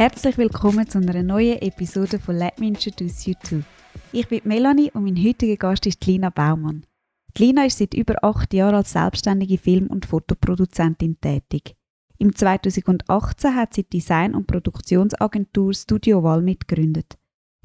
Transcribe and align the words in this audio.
Herzlich 0.00 0.38
willkommen 0.38 0.88
zu 0.88 0.96
einer 0.96 1.22
neuen 1.22 1.60
Episode 1.60 2.18
von 2.18 2.34
Let 2.34 2.58
Me 2.58 2.68
Introduce 2.68 3.26
You 3.26 3.34
To. 3.44 3.60
Ich 4.12 4.26
bin 4.28 4.40
Melanie 4.44 4.90
und 4.92 5.04
mein 5.04 5.22
heutiger 5.22 5.56
Gast 5.56 5.84
ist 5.84 6.06
Lina 6.06 6.30
Baumann. 6.30 6.86
Lina 7.36 7.66
ist 7.66 7.76
seit 7.76 7.92
über 7.92 8.14
acht 8.24 8.54
Jahren 8.54 8.76
als 8.76 8.92
selbstständige 8.92 9.58
Film- 9.58 9.88
und 9.88 10.06
Fotoproduzentin 10.06 11.20
tätig. 11.20 11.76
Im 12.16 12.34
2018 12.34 13.54
hat 13.54 13.74
sie 13.74 13.82
die 13.82 13.98
Design- 13.98 14.34
und 14.34 14.46
Produktionsagentur 14.46 15.74
Studio 15.74 16.22
Wall 16.22 16.40
mitgegründet. 16.40 17.18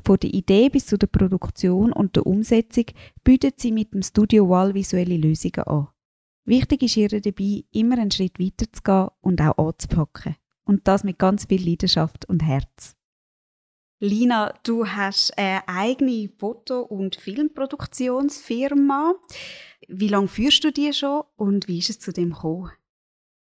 Von 0.04 0.18
der 0.18 0.34
Idee 0.34 0.68
bis 0.68 0.88
zu 0.88 0.98
der 0.98 1.08
Produktion 1.08 1.94
und 1.94 2.18
der 2.18 2.28
Umsetzung 2.28 2.88
bietet 3.24 3.62
sie 3.62 3.72
mit 3.72 3.94
dem 3.94 4.02
Studio 4.02 4.50
Wall 4.50 4.74
visuelle 4.74 5.16
Lösungen 5.16 5.64
an. 5.68 5.88
Wichtig 6.44 6.84
ist 6.84 6.98
ihr 6.98 7.08
dabei, 7.08 7.64
immer 7.72 7.98
einen 7.98 8.12
Schritt 8.12 8.42
weiter 8.42 8.66
zu 8.74 8.84
gehen 8.84 9.08
und 9.22 9.42
auch 9.42 9.70
anzupacken. 9.70 10.36
Und 10.66 10.88
das 10.88 11.04
mit 11.04 11.20
ganz 11.20 11.46
viel 11.46 11.68
Leidenschaft 11.68 12.26
und 12.28 12.44
Herz. 12.44 12.96
Lina, 14.00 14.54
du 14.64 14.86
hast 14.88 15.38
eine 15.38 15.68
eigene 15.68 16.28
Foto- 16.28 16.82
und 16.82 17.16
Filmproduktionsfirma. 17.16 19.14
Wie 19.88 20.10
lange 20.10 20.28
führst 20.28 20.64
du 20.64 20.72
die 20.72 20.92
schon 20.92 21.24
und 21.38 21.68
wie 21.68 21.80
ist 21.80 21.90
es 21.90 22.00
zu 22.00 22.12
dem 22.12 22.34
gekommen? 22.34 22.72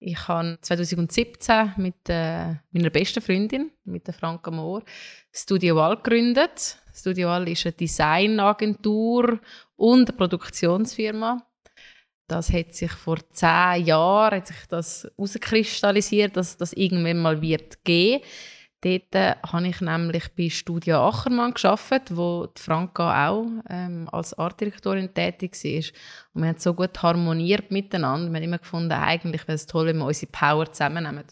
Ich 0.02 0.28
habe 0.28 0.58
2017 0.60 1.74
mit 1.76 2.08
äh, 2.08 2.54
meiner 2.72 2.90
besten 2.90 3.20
Freundin, 3.20 3.70
mit 3.84 4.06
der 4.06 4.14
Franka 4.14 4.50
Mohr, 4.50 4.82
Studio 5.30 5.76
Wall 5.76 5.96
gegründet. 5.96 6.78
Studio 6.94 7.28
Wall 7.28 7.46
ist 7.48 7.66
eine 7.66 7.74
Designagentur 7.74 9.40
und 9.76 10.08
eine 10.08 10.16
Produktionsfirma. 10.16 11.46
Das 12.30 12.52
hat 12.52 12.74
sich 12.74 12.92
vor 12.92 13.18
zehn 13.30 13.86
Jahren 13.86 14.36
hat 14.36 14.46
sich 14.46 14.68
das 14.68 15.10
herauskristallisiert, 15.16 16.36
dass 16.36 16.56
das 16.56 16.72
irgendwann 16.72 17.18
mal 17.18 17.42
wird 17.42 17.82
gehen. 17.82 18.20
Dort 18.82 19.14
äh, 19.16 19.34
habe 19.44 19.66
ich 19.66 19.80
nämlich 19.80 20.28
bei 20.36 20.48
Studio 20.48 21.08
Achermann 21.08 21.54
gearbeitet, 21.54 22.16
wo 22.16 22.46
die 22.46 22.62
Franka 22.62 23.28
auch 23.28 23.48
ähm, 23.68 24.08
als 24.12 24.32
Artdirektorin 24.38 25.12
tätig 25.12 25.56
war. 25.64 25.92
Und 26.34 26.42
wir 26.42 26.48
haben 26.50 26.58
so 26.58 26.72
gut 26.72 27.02
harmoniert 27.02 27.72
miteinander. 27.72 28.30
Wir 28.30 28.36
haben 28.36 28.44
immer 28.44 28.58
gefunden, 28.58 28.92
eigentlich 28.92 29.42
wäre 29.48 29.56
es 29.56 29.66
toll, 29.66 29.86
wenn 29.86 29.98
wir 29.98 30.06
unsere 30.06 30.30
Power 30.30 30.70
zusammennehmen. 30.70 31.24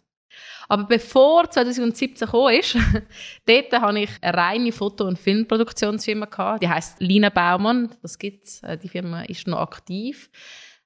Aber 0.68 0.84
bevor 0.84 1.48
2017 1.48 2.26
gekommen 2.26 2.54
ist, 2.54 2.76
dort 3.46 3.72
habe 3.72 4.00
ich 4.00 4.10
eine 4.20 4.36
reine 4.36 4.72
Foto- 4.72 5.06
und 5.06 5.18
Filmproduktionsfirma 5.18 6.26
gehabt. 6.26 6.62
Die 6.62 6.68
heißt 6.68 6.98
Lina 6.98 7.30
Baumann. 7.30 7.94
Das 8.02 8.18
gibt's. 8.18 8.64
Äh, 8.64 8.76
die 8.76 8.88
Firma 8.88 9.22
ist 9.22 9.46
noch 9.46 9.60
aktiv. 9.60 10.28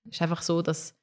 Es 0.04 0.16
ist 0.16 0.22
einfach 0.22 0.42
so, 0.42 0.62
dass 0.62 0.94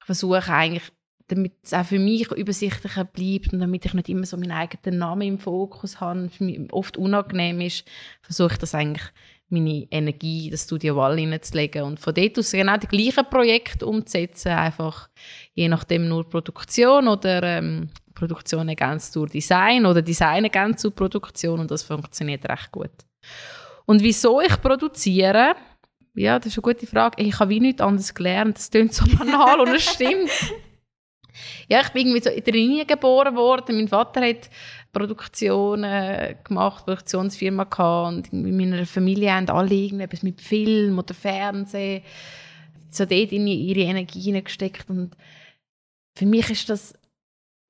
ich 0.00 0.06
versuche 0.06 0.52
eigentlich 0.52 0.92
damit 1.28 1.54
es 1.62 1.72
auch 1.72 1.84
für 1.84 1.98
mich 1.98 2.30
übersichtlicher 2.30 3.04
bleibt 3.04 3.52
und 3.52 3.60
damit 3.60 3.86
ich 3.86 3.94
nicht 3.94 4.08
immer 4.08 4.26
so 4.26 4.36
meinen 4.36 4.52
eigenen 4.52 4.98
Namen 4.98 5.22
im 5.22 5.38
Fokus 5.38 6.00
habe, 6.00 6.28
für 6.28 6.44
mich 6.44 6.72
oft 6.72 6.96
unangenehm 6.96 7.60
ist, 7.60 7.88
versuche 8.20 8.52
ich 8.52 8.58
das 8.58 8.74
eigentlich 8.74 9.04
meine 9.48 9.86
Energie 9.90 10.46
in 10.46 10.50
das 10.50 10.64
Studio 10.64 10.96
Wall 10.96 11.18
hineinzulegen 11.18 11.82
und 11.82 12.00
von 12.00 12.14
dort 12.14 12.38
aus 12.38 12.52
genau 12.52 12.76
die 12.76 12.86
gleichen 12.86 13.28
Projekte 13.28 13.86
umzusetzen, 13.86 14.52
einfach 14.52 15.08
je 15.54 15.68
nachdem 15.68 16.08
nur 16.08 16.28
Produktion 16.28 17.08
oder 17.08 17.42
ähm, 17.42 17.90
Produktion 18.14 18.68
ergänzt 18.68 19.14
durch 19.16 19.30
Design 19.30 19.86
oder 19.86 20.02
Design 20.02 20.44
ergänzt 20.44 20.84
durch 20.84 20.94
Produktion 20.94 21.60
und 21.60 21.70
das 21.70 21.82
funktioniert 21.82 22.48
recht 22.48 22.72
gut. 22.72 22.90
Und 23.84 24.02
wieso 24.02 24.40
ich 24.40 24.60
produziere, 24.60 25.54
ja, 26.14 26.38
das 26.38 26.48
ist 26.48 26.58
eine 26.58 26.74
gute 26.74 26.86
Frage. 26.86 27.22
Ich 27.22 27.38
habe 27.38 27.50
wie 27.50 27.60
nichts 27.60 27.80
anderes 27.80 28.14
gelernt. 28.14 28.58
Das 28.58 28.70
klingt 28.70 28.92
so 28.92 29.04
banal 29.16 29.60
und 29.60 29.74
es 29.74 29.84
stimmt. 29.84 30.30
Ja, 31.66 31.80
ich 31.80 31.88
bin 31.88 32.08
irgendwie 32.08 32.22
so 32.22 32.28
in 32.28 32.44
der 32.44 32.52
Linie 32.52 32.84
geboren 32.84 33.34
worden. 33.34 33.76
Mein 33.76 33.88
Vater 33.88 34.20
hat 34.20 34.50
Produktionen 34.92 36.36
gemacht, 36.44 36.84
Produktionsfirma 36.84 37.64
gehabt 37.64 38.12
und 38.12 38.32
in 38.32 38.56
meiner 38.56 38.84
Familie 38.84 39.32
haben 39.32 39.48
alle 39.48 39.74
irgendetwas 39.74 40.22
mit 40.22 40.42
Film 40.42 40.98
oder 40.98 41.14
Fernsehen 41.14 42.02
so 42.90 43.06
dort 43.06 43.32
in 43.32 43.46
ihre 43.46 43.80
Energie 43.80 44.20
hineingesteckt 44.20 44.90
und 44.90 45.16
für 46.14 46.26
mich 46.26 46.50
ist 46.50 46.68
das 46.68 46.94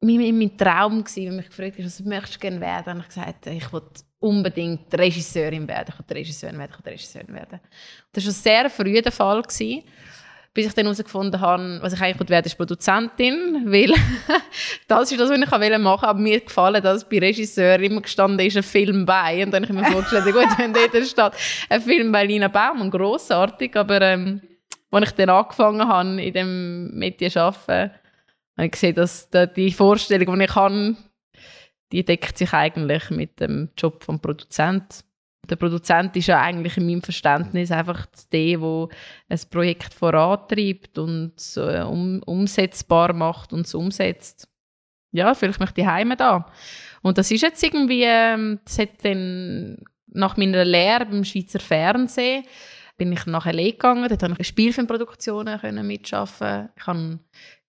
mein, 0.02 0.38
mein 0.38 0.56
Traum 0.56 1.04
gewesen, 1.04 1.26
wenn 1.26 1.36
mich 1.36 1.48
gefragt 1.48 1.78
hast, 1.78 1.84
was 1.84 2.06
möchtest 2.06 2.36
du 2.36 2.38
gerne 2.40 2.60
werden, 2.60 2.86
habe 2.86 3.00
ich 3.00 3.08
gesagt, 3.08 3.46
ich 3.46 3.72
will 3.72 3.82
unbedingt 4.20 4.92
Regisseurin 4.94 5.66
werden, 5.66 5.94
ich 5.94 5.98
will 5.98 6.16
Regisseurin 6.16 6.58
werden, 6.58 6.72
ich 6.72 6.84
will 6.84 6.92
Regisseurin 6.92 7.34
werden. 7.34 7.60
Das 8.12 8.24
war 8.24 8.32
schon 8.32 8.42
sehr 8.42 8.70
früh 8.70 9.00
der 9.00 9.12
Fall 9.12 9.42
gewesen 9.42 9.82
bis 10.54 10.66
ich 10.66 10.74
dann 10.74 10.84
herausgefunden 10.84 11.40
habe, 11.40 11.78
was 11.80 11.94
ich 11.94 12.00
eigentlich 12.00 12.28
werden 12.28 12.46
ist 12.46 12.56
Produzentin, 12.56 13.62
weil 13.66 13.92
das 14.88 15.10
ist 15.10 15.20
das, 15.20 15.30
was 15.30 15.38
ich 15.38 15.48
machen 15.48 15.84
wollte. 15.84 16.06
Aber 16.06 16.18
mir 16.18 16.40
gefallen, 16.40 16.82
dass 16.82 17.08
bei 17.08 17.18
Regisseur 17.18 17.80
immer 17.80 18.02
gestanden 18.02 18.46
ist, 18.46 18.56
ein 18.56 18.62
Film 18.62 19.06
bei. 19.06 19.42
Und 19.44 19.52
dann 19.52 19.66
habe 19.66 19.74
ich 19.74 19.80
mir 19.80 19.90
vorgestellt, 19.90 20.24
gut, 20.26 20.48
wenn 20.58 20.74
dort 20.74 21.06
steht, 21.06 21.32
ein 21.70 21.80
Film 21.80 22.12
bei 22.12 22.26
Lina 22.26 22.48
Baumann, 22.48 22.90
grossartig. 22.90 23.74
Aber 23.76 24.02
ähm, 24.02 24.42
als 24.90 25.08
ich 25.08 25.16
dann 25.16 25.30
angefangen 25.30 25.88
habe, 25.88 26.22
in 26.22 26.34
dem 26.34 26.98
Medien 26.98 27.30
zu 27.30 27.40
arbeiten, 27.40 27.92
ich 28.62 28.72
gesehen, 28.72 28.94
dass 28.94 29.28
die 29.56 29.72
Vorstellung, 29.72 30.38
die 30.38 30.44
ich 30.44 30.54
habe, 30.54 30.96
die 31.92 32.04
deckt 32.04 32.38
sich 32.38 32.52
eigentlich 32.52 33.10
mit 33.10 33.40
dem 33.40 33.70
Job 33.76 34.04
des 34.06 34.20
Produzenten 34.20 35.04
der 35.48 35.56
Produzent 35.56 36.16
ist 36.16 36.28
ja 36.28 36.40
eigentlich 36.40 36.76
in 36.76 36.86
meinem 36.86 37.02
Verständnis 37.02 37.70
einfach 37.70 38.06
der, 38.32 38.58
der 38.58 38.88
ein 39.28 39.40
Projekt 39.50 39.92
vorantreibt 39.92 40.98
und 40.98 41.34
äh, 41.56 41.82
um, 41.82 42.22
umsetzbar 42.22 43.12
macht 43.12 43.52
und 43.52 43.66
es 43.66 43.74
umsetzt. 43.74 44.48
Ja, 45.10 45.34
vielleicht 45.34 45.60
möchte 45.60 45.80
ich 45.80 45.86
heime 45.86 46.16
da. 46.16 46.46
Und 47.02 47.18
das 47.18 47.30
ist 47.30 47.42
jetzt 47.42 47.62
irgendwie, 47.62 48.04
ähm, 48.04 48.60
das 48.64 48.78
hat 48.78 49.04
dann 49.04 49.78
nach 50.06 50.36
meiner 50.36 50.64
Lehre 50.64 51.06
beim 51.06 51.24
Schweizer 51.24 51.60
Fernsehen 51.60 52.44
bin 52.96 53.12
ich 53.12 53.26
nach 53.26 53.46
L.A. 53.46 53.70
gegangen, 53.70 54.08
dort 54.08 54.22
habe 54.22 54.34
ich 54.38 54.46
Spielfilmproduktionen 54.46 55.86
mitschaffen. 55.86 56.68
Ich 56.76 56.86
habe 56.86 57.18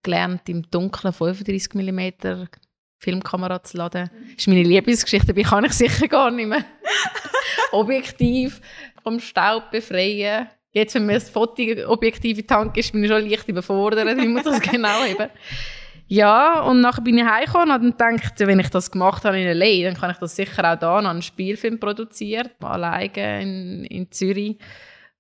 gelernt, 0.04 0.48
im 0.50 0.70
Dunkeln 0.70 1.14
35 1.14 1.74
mm 1.74 2.48
Filmkamera 2.98 3.62
zu 3.64 3.78
laden. 3.78 4.10
Das 4.10 4.36
ist 4.38 4.48
meine 4.48 4.64
Lieblingsgeschichte, 4.64 5.28
dabei 5.28 5.44
kann 5.44 5.66
ich 5.66 5.74
sicher 5.74 6.08
gar 6.08 6.32
nicht 6.32 6.48
mehr. 6.48 6.64
Objektiv 7.72 8.62
vom 9.02 9.20
Staub 9.20 9.72
befreien. 9.72 10.48
Jetzt, 10.72 10.96
wenn 10.96 11.06
mir 11.06 11.14
das 11.14 11.30
Fotoobjektiv 11.30 12.40
in 12.40 12.50
Hand 12.50 12.78
ist, 12.78 12.92
bin 12.92 13.04
ich 13.04 13.10
schon 13.10 13.30
leicht 13.30 13.48
überfordert. 13.48 14.18
Ich 14.18 14.28
muss 14.28 14.44
das 14.44 14.60
genau 14.72 14.90
haben. 14.90 15.30
Ja, 16.08 16.62
und 16.62 16.82
nachher 16.82 17.02
bin 17.02 17.18
ich 17.18 17.26
heimgekommen 17.26 17.82
und 17.82 18.00
dann 18.00 18.18
gedacht, 18.18 18.40
wenn 18.40 18.60
ich 18.60 18.70
das 18.70 18.92
gemacht 18.92 19.24
habe 19.26 19.40
in 19.40 19.48
L.A., 19.48 19.84
dann 19.86 20.00
kann 20.00 20.12
ich 20.12 20.18
das 20.18 20.36
sicher 20.36 20.72
auch 20.72 20.78
da 20.78 21.02
noch 21.02 21.10
einen 21.10 21.22
Spielfilm 21.22 21.80
produziert, 21.80 22.52
alleine 22.62 23.42
in, 23.42 23.86
in 23.86 24.12
Zürich. 24.12 24.58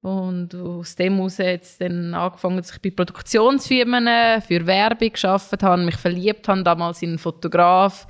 Und 0.04 0.54
aus 0.54 0.98
dem 0.98 1.16
heraus 1.16 1.38
jetzt 1.38 1.80
dann 1.80 2.14
angefangen, 2.14 2.58
dass 2.58 2.72
ich 2.72 2.82
bei 2.82 2.90
Produktionsfirmen 2.90 4.42
für 4.42 4.68
Werbung 4.68 5.14
gearbeitet 5.14 5.64
habe, 5.64 5.82
mich 5.82 5.96
verliebt 5.96 6.46
habe 6.50 6.62
damals 6.62 7.02
in 7.02 7.12
einen 7.12 7.20
Fotograf, 7.20 8.06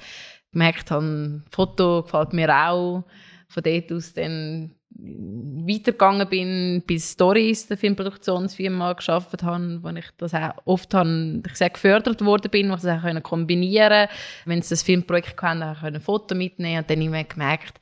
gemerkt 0.52 0.90
habe, 0.90 1.44
Foto 1.52 2.02
gefällt 2.02 2.34
mir 2.34 2.50
auch. 2.50 3.04
Von 3.48 3.62
dort 3.62 3.92
aus 3.92 4.12
dann 4.12 4.72
weitergegangen 4.90 6.28
bin, 6.30 6.84
bis 6.88 7.12
Stories, 7.12 7.68
der 7.68 7.78
Filmproduktionsfirma 7.78 8.94
geschafft 8.94 9.44
habe, 9.44 9.80
wo 9.84 9.90
ich 9.90 10.06
das 10.18 10.34
auch 10.34 10.54
oft 10.66 10.94
habe, 10.96 11.42
ich 11.46 11.56
sehr 11.56 11.70
gefördert 11.70 12.24
worden 12.26 12.50
bin, 12.50 12.70
wo 12.70 12.76
ich 12.76 12.82
das 12.82 13.04
auch 13.04 13.24
kombinieren 13.24 14.08
konnte. 14.08 14.14
Wenn 14.46 14.62
sie 14.64 14.70
das 14.70 14.82
Filmprojekt 14.82 15.40
hatten, 15.42 15.60
konnte 15.62 15.78
ich 15.78 15.84
ein 15.84 16.02
Foto 16.02 16.34
mitnehmen 16.34 16.80
und 16.80 16.90
dann 16.90 17.06
habe 17.06 17.20
ich 17.20 17.30
gemerkt, 17.30 17.80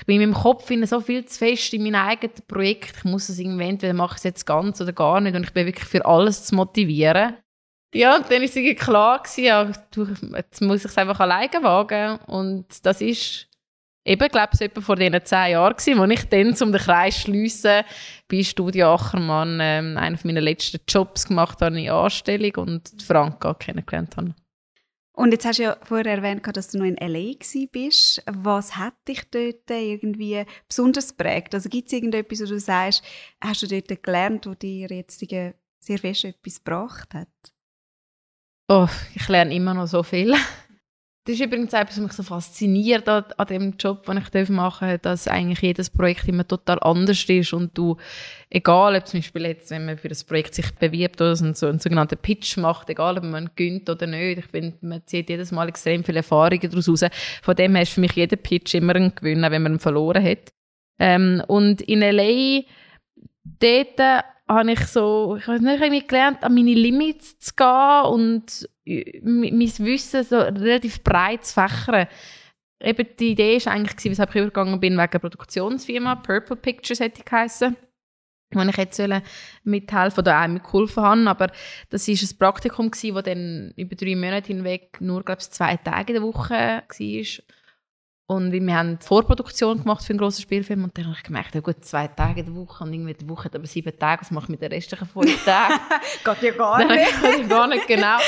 ich 0.00 0.06
bin 0.06 0.20
in 0.20 0.30
meinem 0.30 0.42
Kopf 0.42 0.70
so 0.84 1.00
viel 1.00 1.26
zu 1.26 1.38
fest 1.38 1.74
in 1.74 1.82
meinem 1.82 2.06
eigenen 2.06 2.34
Projekt. 2.48 2.96
Ich 2.96 3.04
muss 3.04 3.28
es 3.28 3.38
irgendwie, 3.38 3.68
entweder 3.68 3.92
mache 3.92 4.14
ich 4.14 4.18
es 4.18 4.24
jetzt 4.24 4.46
ganz 4.46 4.80
oder 4.80 4.94
gar 4.94 5.20
nicht. 5.20 5.36
Und 5.36 5.44
ich 5.44 5.52
bin 5.52 5.66
wirklich 5.66 5.86
für 5.86 6.04
alles 6.06 6.44
zu 6.46 6.54
motivieren. 6.54 7.36
Ja, 7.94 8.16
und 8.16 8.30
dann 8.30 8.40
war 8.40 8.48
es 8.48 8.78
klar, 8.78 9.22
gewesen, 9.22 9.44
ja, 9.44 9.70
jetzt 10.36 10.62
muss 10.62 10.84
ich 10.84 10.90
es 10.90 10.96
einfach 10.96 11.20
alleine 11.20 11.62
wagen. 11.62 12.18
Und 12.26 12.66
das 12.86 13.02
ist 13.02 13.46
eben, 14.06 14.28
glaube 14.28 14.50
ich, 14.54 14.60
etwa 14.62 14.80
vor 14.80 14.96
diesen 14.96 15.22
zehn 15.22 15.50
Jahren 15.50 15.76
wo 15.98 16.04
ich 16.04 16.28
dann, 16.30 16.56
um 16.62 16.72
den 16.72 16.80
Kreis 16.80 17.16
zu 17.16 17.20
schliessen, 17.22 17.82
bei 18.26 18.42
Studio 18.42 18.94
Achermann 18.94 19.58
ähm, 19.60 19.98
einen 19.98 20.18
meiner 20.24 20.40
letzten 20.40 20.80
Jobs 20.88 21.28
gemacht 21.28 21.60
habe 21.60 21.78
in 21.78 21.90
Anstellung 21.90 22.54
und 22.56 22.90
Franka 23.06 23.52
kennengelernt 23.52 24.16
habe. 24.16 24.34
Und 25.12 25.32
jetzt 25.32 25.44
hast 25.44 25.58
du 25.58 25.64
ja 25.64 25.76
vorher 25.82 26.06
erwähnt, 26.06 26.46
dass 26.56 26.68
du 26.68 26.78
noch 26.78 26.86
in 26.86 26.96
L.A. 26.96 27.34
bist. 27.72 28.22
Was 28.26 28.76
hat 28.76 28.94
dich 29.06 29.22
dort 29.30 29.68
irgendwie 29.68 30.44
besonders 30.66 31.16
geprägt? 31.16 31.54
Also 31.54 31.68
gibt 31.68 31.88
es 31.88 31.92
irgendetwas, 31.92 32.40
wo 32.40 32.46
du 32.46 32.60
sagst, 32.60 33.02
hast 33.40 33.62
du 33.62 33.66
dort 33.66 34.02
gelernt, 34.02 34.46
wo 34.46 34.54
dir 34.54 34.88
jetzt 34.88 35.18
sehr 35.18 35.98
fest 35.98 36.24
etwas 36.24 36.62
gebracht 36.64 37.12
hat? 37.12 37.28
Oh, 38.68 38.88
ich 39.14 39.28
lerne 39.28 39.54
immer 39.54 39.74
noch 39.74 39.88
so 39.88 40.02
viel. 40.02 40.34
Das 41.24 41.34
ist 41.34 41.44
übrigens 41.44 41.74
etwas, 41.74 41.96
was 41.96 42.02
mich 42.02 42.12
so 42.12 42.22
fasziniert 42.22 43.06
an, 43.06 43.24
an 43.36 43.46
dem 43.46 43.74
Job, 43.78 44.06
den 44.06 44.22
ich 44.32 44.48
machen 44.48 44.88
darf, 44.88 45.00
dass 45.02 45.28
eigentlich 45.28 45.60
jedes 45.60 45.90
Projekt 45.90 46.26
immer 46.28 46.48
total 46.48 46.78
anders 46.80 47.22
ist 47.28 47.52
und 47.52 47.76
du, 47.76 47.98
egal 48.48 48.96
ob 48.96 49.06
zum 49.06 49.20
Beispiel 49.20 49.42
jetzt, 49.42 49.70
wenn 49.70 49.84
man 49.84 49.98
für 49.98 50.08
das 50.08 50.24
Projekt 50.24 50.54
sich 50.54 50.74
bewirbt 50.74 51.20
oder 51.20 51.36
so 51.36 51.44
einen, 51.44 51.78
sogenannten 51.78 52.16
Pitch 52.16 52.56
macht, 52.56 52.88
egal 52.88 53.18
ob 53.18 53.24
man 53.24 53.50
gönnt 53.54 53.90
oder 53.90 54.06
nicht, 54.06 54.38
ich 54.38 54.46
finde, 54.46 54.78
man 54.80 55.06
zieht 55.06 55.28
jedes 55.28 55.52
Mal 55.52 55.68
extrem 55.68 56.04
viele 56.04 56.18
Erfahrungen 56.18 56.70
daraus 56.70 56.88
raus. 56.88 57.04
Von 57.42 57.54
dem 57.54 57.74
her 57.74 57.82
ist 57.82 57.92
für 57.92 58.00
mich 58.00 58.12
jeder 58.12 58.36
Pitch 58.36 58.74
immer 58.74 58.94
ein 58.94 59.14
Gewinn, 59.14 59.42
wenn 59.42 59.62
man 59.62 59.74
ihn 59.74 59.78
verloren 59.78 60.24
hat. 60.24 60.52
Ähm, 60.98 61.42
und 61.48 61.82
in 61.82 62.00
L.A., 62.00 62.62
dort 63.44 64.24
habe 64.54 64.72
ich 64.72 64.86
so, 64.86 65.36
ich 65.38 65.46
habe 65.46 65.60
nicht 65.60 65.80
irgendwie 65.80 66.06
gelernt, 66.06 66.42
an 66.42 66.54
meine 66.54 66.74
Limits 66.74 67.38
zu 67.38 67.54
gehen 67.54 68.04
und 68.04 68.68
mein 69.22 69.60
Wissen 69.60 70.24
so 70.24 70.38
relativ 70.38 71.02
breit 71.02 71.44
zu 71.44 71.54
fächern. 71.54 72.06
Eben 72.82 73.06
die 73.18 73.32
Idee 73.32 73.64
war 73.64 73.72
eigentlich, 73.72 74.10
weshalb 74.10 74.30
ich 74.30 74.36
übergegangen 74.36 74.80
bin, 74.80 74.96
wegen 74.96 75.20
Produktionsfirma, 75.20 76.16
Purple 76.16 76.56
Pictures 76.56 77.00
hätte 77.00 77.20
ich 77.20 77.24
geheißen, 77.26 77.76
wo 78.52 78.62
ich 78.62 78.76
jetzt 78.76 79.02
mithelfen 79.64 80.22
oder 80.22 80.42
auch 80.42 80.48
mitgeholfen 80.48 81.04
habe. 81.04 81.28
Aber 81.28 81.46
das 81.90 82.08
war 82.08 82.14
ein 82.14 82.38
Praktikum, 82.38 82.90
das 82.90 83.24
dann 83.24 83.72
über 83.76 83.94
drei 83.94 84.16
Monate 84.16 84.48
hinweg 84.48 85.00
nur, 85.00 85.22
glaube 85.22 85.42
ich, 85.42 85.50
zwei 85.50 85.76
Tage 85.76 86.14
in 86.14 86.20
der 86.20 86.28
Woche 86.28 86.54
war. 86.54 86.82
Und 88.30 88.52
wir 88.52 88.76
haben 88.76 88.96
Vorproduktion 89.00 89.80
gemacht 89.80 90.04
für 90.04 90.10
einen 90.10 90.20
grossen 90.20 90.42
Spielfilm 90.42 90.84
und 90.84 90.96
dann 90.96 91.06
habe 91.06 91.16
ich 91.16 91.24
gemerkt, 91.24 91.52
ja 91.52 91.60
gut, 91.60 91.84
zwei 91.84 92.06
Tage 92.06 92.38
in 92.38 92.46
der 92.46 92.54
Woche 92.54 92.84
und 92.84 92.92
irgendwie 92.92 93.12
die 93.12 93.28
Woche 93.28 93.46
hat 93.46 93.56
aber 93.56 93.66
sieben 93.66 93.92
Tage, 93.98 94.22
was 94.22 94.30
mache 94.30 94.44
ich 94.44 94.50
mit 94.50 94.62
den 94.62 94.70
restlichen 94.70 95.08
fünf 95.08 95.44
Tagen? 95.44 95.74
Geht 96.24 96.42
ja 96.42 96.50
gar 96.52 96.78
nicht. 96.78 97.22
Geht 97.22 97.48
gar 97.48 97.66
nicht, 97.66 97.88
genau. 97.88 98.18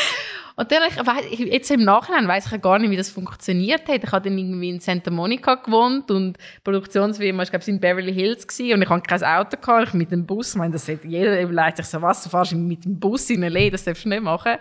Und 0.57 0.71
dann, 0.71 0.83
ich, 1.31 1.39
jetzt 1.39 1.71
im 1.71 1.85
Nachhinein 1.85 2.29
weiß 2.29 2.47
ich 2.47 2.53
ja 2.53 2.59
gar 2.59 2.79
nicht, 2.79 2.91
wie 2.91 2.97
das 2.97 3.11
funktioniert 3.11 3.89
hat. 3.89 4.05
Ich 4.05 4.13
habe 4.13 4.29
dann 4.29 4.37
irgendwie 4.37 4.71
in 4.71 4.81
Santa 4.81 5.11
Monica 5.11 5.55
gewohnt 5.55 6.11
und 6.11 6.35
die 6.35 6.61
Produktionsfirma, 6.65 7.43
ich 7.43 7.51
glaube, 7.51 7.65
in 7.67 7.81
Beverly 7.81 8.13
Hills 8.13 8.47
gewesen, 8.47 8.75
und 8.75 8.83
ich 8.83 8.89
hatte 8.89 9.03
kein 9.03 9.25
Auto 9.25 9.57
gehabt, 9.57 9.89
ich 9.89 9.95
mit 9.95 10.13
dem 10.13 10.27
Bus, 10.27 10.51
ich 10.51 10.57
meine, 10.57 10.73
das 10.73 10.89
hat 10.89 11.05
jeder 11.05 11.41
überlegt 11.41 11.79
sich 11.79 11.87
so, 11.87 12.03
was, 12.03 12.25
du 12.25 12.31
fährst 12.31 12.53
mit 12.53 12.85
dem 12.85 12.99
Bus 12.99 13.31
in 13.31 13.43
L.A., 13.43 13.71
das 13.71 13.85
darfst 13.85 14.05
du 14.05 14.09
nicht 14.09 14.23
machen. 14.23 14.57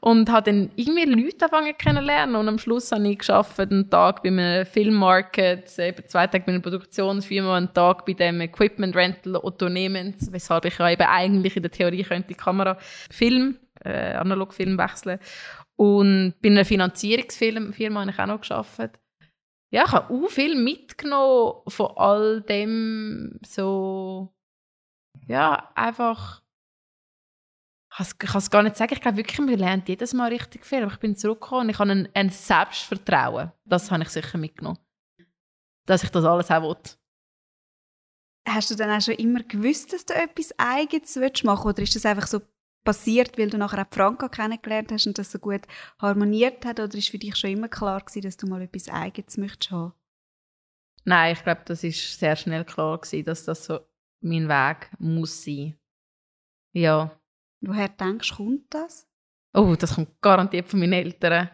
Und 0.00 0.30
habe 0.30 0.50
dann 0.50 0.70
irgendwie 0.76 1.04
Leute 1.04 1.44
angefangen 1.44 1.76
kennenlernen 1.76 2.36
und 2.36 2.48
am 2.48 2.58
Schluss 2.58 2.92
habe 2.92 3.08
ich 3.08 3.18
geschafft, 3.18 3.58
einen 3.58 3.90
Tag 3.90 4.22
bei 4.22 4.28
einem 4.28 4.66
Filmmarket, 4.66 5.78
eben 5.78 6.06
zwei 6.06 6.26
Tage 6.26 6.44
bei 6.44 6.52
einer 6.52 6.60
Produktionsfirma, 6.60 7.56
einen 7.56 7.72
Tag 7.74 8.06
bei 8.06 8.12
dem 8.12 8.40
Equipment 8.40 8.94
Rental 8.94 9.36
Unternehmen, 9.36 10.14
weshalb 10.30 10.64
ich 10.64 10.78
ja 10.78 10.90
eben 10.90 11.02
eigentlich 11.02 11.56
in 11.56 11.62
der 11.62 11.72
Theorie 11.72 12.02
könnte 12.02 12.28
die 12.28 12.34
Kamera 12.34 12.78
Film 13.10 13.56
äh, 13.84 14.14
Analogfilm 14.14 14.78
wechseln. 14.78 15.18
Und 15.76 16.34
bei 16.40 16.48
einer 16.48 16.64
Finanzierungsfirma 16.64 18.00
habe 18.00 18.10
ich 18.10 18.18
auch 18.18 18.26
noch 18.26 18.40
gearbeitet. 18.40 19.00
Ja, 19.72 19.84
ich 19.86 19.92
habe 19.92 20.14
auch 20.14 20.28
viel 20.28 20.54
mitgenommen 20.54 21.62
von 21.66 21.90
all 21.96 22.42
dem, 22.42 23.40
so, 23.44 24.32
ja, 25.26 25.72
einfach, 25.74 26.44
ich 27.98 28.18
kann 28.18 28.38
es 28.38 28.50
gar 28.50 28.62
nicht 28.62 28.76
sagen, 28.76 28.94
ich 28.94 29.00
glaube 29.00 29.16
wirklich, 29.16 29.40
man 29.40 29.48
lernt 29.58 29.88
jedes 29.88 30.14
Mal 30.14 30.28
richtig 30.28 30.64
viel, 30.64 30.84
aber 30.84 30.92
ich 30.92 31.00
bin 31.00 31.16
zurückgekommen 31.16 31.62
und 31.62 31.70
ich 31.70 31.78
habe 31.80 31.90
ein, 31.90 32.08
ein 32.14 32.30
Selbstvertrauen, 32.30 33.50
das 33.64 33.90
habe 33.90 34.04
ich 34.04 34.10
sicher 34.10 34.38
mitgenommen, 34.38 34.78
dass 35.86 36.04
ich 36.04 36.10
das 36.10 36.24
alles 36.24 36.52
auch 36.52 36.62
will. 36.62 36.78
Hast 38.46 38.70
du 38.70 38.76
dann 38.76 38.90
auch 38.90 39.02
schon 39.02 39.14
immer 39.14 39.42
gewusst, 39.42 39.92
dass 39.92 40.06
du 40.06 40.14
etwas 40.14 40.56
Eigenes 40.56 41.16
machen 41.42 41.64
willst, 41.64 41.78
oder 41.78 41.82
ist 41.82 41.96
das 41.96 42.06
einfach 42.06 42.28
so 42.28 42.40
passiert, 42.84 43.38
weil 43.38 43.50
du 43.50 43.58
nachher 43.58 43.82
auch 43.82 43.94
Franka 43.94 44.28
kennengelernt 44.28 44.92
hast 44.92 45.06
und 45.06 45.18
das 45.18 45.32
so 45.32 45.38
gut 45.38 45.62
harmoniert 45.98 46.64
hat? 46.64 46.80
Oder 46.80 46.94
ist 46.94 47.08
für 47.08 47.18
dich 47.18 47.36
schon 47.36 47.50
immer 47.50 47.68
klar 47.68 48.00
gewesen, 48.00 48.22
dass 48.22 48.36
du 48.36 48.46
mal 48.46 48.62
etwas 48.62 48.88
Eigenes 48.88 49.36
möchtest 49.36 49.70
haben? 49.70 49.94
Nein, 51.04 51.34
ich 51.34 51.42
glaube, 51.42 51.62
das 51.66 51.84
ist 51.84 52.18
sehr 52.18 52.36
schnell 52.36 52.64
klar 52.64 52.98
gewesen, 52.98 53.24
dass 53.24 53.44
das 53.44 53.64
so 53.64 53.80
mein 54.20 54.48
Weg 54.48 54.90
muss 54.98 55.44
sein. 55.44 55.78
Ja. 56.72 57.18
Woher 57.60 57.88
denkst 57.88 58.30
du, 58.30 58.36
kommt 58.36 58.74
das? 58.74 59.06
Oh, 59.52 59.76
das 59.78 59.94
kommt 59.94 60.20
garantiert 60.20 60.68
von 60.68 60.80
meinen 60.80 60.94
Eltern. 60.94 61.50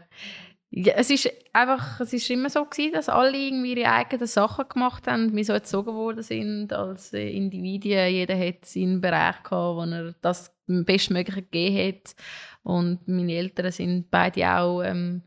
Ja, 0.72 0.94
es 0.94 1.11
ist 1.11 1.28
einfach, 1.52 1.99
es 1.99 2.12
ist 2.12 2.31
immer 2.31 2.49
so 2.49 2.64
gewesen, 2.64 2.93
dass 2.93 3.08
alle 3.08 3.37
irgendwie 3.37 3.75
ihre 3.75 3.90
eigenen 3.90 4.28
Sachen 4.28 4.69
gemacht 4.69 5.08
haben, 5.08 5.34
wir 5.34 5.44
so 5.44 5.52
erzogen 5.52 5.94
worden 5.94 6.22
sind 6.22 6.72
als 6.72 7.12
äh, 7.12 7.28
Individuen. 7.28 8.08
Jeder 8.12 8.38
hat 8.38 8.64
seinen 8.64 9.00
Bereich 9.00 9.43
gehabt, 9.43 9.50
wo 9.50 9.82
er 9.82 10.14
das 10.22 10.55
Bestmögliche 10.67 11.43
gegeben 11.43 11.88
hat. 11.88 12.14
Und 12.62 13.08
meine 13.08 13.32
Eltern 13.32 13.72
sind 13.72 14.11
beide 14.12 14.49
auch 14.49 14.82
ähm, 14.82 15.22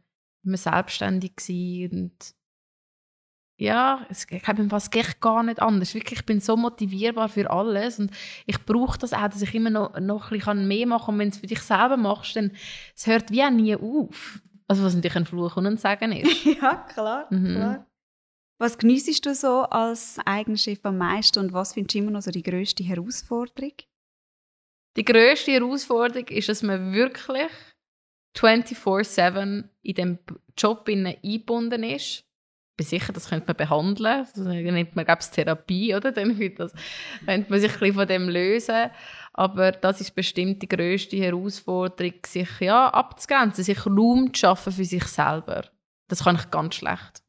immer 0.46 0.58
selbstständig 0.58 1.34
und 1.92 2.14
ja, 3.58 4.06
es, 4.10 4.26
ich 4.30 4.42
glaube, 4.42 4.68
es 4.76 4.90
geht 4.90 5.22
gar 5.22 5.44
nicht 5.44 5.62
anders. 5.62 5.94
Wirklich, 5.94 6.20
ich 6.20 6.26
bin 6.26 6.40
so 6.40 6.58
motivierbar 6.58 7.30
für 7.30 7.50
alles 7.50 8.00
und 8.00 8.12
ich 8.46 8.64
brauche 8.66 8.98
das 8.98 9.14
auch, 9.14 9.28
dass 9.28 9.42
ich 9.42 9.54
immer 9.54 9.70
noch, 9.70 10.00
noch 10.00 10.32
ein 10.32 10.38
bisschen 10.38 10.68
mehr 10.68 10.88
machen 10.88 11.06
kann. 11.06 11.16
Und 11.16 11.20
wenn 11.20 11.30
du 11.30 11.36
es 11.36 11.40
für 11.40 11.48
dich 11.48 11.62
selber 11.62 11.98
machst, 11.98 12.36
dann 12.36 12.52
es 12.96 13.08
hört 13.08 13.30
wie 13.32 13.44
auch 13.44 13.52
nie 13.52 13.76
auf. 13.76 14.42
Also 14.74 14.86
was 14.86 14.96
natürlich 14.96 15.16
ein 15.16 15.26
Fluch 15.26 15.56
und 15.56 15.68
ein 15.68 15.78
Sagen 15.78 16.12
ist. 16.14 16.46
ja, 16.46 16.76
klar, 16.92 17.28
mhm. 17.30 17.56
klar. 17.56 17.88
Was 18.60 18.78
geniessest 18.78 19.24
du 19.26 19.36
so 19.36 19.64
als 19.64 20.18
Eigenchef 20.26 20.80
am 20.84 20.98
meisten 20.98 21.40
und 21.40 21.54
was 21.54 21.74
findest 21.74 21.94
du 21.94 22.00
immer 22.00 22.12
noch 22.12 22.22
so 22.22 22.32
die 22.32 22.42
grösste 22.42 22.84
Herausforderung? 22.84 23.74
Die 24.98 25.06
grösste 25.06 25.52
Herausforderung 25.52 26.28
ist, 26.28 26.50
dass 26.50 26.64
man 26.64 26.94
wirklich 26.94 27.52
24-7 28.36 29.64
in 29.84 29.94
diesem 29.94 30.20
Job 30.58 30.88
eingebunden 30.88 31.84
ist. 31.84 32.24
Ich 32.72 32.78
bin 32.78 32.88
sicher, 32.88 33.14
das 33.14 33.30
könnte 33.30 33.46
man 33.46 33.58
behandeln. 33.58 34.28
Das 34.34 34.36
nennt 34.36 34.96
man, 34.96 35.06
glaube 35.06 35.22
ich, 35.22 35.28
Therapie, 35.28 35.94
oder? 35.94 36.12
Dann 36.12 36.30
das, 36.56 36.74
könnte 37.26 37.52
man 37.52 37.60
sich 37.60 37.72
ein 37.72 37.80
bisschen 37.80 37.94
von 37.94 38.08
dem 38.08 38.28
lösen. 38.28 38.90
Aber 39.34 39.72
das 39.72 40.00
ist 40.00 40.14
bestimmt 40.14 40.62
die 40.62 40.68
grösste 40.68 41.18
Herausforderung, 41.18 42.14
sich 42.26 42.60
ja, 42.60 42.90
abzugrenzen, 42.90 43.64
sich 43.64 43.86
Raum 43.86 44.32
zu 44.34 44.40
schaffen 44.40 44.72
für 44.72 44.86
sich 44.86 45.06
selber. 45.06 45.64
Das 46.08 46.24
kann 46.24 46.36
ich 46.36 46.52
ganz 46.52 46.76
schlecht. 46.76 47.24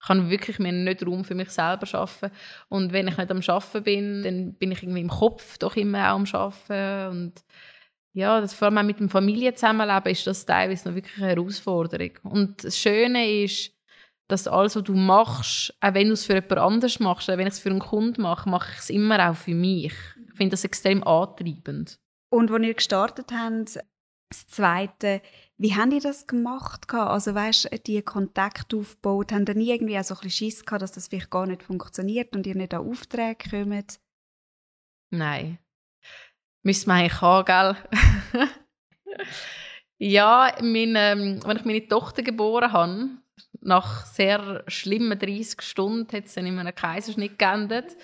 Ich 0.00 0.06
kann 0.06 0.30
wirklich 0.30 0.58
mir 0.58 0.72
nicht 0.72 1.04
Raum 1.04 1.24
für 1.24 1.34
mich 1.34 1.50
selber 1.50 1.84
schaffen. 1.84 2.30
Und 2.68 2.92
wenn 2.92 3.08
ich 3.08 3.16
nicht 3.16 3.30
am 3.30 3.42
Schaffen 3.42 3.82
bin, 3.82 4.22
dann 4.22 4.54
bin 4.54 4.72
ich 4.72 4.82
irgendwie 4.82 5.00
im 5.00 5.10
Kopf 5.10 5.58
doch 5.58 5.76
immer 5.76 6.10
auch 6.10 6.16
am 6.16 6.26
Schaffen. 6.26 7.08
Und 7.08 7.44
ja, 8.12 8.40
das, 8.40 8.54
vor 8.54 8.66
allem 8.66 8.78
auch 8.78 8.82
mit 8.84 9.00
dem 9.00 9.10
Familienzusammenleben 9.10 10.12
ist 10.12 10.26
das 10.26 10.46
teilweise 10.46 10.88
noch 10.88 10.94
wirklich 10.94 11.16
eine 11.18 11.28
Herausforderung. 11.28 12.12
Und 12.22 12.64
das 12.64 12.78
Schöne 12.78 13.42
ist, 13.42 13.72
dass 14.28 14.46
alles, 14.46 14.76
was 14.76 14.84
du 14.84 14.94
machst, 14.94 15.74
auch 15.80 15.94
wenn 15.94 16.06
du 16.06 16.12
es 16.12 16.24
für 16.24 16.34
jemand 16.34 16.58
anderes 16.58 17.00
machst, 17.00 17.28
auch 17.28 17.36
wenn 17.36 17.48
ich 17.48 17.54
es 17.54 17.58
für 17.58 17.70
einen 17.70 17.80
Kunden 17.80 18.22
mache, 18.22 18.48
mache 18.48 18.70
ich 18.72 18.78
es 18.78 18.90
immer 18.90 19.28
auch 19.28 19.36
für 19.36 19.54
mich 19.54 19.92
finde 20.40 20.52
das 20.52 20.64
extrem 20.64 21.04
antreibend. 21.04 22.00
Und 22.32 22.50
als 22.50 22.64
ihr 22.64 22.74
gestartet 22.74 23.30
habt, 23.30 23.78
das 24.30 24.46
Zweite, 24.46 25.20
wie 25.58 25.74
habt 25.74 25.92
ihr 25.92 26.00
das 26.00 26.26
gemacht? 26.26 26.90
Also 26.94 27.34
weißt 27.34 27.70
du, 27.70 27.78
die 27.78 28.00
Kontakte 28.00 28.78
aufgebaut, 28.78 29.32
habt 29.32 29.50
ihr 29.50 29.54
nie 29.54 29.70
irgendwie 29.70 29.98
auch 29.98 30.04
so 30.04 30.14
ein 30.14 30.20
bisschen 30.20 30.50
Schiss 30.50 30.64
gehabt, 30.64 30.80
dass 30.80 30.92
das 30.92 31.08
vielleicht 31.08 31.30
gar 31.30 31.46
nicht 31.46 31.62
funktioniert 31.62 32.34
und 32.34 32.46
ihr 32.46 32.54
nicht 32.54 32.72
an 32.72 32.88
Aufträge 32.88 33.50
kommt? 33.50 34.00
Nein. 35.10 35.58
Müssen 36.62 36.86
wir 36.86 36.94
eigentlich 36.94 37.20
haben, 37.20 37.44
gell? 37.44 38.48
ja, 39.98 40.54
mein, 40.62 40.94
ähm, 40.96 41.40
als 41.44 41.60
ich 41.60 41.66
meine 41.66 41.86
Tochter 41.86 42.22
geboren 42.22 42.72
habe, 42.72 43.10
nach 43.62 44.06
sehr 44.06 44.64
schlimmen 44.68 45.18
30 45.18 45.60
Stunden 45.60 46.16
hat 46.16 46.24
es 46.24 46.34
dann 46.34 46.46
in 46.46 46.58
einem 46.58 46.74
Kaiserschnitt 46.74 47.38
geendet. 47.38 47.96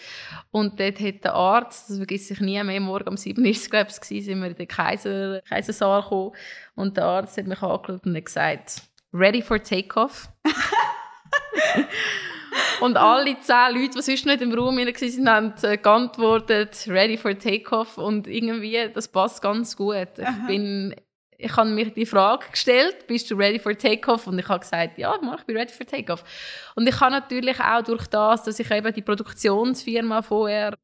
Und 0.50 0.78
dort 0.78 1.00
hat 1.00 1.24
der 1.24 1.34
Arzt, 1.34 1.90
das 1.90 1.96
vergesse 1.96 2.34
ich 2.34 2.40
nie 2.40 2.62
mehr, 2.62 2.80
morgen 2.80 3.08
um 3.08 3.16
7 3.16 3.44
Uhr, 3.44 3.52
glaube 3.52 3.90
ich, 3.90 4.24
sind 4.24 4.40
wir 4.40 4.48
in 4.48 4.54
den 4.54 4.68
Kaiser, 4.68 5.40
Kaisersaal 5.48 6.02
gekommen. 6.02 6.32
Und 6.74 6.96
der 6.96 7.04
Arzt 7.04 7.38
hat 7.38 7.46
mich 7.46 7.62
angeschaut 7.62 8.06
und 8.06 8.16
hat 8.16 8.24
gesagt, 8.24 8.82
ready 9.12 9.40
for 9.40 9.62
takeoff. 9.62 10.28
und 12.80 12.96
alle 12.96 13.38
zehn 13.40 13.74
Leute, 13.74 13.96
die 13.96 14.02
sonst 14.02 14.26
nicht 14.26 14.42
im 14.42 14.52
Raum 14.52 14.76
waren, 14.76 15.26
haben 15.26 15.54
äh, 15.62 15.78
geantwortet, 15.78 16.86
ready 16.88 17.16
for 17.16 17.38
takeoff. 17.38 17.96
Und 17.96 18.26
irgendwie, 18.26 18.90
das 18.92 19.08
passt 19.08 19.40
ganz 19.40 19.76
gut. 19.76 20.08
Ich 20.18 20.46
bin 20.46 20.94
ich 21.38 21.56
habe 21.56 21.68
mir 21.70 21.90
die 21.90 22.06
Frage 22.06 22.46
gestellt, 22.50 23.06
bist 23.06 23.30
du 23.30 23.36
ready 23.36 23.58
for 23.58 23.76
Takeoff? 23.76 24.26
Und 24.26 24.38
ich 24.38 24.48
habe 24.48 24.60
gesagt, 24.60 24.98
ja, 24.98 25.14
ich 25.14 25.44
bin 25.44 25.56
ready 25.56 25.72
for 25.72 25.86
Takeoff. 25.86 26.24
Und 26.74 26.88
ich 26.88 27.00
habe 27.00 27.12
natürlich 27.12 27.60
auch 27.60 27.82
durch 27.82 28.06
das, 28.06 28.44
dass 28.44 28.58
ich 28.58 28.70
eben 28.70 28.92
die 28.92 29.02
Produktionsfirma 29.02 30.22
vorher 30.22 30.74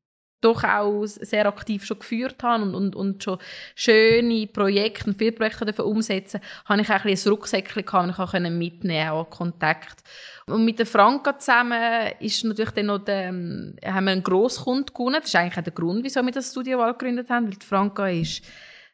doch 0.42 0.64
auch 0.64 1.06
sehr 1.06 1.46
aktiv 1.46 1.84
schon 1.84 2.00
geführt 2.00 2.42
habe 2.42 2.64
und, 2.64 2.74
und, 2.74 2.96
und 2.96 3.22
schon 3.22 3.38
schöne 3.74 4.46
Projekte 4.48 5.06
und 5.06 5.16
viele 5.16 5.32
Projekte 5.32 5.64
davon 5.64 5.86
umsetzen, 5.86 6.40
habe 6.64 6.82
ich 6.82 6.90
auch 6.90 7.04
ein, 7.04 7.16
ein 7.16 7.28
Rucksäckchen 7.30 7.86
gehabt, 7.86 8.18
das 8.18 8.34
ich 8.34 8.40
auch 8.40 8.50
mitnehmen 8.50 9.10
auch 9.10 9.30
Kontakt. 9.30 10.02
Und 10.46 10.64
mit 10.64 10.80
der 10.80 10.86
Franka 10.86 11.38
zusammen 11.38 12.10
ist 12.18 12.44
natürlich 12.44 12.72
dann 12.72 12.86
noch 12.86 12.98
der, 12.98 13.28
haben 13.28 13.76
wir 13.76 14.12
einen 14.12 14.22
Grosskunden 14.24 14.92
gewonnen. 14.92 15.20
Das 15.20 15.26
ist 15.26 15.36
eigentlich 15.36 15.58
auch 15.58 15.62
der 15.62 15.72
Grund, 15.72 16.02
wieso 16.02 16.22
wir 16.22 16.32
das 16.32 16.50
Studio 16.50 16.84
gegründet 16.86 17.30
haben, 17.30 17.46
weil 17.46 17.54
die 17.54 17.64
Franka 17.64 18.08
ist 18.08 18.42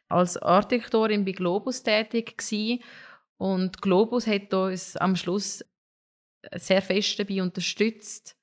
als 0.09 0.37
Artdirektorin 0.37 1.23
bei 1.23 1.31
Globus 1.31 1.83
tätig 1.83 2.37
gewesen. 2.37 2.83
Und 3.37 3.81
Globus 3.81 4.27
hat 4.27 4.53
uns 4.53 4.97
am 4.97 5.15
Schluss 5.15 5.63
sehr 6.55 6.81
fest 6.81 7.19
dabei 7.19 7.41
unterstützt, 7.41 8.35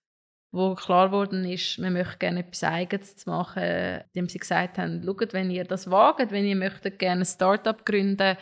wo 0.52 0.74
klar 0.74 1.08
geworden 1.08 1.44
ist, 1.44 1.78
wir 1.78 1.90
möchten 1.90 2.18
gerne 2.18 2.40
etwas 2.40 2.64
Eigenes 2.64 3.26
machen, 3.26 3.62
indem 4.12 4.28
sie 4.28 4.38
gesagt 4.38 4.78
haben, 4.78 5.02
schaut, 5.04 5.32
wenn 5.32 5.50
ihr 5.50 5.64
das 5.64 5.90
wagt, 5.90 6.30
wenn 6.30 6.46
ihr 6.46 6.56
möchtet 6.56 6.98
gerne 6.98 7.22
ein 7.22 7.26
Start-up 7.26 7.84
gründen 7.84 8.36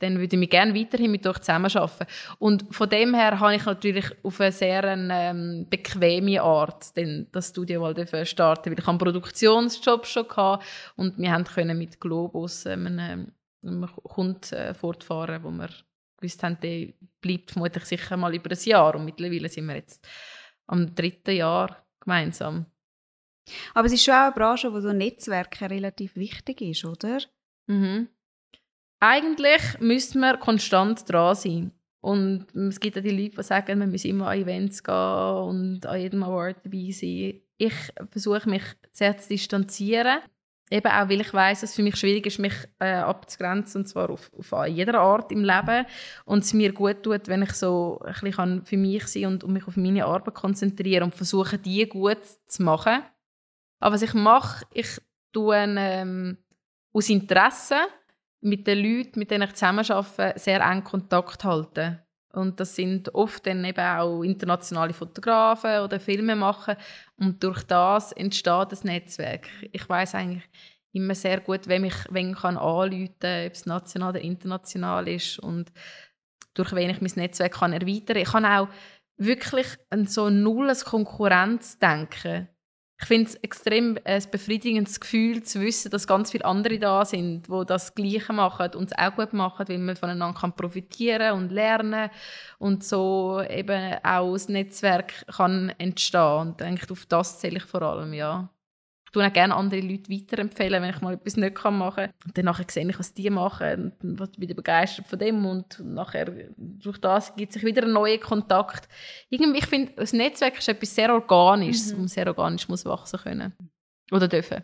dann 0.00 0.18
würde 0.18 0.34
ich 0.34 0.40
mich 0.40 0.50
gerne 0.50 0.74
weiterhin 0.74 1.10
mit 1.10 1.26
euch 1.26 1.38
zusammenarbeiten. 1.38 2.06
Und 2.38 2.74
von 2.74 2.88
dem 2.88 3.14
her 3.14 3.38
habe 3.38 3.54
ich 3.54 3.64
natürlich 3.64 4.06
auf 4.22 4.40
eine 4.40 4.50
sehr 4.52 4.84
ähm, 4.84 5.66
bequeme 5.68 6.42
Art 6.42 6.96
den, 6.96 7.28
das 7.30 7.50
Studio 7.50 7.80
mal 7.80 8.26
starten, 8.26 8.70
weil 8.70 8.78
ich 8.78 8.88
einen 8.88 8.98
Produktionsjob 8.98 10.06
schon 10.06 10.28
hatte 10.28 10.64
und 10.96 11.18
wir 11.18 11.30
haben 11.30 11.44
können 11.44 11.78
mit 11.78 12.00
Globus 12.00 12.66
ähm, 12.66 12.86
einen, 12.86 13.32
einen 13.62 13.86
Kunden 14.02 14.54
äh, 14.54 14.74
fortfahren, 14.74 15.44
wo 15.44 15.50
wir 15.50 15.68
gewusst 16.16 16.42
haben, 16.42 16.58
der 16.60 16.88
bleibt 17.20 17.50
vermutlich 17.50 17.84
sicher 17.84 18.16
mal 18.16 18.34
über 18.34 18.50
ein 18.50 18.58
Jahr 18.64 18.94
und 18.94 19.04
mittlerweile 19.04 19.48
sind 19.48 19.66
wir 19.66 19.76
jetzt 19.76 20.06
am 20.66 20.94
dritten 20.94 21.36
Jahr 21.36 21.84
gemeinsam. 22.00 22.66
Aber 23.74 23.86
es 23.86 23.92
ist 23.92 24.04
schon 24.04 24.14
auch 24.14 24.26
eine 24.26 24.32
Branche, 24.32 24.72
wo 24.72 24.80
so 24.80 24.92
Netzwerke 24.92 25.70
relativ 25.70 26.16
wichtig 26.16 26.60
ist, 26.62 26.84
oder? 26.84 27.20
Mhm. 27.66 28.08
Eigentlich 29.00 29.62
müsste 29.80 30.18
man 30.18 30.38
konstant 30.38 31.10
dran 31.10 31.34
sein. 31.34 31.72
Und 32.02 32.46
es 32.54 32.80
gibt 32.80 32.96
ja 32.96 33.02
die 33.02 33.10
Leute, 33.10 33.36
die 33.36 33.42
sagen, 33.42 33.78
man 33.78 33.90
muss 33.90 34.04
immer 34.04 34.28
an 34.28 34.38
Events 34.38 34.82
gehen 34.82 34.94
und 34.94 35.86
an 35.86 36.00
jedem 36.00 36.22
Award 36.22 36.58
dabei 36.64 36.90
sein. 36.92 37.40
Ich 37.58 37.74
versuche 38.10 38.48
mich 38.48 38.62
sehr 38.92 39.16
zu 39.18 39.28
distanzieren. 39.28 40.20
Eben 40.70 40.86
auch, 40.86 41.08
weil 41.08 41.20
ich 41.20 41.34
weiß, 41.34 41.62
dass 41.62 41.70
es 41.70 41.76
für 41.76 41.82
mich 41.82 41.96
schwierig 41.96 42.26
ist, 42.26 42.38
mich 42.38 42.54
äh, 42.78 42.92
abzugrenzen, 42.92 43.80
und 43.80 43.86
zwar 43.86 44.08
auf, 44.08 44.30
auf 44.38 44.68
jeder 44.68 45.00
Art 45.00 45.32
im 45.32 45.44
Leben. 45.44 45.84
Und 46.24 46.44
es 46.44 46.54
mir 46.54 46.72
gut 46.72 47.02
tut, 47.02 47.26
wenn 47.26 47.42
ich 47.42 47.52
so 47.52 48.00
ein 48.04 48.14
bisschen 48.22 48.64
für 48.64 48.76
mich 48.76 49.06
sein 49.08 49.26
und, 49.26 49.44
und 49.44 49.52
mich 49.52 49.66
auf 49.66 49.76
meine 49.76 50.04
Arbeit 50.06 50.34
konzentrieren 50.34 51.04
und 51.04 51.14
versuche, 51.14 51.58
die 51.58 51.88
gut 51.88 52.20
zu 52.46 52.62
machen. 52.62 53.02
Aber 53.80 53.94
was 53.94 54.02
ich 54.02 54.14
mache, 54.14 54.64
ich 54.72 55.00
tue 55.32 55.56
ähm, 55.56 56.38
aus 56.92 57.08
Interesse 57.08 57.76
mit 58.40 58.66
den 58.66 58.78
Leuten, 58.78 59.18
mit 59.18 59.30
denen 59.30 59.48
ich 59.48 59.54
zusammenarbeite, 59.54 60.38
sehr 60.38 60.60
eng 60.60 60.84
Kontakt 60.84 61.44
halten. 61.44 61.98
Und 62.32 62.60
das 62.60 62.76
sind 62.76 63.12
oft 63.14 63.44
dann 63.46 63.64
eben 63.64 63.84
auch 63.84 64.22
internationale 64.22 64.92
Fotografen 64.92 65.80
oder 65.80 65.98
Filmemacher. 65.98 66.76
Und 67.16 67.42
durch 67.42 67.64
das 67.64 68.12
entsteht 68.12 68.70
das 68.70 68.84
Netzwerk. 68.84 69.48
Ich 69.72 69.88
weiß 69.88 70.14
eigentlich 70.14 70.48
immer 70.92 71.14
sehr 71.14 71.40
gut, 71.40 71.66
wem 71.66 71.84
ich 71.84 71.94
wen 72.10 72.34
kann 72.34 72.56
anrufen 72.56 73.14
kann, 73.18 73.46
ob 73.46 73.52
es 73.52 73.66
national 73.66 74.10
oder 74.10 74.20
international 74.20 75.08
ist. 75.08 75.40
Und 75.40 75.72
durch 76.54 76.72
wen 76.72 76.90
ich 76.90 77.00
mein 77.00 77.12
Netzwerk 77.16 77.54
kann 77.54 77.72
erweitern 77.72 78.14
kann. 78.14 78.22
Ich 78.22 78.30
kann 78.30 78.44
auch 78.44 78.68
wirklich 79.16 79.66
an 79.90 80.06
so 80.06 80.26
ein 80.26 80.42
nulles 80.42 80.84
Konkurrenz 80.84 81.78
denken 81.78 82.48
ich 83.00 83.06
finde 83.06 83.30
es 83.30 83.36
extrem 83.36 83.96
äh, 83.98 84.16
ein 84.16 84.30
befriedigendes 84.30 85.00
Gefühl 85.00 85.42
zu 85.42 85.60
wissen, 85.60 85.90
dass 85.90 86.06
ganz 86.06 86.30
viele 86.30 86.44
andere 86.44 86.78
da 86.78 87.04
sind, 87.04 87.46
die 87.48 87.66
das 87.66 87.94
Gleiche 87.94 88.32
machen 88.32 88.74
und 88.74 88.90
es 88.92 88.98
auch 88.98 89.16
gut 89.16 89.32
machen, 89.32 89.68
weil 89.68 89.78
man 89.78 89.96
voneinander 89.96 90.38
kann 90.38 90.54
profitieren 90.54 91.32
und 91.32 91.50
lernen 91.50 92.10
und 92.58 92.84
so 92.84 93.42
eben 93.48 93.94
auch 94.02 94.34
das 94.34 94.48
Netzwerk 94.48 95.26
kann 95.26 95.72
entstehen. 95.78 96.40
Und 96.40 96.62
eigentlich 96.62 96.90
auf 96.90 97.06
das 97.06 97.38
zähle 97.38 97.56
ich 97.56 97.64
vor 97.64 97.82
allem, 97.82 98.12
ja 98.12 98.50
ich 99.10 99.12
tue 99.12 99.26
auch 99.26 99.32
gerne 99.32 99.56
andere 99.56 99.80
Leute 99.80 100.08
weiterempfehlen, 100.08 100.80
wenn 100.80 100.90
ich 100.90 101.00
mal 101.00 101.14
etwas 101.14 101.36
nicht 101.36 101.64
machen 101.64 101.94
kann. 101.96 102.12
Und 102.24 102.38
dann 102.38 102.44
nachher 102.44 102.64
sehe 102.68 102.88
ich, 102.88 102.96
was 102.96 103.12
die 103.12 103.28
machen 103.28 103.92
und 104.04 104.20
was 104.20 104.30
bin 104.30 104.48
ich 104.48 104.54
begeistert 104.54 105.08
von 105.08 105.18
dem 105.18 105.44
und 105.44 105.80
nachher 105.84 106.32
durch 106.56 106.98
das 106.98 107.34
gibt 107.34 107.52
sich 107.52 107.64
wieder 107.64 107.82
ein 107.82 107.92
neuer 107.92 108.18
Kontakt. 108.18 108.88
Irgendwie, 109.28 109.58
ich 109.58 109.66
finde, 109.66 109.94
das 109.96 110.12
Netzwerk 110.12 110.58
ist 110.58 110.68
etwas 110.68 110.94
sehr 110.94 111.12
Organisches, 111.12 111.92
mhm. 111.92 112.02
und 112.02 112.08
sehr 112.08 112.28
organisch 112.28 112.68
muss 112.68 112.84
wachsen 112.84 113.18
können. 113.18 113.52
Oder 114.12 114.28
dürfen. 114.28 114.62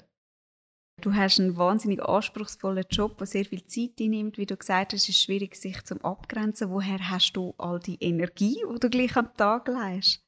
Du 1.02 1.12
hast 1.12 1.40
einen 1.40 1.56
wahnsinnig 1.56 2.00
anspruchsvollen 2.00 2.84
Job, 2.88 3.18
der 3.18 3.26
sehr 3.26 3.46
viel 3.46 3.64
Zeit 3.66 4.00
einnimmt. 4.00 4.38
Wie 4.38 4.46
du 4.46 4.56
gesagt 4.56 4.92
hast, 4.92 5.08
ist 5.08 5.16
es 5.16 5.22
schwierig, 5.22 5.56
sich 5.56 5.82
zum 5.82 6.00
Abgrenzen. 6.04 6.70
Woher 6.70 7.10
hast 7.10 7.32
du 7.32 7.52
all 7.58 7.80
die 7.80 7.98
Energie, 8.00 8.62
die 8.72 8.78
du 8.78 8.88
gleich 8.88 9.16
am 9.16 9.34
Tag 9.34 9.66
leist? 9.66 10.25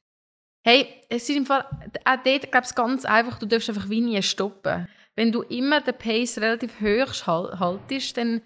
Hey, 0.65 0.87
es 1.09 1.29
ist 1.29 1.35
im 1.35 1.45
Fall, 1.45 1.65
auch 2.05 2.23
dort 2.23 2.51
glaube 2.51 2.67
ich 2.67 2.75
ganz 2.75 3.05
einfach, 3.05 3.39
du 3.39 3.45
darfst 3.45 3.69
einfach 3.69 3.89
wie 3.89 4.01
nie 4.01 4.21
stoppen. 4.21 4.87
Wenn 5.15 5.31
du 5.31 5.41
immer 5.43 5.81
den 5.81 5.97
Pace 5.97 6.37
relativ 6.39 6.79
hoch 6.81 7.27
haltest, 7.27 8.17
dann, 8.17 8.41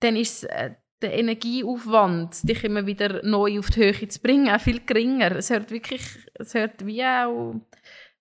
dann 0.00 0.16
ist 0.16 0.44
äh, 0.44 0.74
der 1.02 1.18
Energieaufwand, 1.18 2.48
dich 2.48 2.64
immer 2.64 2.86
wieder 2.86 3.22
neu 3.22 3.58
auf 3.58 3.70
die 3.70 3.80
Höhe 3.80 4.08
zu 4.08 4.20
bringen, 4.20 4.48
auch 4.48 4.60
viel 4.60 4.80
geringer. 4.80 5.32
Es 5.36 5.50
hört 5.50 5.70
wirklich, 5.70 6.02
es 6.34 6.54
hört 6.54 6.84
wie 6.86 7.04
auch, 7.04 7.54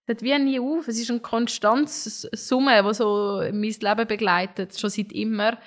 es 0.06 0.08
hört 0.08 0.22
wie 0.22 0.38
nie 0.38 0.60
auf. 0.60 0.88
Es 0.88 1.00
ist 1.00 1.10
eine 1.10 1.22
konstante 1.22 1.92
Summe, 1.92 2.84
die 2.84 2.94
so 2.94 3.42
mein 3.52 3.62
Leben 3.62 4.08
begleitet, 4.08 4.78
schon 4.78 4.90
seit 4.90 5.12
immer. 5.14 5.58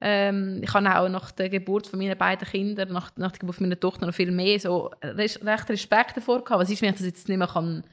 Ähm, 0.00 0.60
ich 0.62 0.72
habe 0.74 0.98
auch 0.98 1.08
nach 1.08 1.30
der 1.30 1.48
Geburt 1.48 1.86
von 1.86 1.98
meinen 1.98 2.18
beiden 2.18 2.46
Kindern, 2.46 2.92
nach, 2.92 3.16
nach 3.16 3.32
der 3.32 3.40
Geburt 3.40 3.60
meiner 3.60 3.78
Tochter 3.78 4.06
noch 4.06 4.14
viel 4.14 4.30
mehr 4.30 4.58
so 4.60 4.90
recht 5.02 5.40
Respekt 5.42 6.16
davor 6.16 6.44
gehabt. 6.44 6.62
Was 6.62 6.70
ist, 6.70 6.82
wenn 6.82 6.90
ich 6.90 6.96
das 6.96 7.06
jetzt 7.06 7.28
nicht 7.28 7.38
mehr 7.38 7.48
kann 7.48 7.84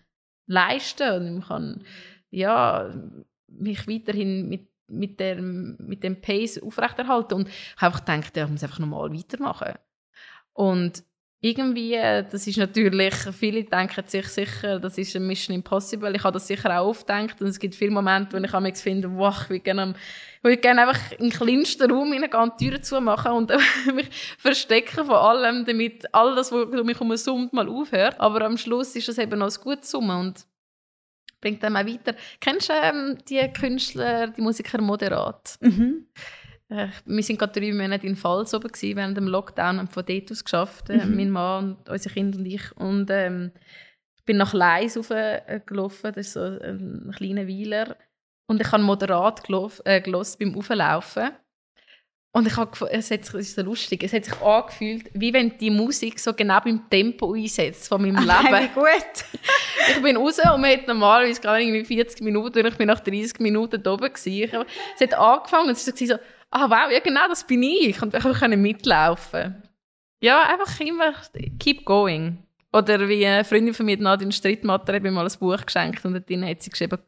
leisten 0.48 1.13
und 1.13 1.34
mehr 1.36 1.48
kann, 1.48 1.84
ja, 2.29 2.93
mich 3.48 3.88
weiterhin 3.88 4.50
mit, 4.50 4.67
mit, 4.88 5.20
der, 5.20 5.41
mit 5.41 6.03
dem 6.03 6.22
Pace 6.22 6.62
aufrechterhalten. 6.62 7.36
Und 7.36 7.48
ich 7.48 7.75
habe 7.77 7.96
einfach 7.96 8.05
gedacht, 8.05 8.38
ich 8.38 8.48
muss 8.48 8.63
einfach 8.63 8.79
normal 8.79 9.13
weitermachen. 9.13 9.74
Und 10.53 11.03
irgendwie, 11.43 11.95
äh, 11.95 12.24
das 12.24 12.45
ist 12.45 12.57
natürlich, 12.57 13.15
viele 13.38 13.63
denken 13.63 14.03
sich 14.05 14.27
sicher, 14.27 14.79
das 14.79 14.98
ist 15.00 15.15
ein 15.15 15.25
Mission 15.25 15.55
Impossible. 15.55 16.15
Ich 16.15 16.24
habe 16.24 16.33
das 16.33 16.48
sicher 16.48 16.79
auch 16.79 16.89
oft 16.89 17.07
gedacht 17.07 17.41
und 17.41 17.48
es 17.48 17.57
gibt 17.57 17.74
viele 17.74 17.89
Momente, 17.89 18.38
wo 18.38 18.43
ich 18.43 18.53
am 18.53 18.71
finde, 18.75 19.12
wow, 19.12 19.36
ich 19.41 19.50
würde 19.50 19.60
gerne, 19.62 19.95
ich 20.38 20.43
würde 20.43 20.57
gerne 20.57 20.81
einfach 20.88 21.12
in 21.13 21.29
den 21.29 21.31
kleinsten 21.31 21.91
Raum 21.91 22.13
hineingehen 22.13 22.51
die 22.60 22.65
Türen 22.69 22.83
zumachen 22.83 23.31
und 23.31 23.51
mich 23.95 24.10
verstecken 24.38 25.05
von 25.05 25.15
allem, 25.15 25.65
damit 25.65 26.05
all 26.13 26.36
das, 26.36 26.51
was 26.51 26.67
mich 26.83 27.00
herum 27.00 27.17
summt, 27.17 27.53
mal 27.53 27.67
aufhört. 27.67 28.19
Aber 28.19 28.45
am 28.45 28.57
Schluss 28.57 28.95
ist 28.95 29.10
es 29.10 29.17
eben 29.17 29.39
noch 29.39 29.50
ein 29.51 29.63
gutes 29.63 29.89
Summen 29.89 30.19
und 30.19 30.45
bringt 31.41 31.63
dann 31.63 31.75
auch 31.75 31.88
weiter. 31.88 32.13
Kennst 32.39 32.69
du 32.69 32.74
ähm, 32.74 33.17
die 33.27 33.41
Künstler, 33.51 34.27
die 34.27 34.41
Musiker 34.41 34.79
Moderat? 34.79 35.57
Mhm. 35.60 36.05
Äh, 36.72 36.88
wir 37.06 37.30
waren 37.30 37.38
gerade 37.38 37.60
drei 37.60 37.74
Monate 37.74 38.08
in 38.08 38.16
Pfalz 38.16 38.54
oben 38.54 38.70
gewesen, 38.70 38.96
während 38.96 39.18
dem 39.18 39.28
Lockdown 39.28 39.80
und 39.80 39.92
von 39.92 40.06
dort 40.06 40.32
aus 40.32 40.44
geschafft, 40.44 40.90
äh, 40.90 41.06
mhm. 41.06 41.16
mein 41.16 41.30
Mann 41.30 41.75
und 41.75 41.90
unsere 41.90 42.13
Kinder 42.13 42.40
und 42.40 42.46
ich. 42.46 42.78
Und 42.78 43.10
ähm, 43.12 43.51
ich 44.18 44.25
bin 44.25 44.38
nach 44.38 44.54
Leis 44.54 44.94
gelaufen, 45.66 46.12
das 46.16 46.28
ist 46.28 46.34
so 46.34 46.42
ein 46.42 47.12
kleiner 47.16 47.48
Weiler. 47.48 47.98
Und 48.48 48.62
ich 48.62 48.72
habe 48.72 48.84
moderat 48.84 49.44
gelaufen, 49.44 49.86
äh, 49.86 50.01
beim 50.01 50.58
Auflaufen. 50.58 51.32
Und 52.34 52.48
ich 52.48 52.56
habe, 52.56 52.90
es 52.92 53.12
hat 53.12 53.25
sich, 53.25 53.34
das 53.34 53.42
ist 53.42 53.56
so 53.56 53.62
lustig, 53.62 54.04
es 54.04 54.13
hat 54.13 54.24
sich 54.24 54.42
angefühlt, 54.42 55.10
wie 55.13 55.34
wenn 55.34 55.58
die 55.58 55.70
Musik 55.70 56.18
so 56.18 56.34
genau 56.34 56.62
beim 56.62 56.90
Tempo 56.90 57.34
einsetzt 57.34 57.90
von 57.90 58.01
meinem 58.01 58.16
Leben. 58.20 58.54
Wie 58.54 58.68
gut. 58.74 59.25
ich 59.90 60.01
bin 60.01 60.16
raus 60.16 60.40
und 60.40 60.62
man 60.62 60.72
hat 60.72 60.88
normalerweise 60.88 61.42
gerade 61.42 61.63
irgendwie 61.63 61.84
40 61.84 62.22
Minuten 62.22 62.60
und 62.60 62.68
ich 62.68 62.78
bin 62.78 62.88
nach 62.88 63.01
30 63.01 63.38
Minuten 63.40 63.84
da 63.84 63.94
oben 63.94 64.13
gewesen. 64.13 64.66
Es 64.96 65.01
hat 65.01 65.13
angefangen 65.13 65.68
und 65.68 65.74
es 65.74 65.86
war 65.86 66.08
so, 66.08 66.24
ah 66.51 66.70
wow, 66.70 66.91
ja 66.91 67.00
genau, 67.00 67.27
das 67.27 67.46
bin 67.46 67.63
ich. 67.63 68.01
Und 68.01 68.13
ich 68.13 68.22
konnte 68.22 68.58
mitlaufen. 68.58 69.63
Ja, 70.22 70.43
einfach 70.43 70.79
immer 70.79 71.13
keep 71.60 71.86
going. 71.86 72.38
Oder 72.74 73.10
wie 73.10 73.25
eine 73.25 73.43
Freundin 73.43 73.74
von 73.74 73.86
mir, 73.86 73.98
Nadine 73.98 74.31
Strittmatter, 74.31 74.93
hat 74.93 75.03
mir 75.03 75.12
mal 75.12 75.25
ein 75.25 75.39
Buch 75.39 75.65
geschenkt 75.65 76.05
und 76.05 76.29
drin 76.29 76.46
hat 76.46 76.62
sie 76.62 76.70
geschrieben, 76.70 77.00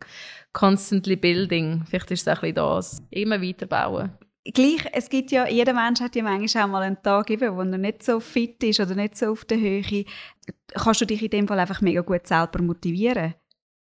constantly 0.51 1.15
building. 1.15 1.83
Vielleicht 1.87 2.11
ist 2.11 2.21
es 2.21 2.27
ein 2.27 2.35
bisschen 2.35 2.55
das. 2.55 3.03
Immer 3.11 3.41
weiterbauen. 3.41 4.11
Gleich, 4.45 4.85
es 4.91 5.07
gibt 5.07 5.31
ja, 5.31 5.47
jeder 5.47 5.73
Mensch 5.73 6.01
hat 6.01 6.17
ja 6.17 6.23
manchmal 6.23 6.63
auch 6.65 6.67
mal 6.67 6.81
einen 6.81 7.01
Tag, 7.01 7.29
wo 7.29 7.61
er 7.61 7.65
nicht 7.65 8.03
so 8.03 8.19
fit 8.19 8.61
ist 8.63 8.81
oder 8.81 8.93
nicht 8.93 9.15
so 9.15 9.31
auf 9.31 9.45
der 9.45 9.57
Höhe. 9.57 10.03
Kannst 10.73 10.99
du 10.99 11.05
dich 11.05 11.23
in 11.23 11.29
dem 11.29 11.47
Fall 11.47 11.59
einfach 11.59 11.79
mega 11.79 12.01
gut 12.01 12.27
selber 12.27 12.61
motivieren? 12.61 13.35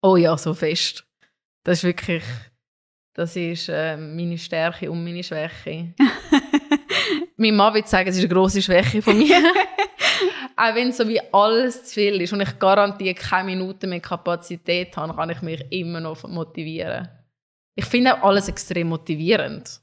Oh 0.02 0.16
ja, 0.16 0.36
so 0.36 0.52
fest. 0.52 1.06
Das 1.62 1.78
ist 1.78 1.84
wirklich 1.84 2.22
das 3.14 3.36
ist 3.36 3.68
äh, 3.68 3.96
meine 3.96 4.36
Stärke 4.36 4.90
und 4.90 5.02
meine 5.04 5.22
Schwäche. 5.22 5.94
mein 7.36 7.54
Mann 7.54 7.72
würde 7.72 7.86
sagen, 7.88 8.08
es 8.08 8.16
ist 8.16 8.24
eine 8.24 8.34
grosse 8.34 8.60
Schwäche 8.60 9.00
von 9.00 9.16
mir. 9.16 9.36
auch 10.56 10.74
wenn 10.74 10.92
so 10.92 11.08
wie 11.08 11.20
alles 11.32 11.84
zu 11.84 11.94
viel 11.94 12.20
ist 12.20 12.32
und 12.32 12.40
ich 12.40 12.58
garantiere 12.58 13.14
keine 13.14 13.46
Minute 13.46 13.86
mehr 13.86 14.00
Kapazität 14.00 14.96
habe, 14.96 15.14
kann 15.14 15.30
ich 15.30 15.42
mich 15.42 15.64
immer 15.70 16.00
noch 16.00 16.22
motivieren. 16.24 17.08
Ich 17.76 17.84
finde 17.84 18.14
auch 18.14 18.28
alles 18.28 18.48
extrem 18.48 18.88
motivierend. 18.88 19.80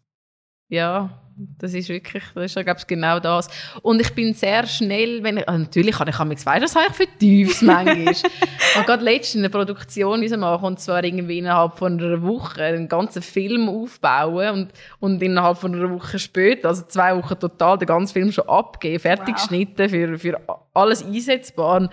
Ja, 0.71 1.09
das 1.57 1.73
ist 1.73 1.89
wirklich, 1.89 2.23
das 2.33 2.55
ist, 2.55 2.63
glaube 2.63 2.79
ich, 2.79 2.87
genau 2.87 3.19
das. 3.19 3.49
Und 3.81 3.99
ich 3.99 4.13
bin 4.13 4.33
sehr 4.33 4.65
schnell, 4.65 5.21
wenn 5.21 5.35
ich, 5.35 5.49
also 5.49 5.59
natürlich 5.59 5.95
kann 5.97 6.07
ich, 6.07 6.15
kann 6.15 6.31
ich 6.31 6.45
weiss, 6.45 6.63
was 6.63 6.75
habe 6.75 6.85
ich 6.89 6.95
für 6.95 7.17
Tiefs 7.19 7.61
manchmal. 7.61 8.15
und 8.77 8.85
gerade 8.85 9.03
letztens 9.03 9.35
in 9.35 9.41
der 9.41 9.49
Produktion 9.49 10.25
machen, 10.39 10.65
und 10.65 10.79
zwar 10.79 11.03
irgendwie 11.03 11.39
innerhalb 11.39 11.77
von 11.77 11.99
einer 11.99 12.21
Woche 12.21 12.63
einen 12.63 12.87
ganzen 12.87 13.21
Film 13.21 13.67
aufbauen 13.67 14.49
und, 14.49 14.73
und 15.01 15.21
innerhalb 15.21 15.57
von 15.57 15.75
einer 15.75 15.89
Woche 15.89 16.19
später, 16.19 16.69
also 16.69 16.83
zwei 16.87 17.17
Wochen 17.17 17.37
total, 17.37 17.77
den 17.77 17.87
ganzen 17.87 18.13
Film 18.13 18.31
schon 18.31 18.47
abgeben, 18.47 18.99
fertig 18.99 19.35
wow. 19.35 19.41
geschnitten, 19.41 19.89
für, 19.89 20.17
für 20.17 20.39
alles 20.73 21.03
einsetzbar. 21.03 21.81
Und 21.81 21.89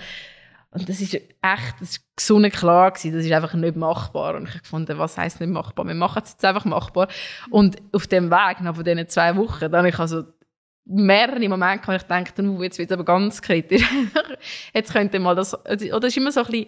und 0.70 0.88
das 0.88 1.00
ist 1.00 1.14
echt 1.14 1.74
das 1.80 1.90
ist 1.90 2.16
gesund 2.16 2.52
klar 2.52 2.90
gewesen. 2.90 3.14
Das 3.14 3.24
ist 3.24 3.32
einfach 3.32 3.54
nicht 3.54 3.76
machbar. 3.76 4.34
Und 4.34 4.44
ich 4.44 4.50
habe 4.50 4.60
gefunden, 4.60 4.98
was 4.98 5.16
heisst 5.16 5.40
nicht 5.40 5.50
machbar? 5.50 5.86
Wir 5.86 5.94
machen 5.94 6.22
es 6.22 6.32
jetzt 6.32 6.44
einfach 6.44 6.66
machbar. 6.66 7.08
Und 7.50 7.78
auf 7.92 8.06
dem 8.06 8.30
Weg, 8.30 8.60
nach 8.60 8.82
diesen 8.82 9.08
zwei 9.08 9.34
Wochen, 9.36 9.70
dann 9.70 9.86
ich 9.86 9.98
also 9.98 10.24
mehrere 10.84 11.48
Momente, 11.48 11.86
wo 11.88 11.92
ich 11.92 12.02
dachte, 12.02 12.42
uh, 12.42 12.62
jetzt 12.62 12.78
wird 12.78 12.90
es 12.90 12.94
aber 12.94 13.04
ganz 13.04 13.40
kritisch. 13.40 13.84
jetzt 14.74 14.92
könnte 14.92 15.18
mal 15.18 15.34
das, 15.34 15.54
oder 15.54 15.74
es 15.74 15.82
ist 15.82 16.16
immer 16.16 16.32
so 16.32 16.40
ein 16.40 16.46
bisschen, 16.46 16.66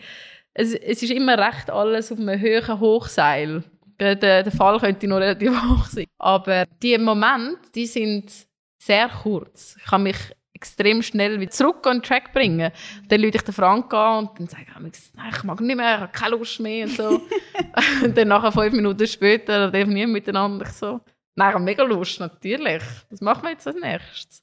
es, 0.55 0.75
es 0.75 1.03
ist 1.03 1.11
immer 1.11 1.39
recht 1.39 1.71
alles 1.71 2.11
auf 2.11 2.19
einem 2.19 2.41
höheren 2.41 2.81
Hochseil. 2.81 3.65
Der, 3.99 4.17
der 4.17 4.51
Fall 4.51 4.79
könnte 4.81 5.09
noch 5.09 5.19
relativ 5.19 5.51
hoch 5.69 5.85
sein. 5.87 6.07
Aber 6.19 6.65
die 6.83 6.97
Momente, 6.97 7.71
die 7.75 7.87
sind 7.87 8.33
sehr 8.79 9.09
kurz. 9.09 9.77
Ich 9.85 9.91
habe 9.91 10.05
mich 10.05 10.17
extrem 10.61 11.01
schnell 11.01 11.41
wieder 11.41 11.51
zurück 11.51 11.87
on 11.87 12.03
Track 12.03 12.35
bringen. 12.35 12.71
Dann 13.09 13.21
lüte 13.21 13.39
ich 13.39 13.45
den 13.45 13.55
Frank 13.55 13.93
an 13.95 14.27
und 14.27 14.39
dann 14.39 14.47
sage 14.47 14.67
ich, 14.69 15.15
nein, 15.15 15.33
ich 15.35 15.43
mag 15.43 15.61
nicht 15.61 15.77
mehr, 15.77 15.95
ich 15.95 16.01
habe 16.03 16.13
keine 16.13 16.37
Lust 16.37 16.61
mehr 16.61 16.87
und 16.87 16.97
so. 16.97 17.23
und 18.05 18.17
dann 18.17 18.29
nachher 18.29 18.53
fünf 18.53 18.75
Minuten 18.75 19.07
später 19.07 19.73
telefonieren 19.73 20.11
wir 20.11 20.21
miteinander 20.21 20.67
ich 20.67 20.73
so, 20.73 21.01
nein, 21.35 21.49
ich 21.49 21.55
habe 21.55 21.65
mega 21.65 21.83
Lust, 21.83 22.21
natürlich. 22.21 22.83
Was 23.09 23.23
machen 23.23 23.43
wir 23.45 23.53
jetzt 23.53 23.67
als 23.67 23.77
nächstes? 23.77 24.43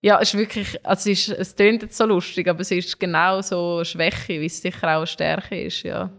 Ja, 0.00 0.18
es 0.20 0.32
ist 0.32 0.38
wirklich, 0.38 0.86
also 0.86 1.10
es, 1.10 1.28
ist, 1.28 1.38
es 1.38 1.56
klingt 1.56 1.82
jetzt 1.82 1.96
so 1.96 2.06
lustig, 2.06 2.48
aber 2.48 2.60
es 2.60 2.70
ist 2.70 2.98
genau 2.98 3.42
so 3.42 3.84
Schwäche, 3.84 4.40
wie 4.40 4.46
es 4.46 4.62
sicher 4.62 4.86
auch 4.94 4.98
eine 4.98 5.06
Stärke 5.06 5.60
ist, 5.60 5.82
ja. 5.82 6.10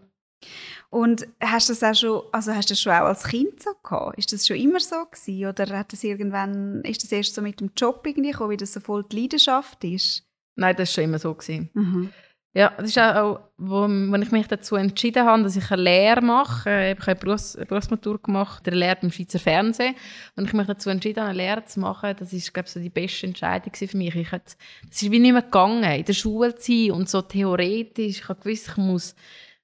Und 0.89 1.27
hast 1.39 1.69
du 1.69 1.73
das 1.73 1.83
auch 1.83 1.93
schon, 1.93 2.23
also 2.31 2.51
hast 2.51 2.69
du 2.69 2.73
das 2.73 2.81
schon 2.81 2.93
auch 2.93 3.05
als 3.05 3.23
Kind 3.23 3.61
so 3.61 3.71
gehabt? 3.83 4.17
Ist 4.17 4.33
das 4.33 4.47
schon 4.47 4.57
immer 4.57 4.79
so 4.79 5.05
gewesen? 5.05 5.45
Oder 5.45 5.77
hat 5.77 5.93
das 5.93 6.03
irgendwann, 6.03 6.81
ist 6.81 7.03
das 7.03 7.11
erst 7.11 7.35
so 7.35 7.41
mit 7.41 7.59
dem 7.59 7.71
Job 7.77 8.01
irgendwie 8.05 8.31
gekommen, 8.31 8.51
wie 8.51 8.57
das 8.57 8.73
so 8.73 8.79
voll 8.79 9.03
die 9.03 9.21
Leidenschaft 9.21 9.83
ist? 9.83 10.23
Nein, 10.55 10.75
das 10.75 10.89
war 10.89 10.93
schon 10.93 11.03
immer 11.03 11.19
so 11.19 11.33
gewesen. 11.33 11.69
Mhm. 11.73 12.09
Ja, 12.53 12.73
das 12.75 12.89
ist 12.89 12.97
auch, 12.97 13.41
wo, 13.57 13.87
wo 13.87 14.15
ich 14.15 14.31
mich 14.31 14.47
dazu 14.47 14.75
entschieden 14.75 15.23
habe, 15.23 15.43
dass 15.43 15.55
ich 15.55 15.69
eine 15.69 15.83
Lehre 15.83 16.21
mache. 16.21 16.93
Ich 16.97 16.99
habe 16.99 17.11
eine, 17.11 17.15
Berufs-, 17.15 17.55
eine 17.55 17.67
Berufsmatur 17.67 18.19
gemacht, 18.19 18.67
eine 18.67 18.75
Lehre 18.75 18.97
beim 18.99 19.11
Schweizer 19.11 19.37
Fernsehen. 19.37 19.93
Und 20.35 20.45
ich 20.45 20.53
mich 20.53 20.65
dazu 20.65 20.89
entschieden 20.89 21.19
habe, 21.19 21.29
eine 21.29 21.37
Lehre 21.37 21.65
zu 21.65 21.79
machen, 21.79 22.15
das 22.17 22.33
ist, 22.33 22.51
glaube 22.51 22.65
ich, 22.65 22.73
so 22.73 22.79
die 22.79 22.89
beste 22.89 23.27
Entscheidung 23.27 23.71
für 23.75 23.95
mich. 23.95 24.15
Ich 24.15 24.31
hatte, 24.31 24.55
das 24.87 25.01
ist 25.03 25.11
wie 25.11 25.19
nicht 25.19 25.33
mehr 25.33 25.43
gegangen, 25.43 25.83
in 25.83 26.03
der 26.03 26.13
Schule 26.13 26.55
zu 26.55 26.71
sein 26.71 26.91
und 26.91 27.07
so 27.07 27.21
theoretisch. 27.21 28.21
Ich 28.21 28.27
habe 28.27 28.41
gewusst, 28.41 28.69
ich 28.69 28.77
muss 28.77 29.15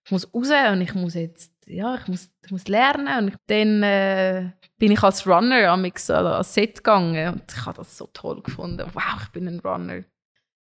ich 0.05 0.11
muss 0.11 0.31
raus 0.33 0.49
und 0.71 0.81
ich 0.81 0.93
muss 0.93 1.15
jetzt, 1.15 1.51
ja, 1.65 1.95
ich 1.95 2.07
muss, 2.07 2.29
ich 2.45 2.51
muss 2.51 2.67
lernen. 2.67 3.25
Und 3.25 3.37
dann 3.47 3.81
äh, 3.81 4.51
bin 4.77 4.91
ich 4.91 5.01
als 5.01 5.25
Runner 5.25 5.69
am 5.71 5.83
als 5.83 6.53
Set 6.53 6.77
gegangen 6.77 7.33
und 7.33 7.51
ich 7.51 7.65
habe 7.65 7.77
das 7.77 7.97
so 7.97 8.07
toll 8.13 8.43
gefunden. 8.43 8.87
Wow, 8.93 9.23
ich 9.23 9.29
bin 9.29 9.47
ein 9.47 9.59
Runner. 9.61 10.03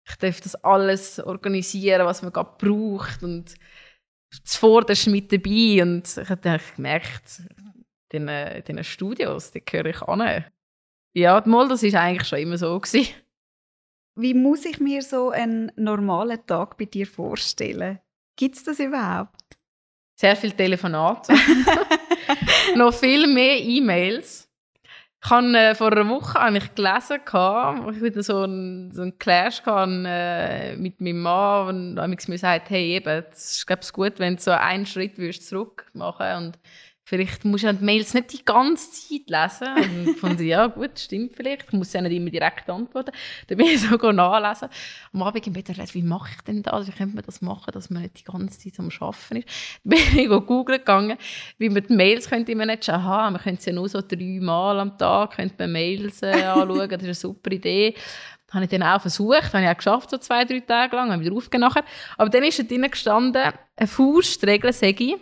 Ich 0.09 0.17
darf 0.17 0.41
das 0.41 0.57
alles 0.57 1.21
organisieren, 1.21 2.05
was 2.05 2.23
man 2.23 2.33
gerade 2.33 2.57
braucht 2.59 3.23
und 3.23 3.55
zuvorderst 4.43 5.07
mit 5.07 5.31
dabei. 5.31 5.83
Und 5.83 6.17
ich 6.17 6.29
habe 6.29 6.61
gemerkt, 6.75 7.43
in 8.13 8.27
diesen 8.67 8.85
Studios, 8.85 9.53
die 9.53 9.65
gehöre 9.65 9.87
ich 9.87 10.03
an. 10.03 10.47
Ja, 11.15 11.43
mal, 11.47 11.69
das 11.69 11.85
war 11.85 12.01
eigentlich 12.01 12.29
schon 12.29 12.41
immer 12.41 12.59
so. 12.59 12.79
Gewesen. 12.81 13.15
Wie 14.17 14.35
muss 14.35 14.65
ich 14.65 14.81
mir 14.81 15.03
so 15.03 15.31
einen 15.31 15.71
normalen 15.77 16.45
Tag 16.45 16.77
bei 16.77 16.87
dir 16.87 17.07
vorstellen? 17.07 18.01
Gibt 18.39 18.55
es 18.55 18.63
das 18.63 18.79
überhaupt? 18.79 19.35
Sehr 20.15 20.37
viele 20.37 20.55
Telefonate. 20.55 21.35
Noch 22.77 22.95
viel 22.95 23.27
mehr 23.27 23.61
E-Mails. 23.61 24.49
Ich 25.21 25.31
habe 25.31 25.59
äh, 25.59 25.75
vor 25.75 25.91
einer 25.91 26.09
Woche 26.09 26.39
eigentlich 26.39 26.73
gelesen, 26.77 27.19
wo 27.83 27.91
ich 27.91 28.01
wieder 28.01 28.23
so 28.23 28.43
einen, 28.43 28.93
so 28.93 29.03
einen 29.03 29.19
Clash 29.19 29.63
hatte, 29.67 30.05
äh, 30.07 30.77
mit 30.77 31.01
meinem 31.01 31.23
Mann, 31.23 31.99
und 31.99 32.29
mir 32.29 32.39
sagt, 32.39 32.71
hey, 32.71 32.95
eben, 32.95 33.25
es 33.33 33.65
ist 33.67 33.93
gut, 33.93 34.21
wenn 34.21 34.37
du 34.37 34.43
so 34.43 34.53
einen 34.53 34.87
Schritt 34.87 35.17
zurück 35.43 35.87
machen 35.93 36.25
würdest 36.25 36.59
Vielleicht 37.09 37.43
musst 37.47 37.65
du 37.65 37.73
die 37.73 37.83
Mails 37.83 38.13
nicht 38.13 38.35
die 38.35 38.45
ganze 38.45 38.91
Zeit 38.91 39.31
lesen. 39.31 40.07
Und 40.07 40.19
von 40.19 40.39
ja, 40.45 40.67
gut, 40.67 40.99
stimmt 40.99 41.35
vielleicht. 41.35 41.65
Ich 41.65 41.73
muss 41.73 41.95
ja 41.95 42.03
nicht 42.03 42.15
immer 42.15 42.29
direkt 42.29 42.69
antworten. 42.69 43.13
Dann 43.47 43.57
bin 43.57 43.67
ich 43.67 43.81
so 43.81 43.97
nachlesen. 44.13 44.69
Am 45.15 45.23
Abend 45.23 45.47
im 45.47 45.55
Bett 45.55 45.69
wie 45.95 46.03
mache 46.03 46.33
ich 46.37 46.43
denn 46.43 46.63
das? 46.63 46.87
Wie 46.87 46.93
könnte 46.93 47.15
man 47.15 47.25
das 47.25 47.41
machen, 47.41 47.71
dass 47.73 47.89
man 47.89 48.03
nicht 48.03 48.19
die 48.19 48.25
ganze 48.25 48.59
Zeit 48.59 48.79
am 48.79 48.91
Arbeiten 49.01 49.37
ist? 49.37 49.49
Dann 49.85 49.91
bin 50.15 50.19
ich 50.19 50.29
googeln 50.29 50.81
gegangen, 50.81 51.17
wie 51.57 51.71
man 51.71 51.83
die 51.83 51.95
Mails 51.95 52.29
könnte 52.29 52.55
man 52.55 52.67
nicht 52.67 52.85
schauen. 52.85 52.97
Aha, 52.97 53.31
man 53.31 53.41
könnte 53.41 53.63
sie 53.63 53.71
ja 53.71 53.77
nur 53.77 53.89
so 53.89 54.03
dreimal 54.03 54.79
am 54.79 54.99
Tag 54.99 55.37
könnte 55.37 55.55
man 55.61 55.73
Mails 55.73 56.21
äh, 56.21 56.33
anschauen. 56.45 56.91
Das 56.91 57.01
ist 57.01 57.05
eine 57.05 57.15
super 57.15 57.51
Idee. 57.53 57.95
Das 58.49 58.55
habe 58.55 58.65
ich 58.65 58.71
dann 58.71 58.83
auch 58.83 59.01
versucht, 59.01 59.55
habe 59.55 59.63
ich 59.63 59.71
auch 59.71 59.77
geschafft, 59.79 60.11
so 60.11 60.19
zwei, 60.19 60.45
drei 60.45 60.61
Tage 60.61 60.95
lang, 60.95 61.11
habe 61.11 61.25
wieder 61.25 61.35
aufgehört 61.35 61.85
Aber 62.19 62.29
dann 62.29 62.45
ist 62.45 62.59
da 62.59 62.65
drin 62.65 62.83
gestanden, 62.91 63.51
eine 63.77 63.87
Faustregel, 63.87 64.75
sage 64.75 65.05
ich, 65.05 65.17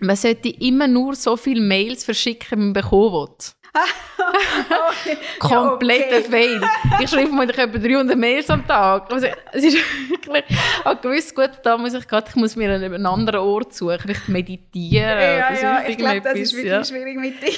man 0.00 0.16
sollte 0.16 0.48
immer 0.48 0.88
nur 0.88 1.14
so 1.14 1.36
viele 1.36 1.60
Mails 1.60 2.04
verschicken, 2.04 2.58
wie 2.58 2.64
man 2.64 2.72
bekommen 2.72 3.12
will. 3.12 3.36
okay. 3.72 5.16
Kompletter 5.38 6.18
okay. 6.18 6.30
Fail. 6.30 6.60
Ich 7.00 7.10
schreibe 7.10 7.32
mir 7.32 7.44
etwa 7.44 7.66
300 7.66 8.16
Mails 8.16 8.50
am 8.50 8.66
Tag. 8.66 9.12
Also, 9.12 9.28
es 9.52 9.64
ist 9.64 9.76
wirklich, 10.08 10.44
ich 10.48 11.00
gewusst, 11.00 11.34
gut, 11.34 11.50
da 11.62 11.78
muss 11.78 11.94
ich 11.94 12.06
gerade, 12.08 12.26
ich 12.28 12.36
muss 12.36 12.56
mir 12.56 12.72
einen 12.74 13.06
anderen 13.06 13.40
Ort 13.40 13.74
suchen, 13.74 13.98
vielleicht 14.00 14.28
meditieren. 14.28 15.20
Ja, 15.20 15.52
ja, 15.52 15.88
ich 15.88 15.96
glaube, 15.96 16.20
das 16.20 16.38
ist 16.38 16.54
wirklich 16.54 16.72
ja. 16.72 16.84
schwierig 16.84 17.16
mit 17.16 17.34
dir. 17.40 17.54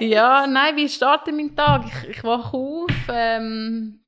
ja, 0.06 0.46
nein, 0.46 0.76
wie 0.76 0.88
startet 0.88 1.34
mein 1.34 1.56
Tag? 1.56 1.86
Ich, 1.86 2.10
ich 2.10 2.24
wache 2.24 2.56
auf, 2.56 2.90
ähm, 3.12 4.00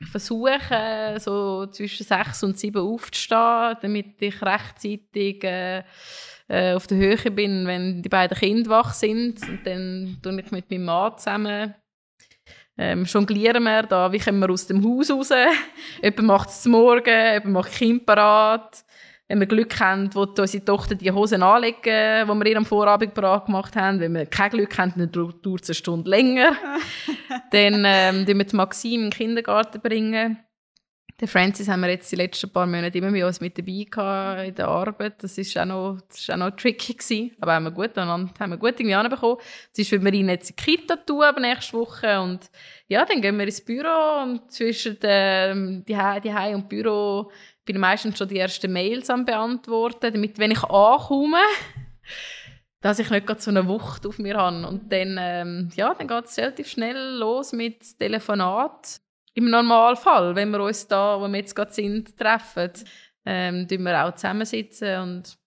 ich 0.00 0.08
versuche 0.08 1.16
so 1.18 1.66
zwischen 1.66 2.04
6 2.04 2.42
und 2.44 2.58
7 2.58 2.80
aufzustehen, 2.80 3.76
damit 3.82 4.20
ich 4.20 4.42
rechtzeitig 4.42 5.44
äh, 5.44 5.82
äh, 6.50 6.74
auf 6.74 6.86
der 6.86 6.98
Höhe 6.98 7.30
bin, 7.30 7.66
wenn 7.66 8.02
die 8.02 8.08
beiden 8.08 8.36
Kinder 8.36 8.70
wach 8.70 8.92
sind. 8.92 9.40
Und 9.48 9.60
dann 9.64 10.18
tue 10.22 10.40
ich 10.40 10.50
mit 10.50 10.70
meinem 10.70 10.84
Mann 10.84 11.16
zusammen 11.16 11.74
ähm, 12.80 13.04
jonglieren 13.04 13.62
wir 13.64 13.82
da, 13.82 14.10
wie 14.10 14.18
kommen 14.18 14.38
wir 14.38 14.48
aus 14.48 14.66
dem 14.66 14.82
Haus 14.82 15.10
raus. 15.10 15.28
jemand 16.02 16.22
macht 16.22 16.48
es 16.48 16.64
Morgen, 16.64 17.04
jemand 17.04 17.52
macht 17.52 17.72
Kind 17.72 18.06
parat. 18.06 18.84
Wenn 19.28 19.38
wir 19.38 19.46
Glück 19.46 19.78
haben, 19.78 20.08
wo 20.14 20.22
unsere 20.22 20.64
Tochter 20.64 20.94
die 20.94 21.12
Hosen 21.12 21.42
anlegen, 21.42 21.82
die 21.82 22.26
wir 22.26 22.46
ihr 22.46 22.56
am 22.56 22.64
Vorabend 22.64 23.12
parat 23.12 23.46
gemacht 23.46 23.76
haben. 23.76 24.00
Wenn 24.00 24.14
wir 24.14 24.24
kein 24.24 24.50
Glück 24.50 24.76
haben, 24.78 24.94
dann 24.96 25.12
dauert 25.12 25.62
es 25.62 25.68
eine 25.68 25.74
Stunde 25.74 26.08
länger. 26.10 26.56
dann 27.52 27.84
ähm, 27.86 28.26
wir 28.26 28.44
die 28.44 28.56
Maxim 28.56 28.92
in 28.94 29.00
den 29.02 29.10
Kindergarten 29.10 29.80
bringen. 29.82 30.38
Den 31.20 31.28
Francis 31.28 31.68
haben 31.68 31.82
wir 31.82 31.90
jetzt 31.90 32.10
die 32.10 32.16
letzten 32.16 32.50
paar 32.50 32.66
Monate 32.66 32.96
immer 32.96 33.10
mit 33.10 33.22
uns 33.22 33.42
mit 33.42 33.58
dabei 33.58 33.86
gehabt 33.90 34.48
in 34.48 34.54
der 34.54 34.68
Arbeit. 34.68 35.22
Das 35.22 35.36
ist 35.36 35.56
auch 35.58 35.66
noch, 35.66 35.98
auch 36.30 36.36
noch 36.36 36.50
tricky 36.52 36.94
gewesen. 36.94 37.36
Aber 37.40 37.52
haben 37.52 37.64
wir 37.64 37.72
gut, 37.72 37.94
haben 37.94 38.30
wir 38.38 38.56
gut 38.56 38.80
irgendwie 38.80 38.94
anbekommen. 38.94 39.36
Ist, 39.76 39.92
wenn 39.92 40.02
wir 40.02 40.14
ihn 40.14 40.30
jetzt 40.30 40.48
in 40.48 40.56
die 40.56 40.62
Kita 40.62 40.96
tun, 40.96 41.26
nächste 41.38 41.76
Woche. 41.76 42.22
Und 42.22 42.50
ja, 42.88 43.04
dann 43.04 43.20
gehen 43.20 43.36
wir 43.36 43.44
ins 43.44 43.62
Büro 43.62 44.22
und 44.22 44.50
zwischen 44.50 44.96
ähm, 45.02 45.84
die, 45.86 45.98
die 46.24 46.34
Hause 46.34 46.54
und 46.54 46.70
Büro 46.70 47.30
bin 47.66 47.76
ich 47.76 47.80
meistens 47.80 48.16
schon 48.16 48.28
die 48.28 48.38
ersten 48.38 48.72
Mails 48.72 49.10
am 49.10 49.26
beantworten, 49.26 50.14
damit, 50.14 50.38
wenn 50.38 50.52
ich 50.52 50.64
ankomme, 50.64 51.42
dass 52.80 52.98
ich 52.98 53.10
nicht 53.10 53.26
gerade 53.26 53.42
so 53.42 53.50
eine 53.50 53.68
Wucht 53.68 54.06
auf 54.06 54.18
mir 54.18 54.38
habe. 54.38 54.66
Und 54.66 54.90
dann, 54.90 55.18
ähm, 55.20 55.68
ja, 55.76 55.92
dann 55.92 56.08
geht 56.08 56.24
es 56.24 56.38
relativ 56.38 56.68
schnell 56.68 57.18
los 57.18 57.52
mit 57.52 57.98
Telefonat 57.98 59.02
im 59.34 59.50
Normalfall, 59.50 60.34
wenn 60.34 60.50
wir 60.50 60.60
uns 60.60 60.86
da, 60.86 61.20
wo 61.20 61.28
wir 61.28 61.38
jetzt 61.38 61.54
gerade 61.54 61.72
sind, 61.72 62.16
treffen, 62.16 62.70
ähm, 63.24 63.66
wir 63.68 64.04
auch 64.04 64.14
zusammensitzen 64.14 65.00
und 65.00 65.38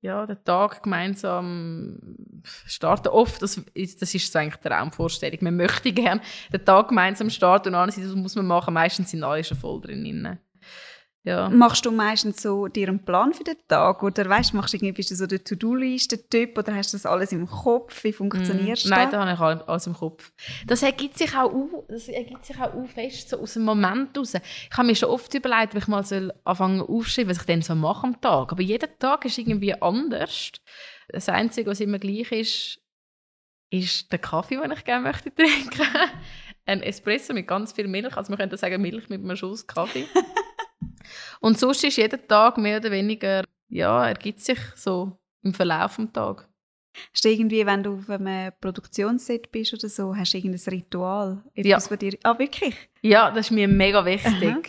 ja, 0.00 0.24
den 0.24 0.42
Tag 0.44 0.82
gemeinsam 0.82 1.98
starten. 2.66 3.08
Oft, 3.08 3.42
das 3.42 3.60
ist, 3.74 4.00
das 4.00 4.14
ist 4.14 4.32
so 4.32 4.38
eigentlich 4.38 4.56
die 4.56 4.68
Raumvorstellung. 4.68 5.38
Man 5.42 5.56
möchte 5.56 5.92
gerne 5.92 6.20
den 6.52 6.64
Tag 6.64 6.88
gemeinsam 6.88 7.28
starten 7.30 7.68
und 7.68 7.74
alles, 7.74 7.96
das 7.96 8.14
muss 8.14 8.36
man 8.36 8.46
machen. 8.46 8.74
Meistens 8.74 9.10
sind 9.10 9.24
alle 9.24 9.42
schon 9.42 9.58
voll 9.58 9.80
drin. 9.80 10.38
Ja. 11.26 11.48
Machst 11.48 11.84
du 11.84 11.90
meistens 11.90 12.40
so 12.40 12.68
dir 12.68 12.86
einen 12.86 13.04
Plan 13.04 13.34
für 13.34 13.42
den 13.42 13.56
Tag 13.66 14.00
oder 14.04 14.28
weißt, 14.28 14.54
machst 14.54 14.72
du 14.72 14.76
irgendwie 14.76 14.92
bist 14.92 15.10
du 15.10 15.16
so 15.16 15.26
der 15.26 15.42
To-Do-Liste-Typ 15.42 16.56
oder 16.56 16.72
hast 16.72 16.92
du 16.92 16.96
das 16.96 17.04
alles 17.04 17.32
im 17.32 17.48
Kopf? 17.48 18.04
Wie 18.04 18.12
funktioniert 18.12 18.84
mm, 18.84 18.88
Nein, 18.88 19.10
da 19.10 19.26
habe 19.26 19.32
ich 19.32 19.68
alles 19.68 19.88
im 19.88 19.94
Kopf. 19.94 20.30
Das 20.68 20.84
ergibt 20.84 21.18
sich 21.18 21.36
auch 21.36 21.52
das 21.88 22.06
ergibt 22.06 22.44
sich 22.44 22.56
auch 22.60 22.72
fest 22.86 23.30
so 23.30 23.40
aus 23.40 23.54
dem 23.54 23.64
Moment 23.64 24.16
raus. 24.16 24.34
Ich 24.34 24.76
habe 24.76 24.86
mir 24.86 24.94
schon 24.94 25.08
oft 25.08 25.34
überlegt, 25.34 25.74
ob 25.74 25.82
ich 25.82 25.88
mal 25.88 26.04
soll 26.04 26.32
anfangen 26.44 26.80
aufschreiben, 26.80 27.30
was 27.30 27.38
ich 27.38 27.46
dann 27.46 27.60
so 27.60 27.74
mache 27.74 28.06
am 28.06 28.20
Tag. 28.20 28.52
Aber 28.52 28.62
jeder 28.62 28.96
Tag 28.96 29.24
ist 29.24 29.36
irgendwie 29.36 29.74
anders. 29.74 30.52
Das 31.08 31.28
Einzige, 31.28 31.68
was 31.68 31.80
immer 31.80 31.98
gleich 31.98 32.30
ist, 32.30 32.78
ist 33.70 34.12
der 34.12 34.20
Kaffee, 34.20 34.60
den 34.60 34.70
ich 34.70 34.84
gerne 34.84 35.02
möchte 35.02 35.34
trinken. 35.34 35.88
Ein 36.66 36.82
Espresso 36.82 37.34
mit 37.34 37.48
ganz 37.48 37.72
viel 37.72 37.88
Milch. 37.88 38.16
Also 38.16 38.30
man 38.30 38.38
könnte 38.38 38.56
sagen 38.56 38.80
Milch 38.80 39.08
mit 39.08 39.24
einem 39.24 39.34
Schuss 39.34 39.66
Kaffee. 39.66 40.06
Und 41.40 41.58
sonst 41.58 41.84
ist 41.84 41.96
jeden 41.96 42.26
Tag 42.28 42.58
mehr 42.58 42.78
oder 42.78 42.90
weniger, 42.90 43.44
ja, 43.68 44.06
ergibt 44.08 44.40
sich 44.40 44.58
so 44.74 45.18
im 45.42 45.54
Verlauf 45.54 45.96
des 45.96 46.12
Tages. 46.12 46.46
Hast 47.12 47.24
du 47.24 47.28
irgendwie, 47.28 47.66
wenn 47.66 47.82
du 47.82 47.98
auf 47.98 48.08
einem 48.08 48.52
Produktionsset 48.60 49.52
bist 49.52 49.74
oder 49.74 49.88
so, 49.88 50.16
hast 50.16 50.32
du 50.32 50.38
irgendein 50.38 50.74
Ritual? 50.74 51.42
Etwas, 51.54 51.90
Ja. 51.90 51.96
dir, 51.96 52.18
ah, 52.22 52.38
wirklich? 52.38 52.74
Ja, 53.02 53.30
das 53.30 53.46
ist 53.46 53.50
mir 53.52 53.68
mega 53.68 54.04
wichtig. 54.04 54.48
Aha. 54.48 54.60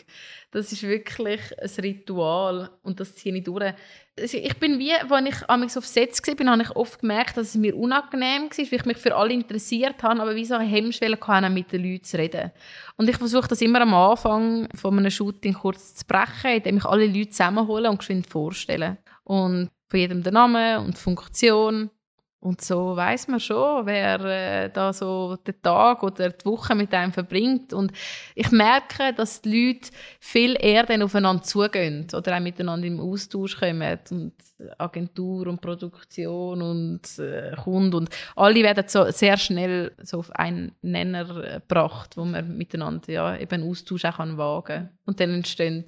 Das 0.57 0.71
ist 0.71 0.81
wirklich 0.81 1.39
ein 1.61 1.83
Ritual 1.83 2.71
und 2.81 2.99
das 2.99 3.13
ziehe 3.13 3.35
ich 3.35 3.43
durch. 3.43 3.75
Ich 4.15 4.57
bin 4.57 4.79
wie, 4.79 4.91
als 4.91 5.27
ich 5.27 5.47
amigs 5.47 5.77
auf 5.77 5.85
Sets 5.85 6.19
war, 6.25 6.47
habe 6.47 6.63
ich 6.63 6.75
oft 6.75 6.99
gemerkt, 6.99 7.37
dass 7.37 7.49
es 7.49 7.55
mir 7.55 7.77
unangenehm 7.77 8.49
war, 8.49 8.57
weil 8.57 8.73
ich 8.73 8.85
mich 8.85 8.97
für 8.97 9.15
alle 9.15 9.35
interessiert 9.35 10.01
habe, 10.01 10.19
aber 10.19 10.33
wie 10.33 10.45
so 10.45 10.55
eine 10.55 10.67
Hemmschwelle 10.67 11.19
hatte, 11.21 11.49
mit 11.51 11.71
den 11.71 11.83
Leuten 11.83 12.03
zu 12.03 12.17
reden. 12.17 12.49
Und 12.95 13.07
ich 13.07 13.17
versuche 13.17 13.47
das 13.47 13.61
immer 13.61 13.81
am 13.81 13.93
Anfang 13.93 14.67
von 14.73 14.97
einem 14.97 15.11
Shooting 15.11 15.53
kurz 15.53 15.93
zu 15.93 16.05
brechen, 16.07 16.55
indem 16.55 16.77
ich 16.77 16.85
alle 16.85 17.05
Leute 17.05 17.29
zusammenhole 17.29 17.91
und 17.91 17.99
geschwind 17.99 18.25
vorstelle. 18.25 18.97
Und 19.25 19.69
von 19.89 19.99
jedem 19.99 20.23
der 20.23 20.33
Name 20.33 20.79
und 20.79 20.97
die 20.97 21.01
Funktion. 21.01 21.91
Und 22.39 22.61
so 22.61 22.95
weiß 22.95 23.29
man 23.29 23.39
schon, 23.39 23.85
wer 23.87 24.19
äh, 24.21 24.69
da 24.69 24.93
so 24.93 25.37
den 25.37 25.59
Tag 25.61 26.03
oder 26.03 26.29
die 26.29 26.45
Woche 26.45 26.75
mit 26.75 26.93
einem 26.93 27.11
verbringt. 27.11 27.73
Und 27.73 27.91
ich 28.35 28.51
merke, 28.51 29.11
dass 29.13 29.41
die 29.41 29.73
Leute 29.73 29.89
viel 30.19 30.55
eher 30.59 30.83
dann 30.83 31.01
aufeinander 31.01 31.41
zugehen 31.41 32.05
oder 32.13 32.37
auch 32.37 32.39
miteinander 32.39 32.85
im 32.85 32.99
Austausch 32.99 33.57
kommen. 33.57 33.99
Und 34.11 34.33
Agentur 34.77 35.47
und 35.47 35.61
Produktion 35.61 36.61
und 36.61 37.19
äh, 37.19 37.55
Kunde. 37.63 37.97
Und 37.97 38.09
alle 38.35 38.63
werden 38.63 38.85
so 38.87 39.09
sehr 39.11 39.37
schnell 39.37 39.93
so 40.03 40.19
auf 40.19 40.31
einen 40.31 40.73
Nenner 40.81 41.43
äh, 41.43 41.53
gebracht, 41.55 42.17
wo 42.17 42.25
man 42.25 42.57
miteinander 42.57 43.11
ja, 43.11 43.37
eben 43.37 43.67
Austausch 43.67 44.05
auch 44.05 44.19
wagen 44.19 44.63
kann. 44.63 44.89
Und 45.05 45.19
dann 45.19 45.31
entstehen 45.31 45.85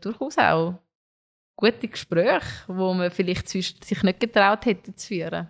durchaus 0.00 0.38
auch 0.38 0.74
gute 1.56 1.88
Gespräche, 1.88 2.64
wo 2.68 2.92
man 2.94 3.10
vielleicht 3.10 3.48
sonst 3.48 3.84
sich 3.84 4.02
nicht 4.02 4.20
getraut 4.20 4.66
hätte 4.66 4.94
zu 4.94 5.08
führen. 5.08 5.48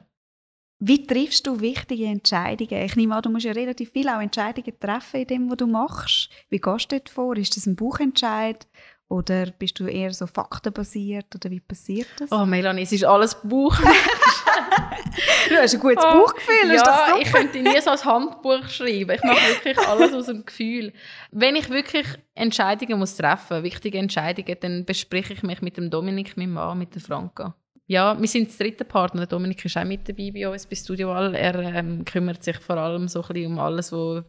Wie 0.78 1.06
triffst 1.06 1.46
du 1.46 1.60
wichtige 1.60 2.04
Entscheidungen? 2.04 2.82
Ich 2.82 2.96
nehme 2.96 3.16
an, 3.16 3.22
du 3.22 3.30
musst 3.30 3.46
ja 3.46 3.52
relativ 3.52 3.92
viel 3.92 4.08
auch 4.08 4.20
Entscheidungen 4.20 4.78
treffen 4.78 5.22
in 5.22 5.26
dem, 5.26 5.50
was 5.50 5.56
du 5.56 5.66
machst. 5.66 6.30
Wie 6.50 6.58
gehst 6.58 6.92
du 6.92 6.96
dort 6.96 7.08
vor? 7.08 7.36
Ist 7.36 7.56
das 7.56 7.66
ein 7.66 7.76
Buchentscheid? 7.76 8.66
Oder 9.08 9.46
bist 9.46 9.78
du 9.78 9.86
eher 9.86 10.12
so 10.12 10.26
faktenbasiert? 10.26 11.26
Oder 11.34 11.50
wie 11.50 11.60
passiert 11.60 12.08
das? 12.18 12.32
Oh, 12.32 12.44
Melanie, 12.44 12.82
es 12.82 12.92
ist 12.92 13.04
alles 13.04 13.36
Buch. 13.40 13.78
du 15.48 15.54
hast 15.56 15.74
ein 15.74 15.80
gutes 15.80 16.04
Oh, 16.04 16.18
Buchgefühl, 16.18 16.74
ja, 16.74 17.16
ich 17.20 17.32
könnte 17.32 17.60
nie 17.60 17.80
so 17.80 17.90
ein 17.90 18.04
Handbuch 18.04 18.68
schreiben. 18.68 19.12
Ich 19.12 19.22
mache 19.22 19.48
wirklich 19.48 19.78
alles 19.78 20.12
aus 20.12 20.26
dem 20.26 20.44
Gefühl. 20.44 20.92
Wenn 21.30 21.54
ich 21.54 21.70
wirklich 21.70 22.06
Entscheidungen 22.34 22.98
muss 22.98 23.16
treffen, 23.16 23.62
wichtige 23.62 23.98
Entscheidungen, 23.98 24.56
dann 24.60 24.84
bespreche 24.84 25.34
ich 25.34 25.42
mich 25.44 25.62
mit 25.62 25.76
dem 25.76 25.88
Dominik, 25.88 26.36
meinem 26.36 26.54
Mann, 26.54 26.78
mit 26.78 26.94
der 26.94 27.02
Franka. 27.02 27.54
Ja, 27.86 28.20
wir 28.20 28.26
sind 28.26 28.48
das 28.48 28.58
dritte 28.58 28.84
Partner. 28.84 29.26
Dominik 29.26 29.64
ist 29.64 29.76
auch 29.76 29.84
mit 29.84 30.08
dabei 30.08 30.32
bei 30.34 30.48
uns 30.48 30.66
bei 30.66 30.74
Studio 30.74 31.10
Wall. 31.10 31.36
Er 31.36 31.54
ähm, 31.54 32.04
kümmert 32.04 32.42
sich 32.42 32.56
vor 32.58 32.76
allem 32.76 33.06
so 33.06 33.22
ein 33.22 33.28
bisschen 33.28 33.52
um 33.52 33.58
alles, 33.60 33.92
was 33.92 34.24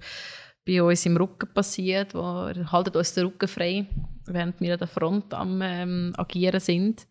bei 0.67 0.83
uns 0.83 1.05
im 1.05 1.17
Rücken 1.17 1.51
passiert. 1.53 2.13
Wo, 2.13 2.21
haltet 2.21 2.95
uns 2.95 3.13
den 3.13 3.25
Rücken 3.25 3.47
frei, 3.47 3.85
während 4.25 4.59
wir 4.61 4.73
an 4.73 4.79
der 4.79 4.87
Front 4.87 5.33
am 5.33 5.61
ähm, 5.63 6.13
Agieren 6.17 6.59
sind. 6.59 7.07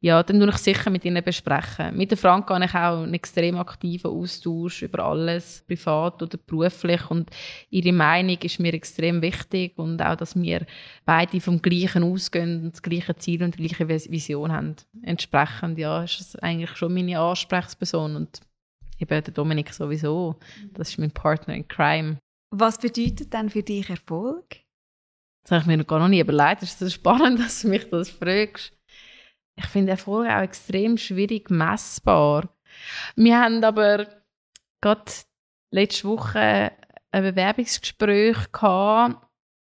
Ja, 0.00 0.22
dann 0.22 0.38
tue 0.38 0.48
ich 0.50 0.58
sicher 0.58 0.90
mit 0.90 1.04
ihnen 1.04 1.24
besprechen. 1.24 1.96
Mit 1.96 2.12
der 2.12 2.18
Frank 2.18 2.48
habe 2.50 2.64
ich 2.64 2.72
auch 2.72 3.02
einen 3.02 3.14
extrem 3.14 3.56
aktiven 3.58 4.12
Austausch 4.12 4.82
über 4.82 5.04
alles, 5.04 5.64
privat 5.66 6.22
oder 6.22 6.38
beruflich. 6.38 7.10
Und 7.10 7.30
ihre 7.68 7.92
Meinung 7.92 8.38
ist 8.40 8.60
mir 8.60 8.72
extrem 8.74 9.20
wichtig 9.22 9.76
und 9.76 10.00
auch, 10.00 10.14
dass 10.14 10.40
wir 10.40 10.66
beide 11.04 11.40
vom 11.40 11.60
Gleichen 11.60 12.04
ausgehen 12.04 12.66
und 12.66 12.74
das 12.74 12.82
gleiche 12.82 13.16
Ziel 13.16 13.42
und 13.42 13.58
die 13.58 13.66
gleiche 13.66 13.88
Vis- 13.88 14.08
Vision 14.08 14.52
haben. 14.52 14.76
Entsprechend, 15.02 15.78
ja, 15.78 16.04
ist 16.04 16.20
es 16.20 16.36
eigentlich 16.36 16.76
schon 16.76 16.94
meine 16.94 17.18
Ansprechperson 17.18 18.14
und 18.14 18.40
eben 19.00 19.24
der 19.24 19.34
Dominik 19.34 19.72
sowieso. 19.74 20.36
Das 20.74 20.90
ist 20.90 20.98
mein 20.98 21.10
Partner 21.10 21.54
in 21.54 21.66
Crime. 21.66 22.18
Was 22.50 22.78
bedeutet 22.78 23.32
denn 23.32 23.50
für 23.50 23.62
dich 23.62 23.90
Erfolg? 23.90 24.56
Das 25.42 25.52
habe 25.52 25.60
ich 25.60 25.66
mir 25.66 25.98
noch 25.98 26.08
nie 26.08 26.20
überlegt. 26.20 26.62
Es 26.62 26.70
ist 26.70 26.78
so 26.78 26.90
spannend, 26.90 27.40
dass 27.40 27.62
du 27.62 27.68
mich 27.68 27.88
das 27.90 28.10
fragst. 28.10 28.72
Ich 29.56 29.66
finde 29.66 29.92
Erfolg 29.92 30.28
auch 30.28 30.42
extrem 30.42 30.96
schwierig 30.96 31.50
messbar. 31.50 32.48
Wir 33.16 33.40
haben 33.40 33.62
aber 33.64 34.06
gerade 34.80 35.12
letzte 35.70 36.08
Woche 36.08 36.72
ein 37.10 37.22
Bewerbungsgespräch 37.22 38.52
gehabt 38.52 39.26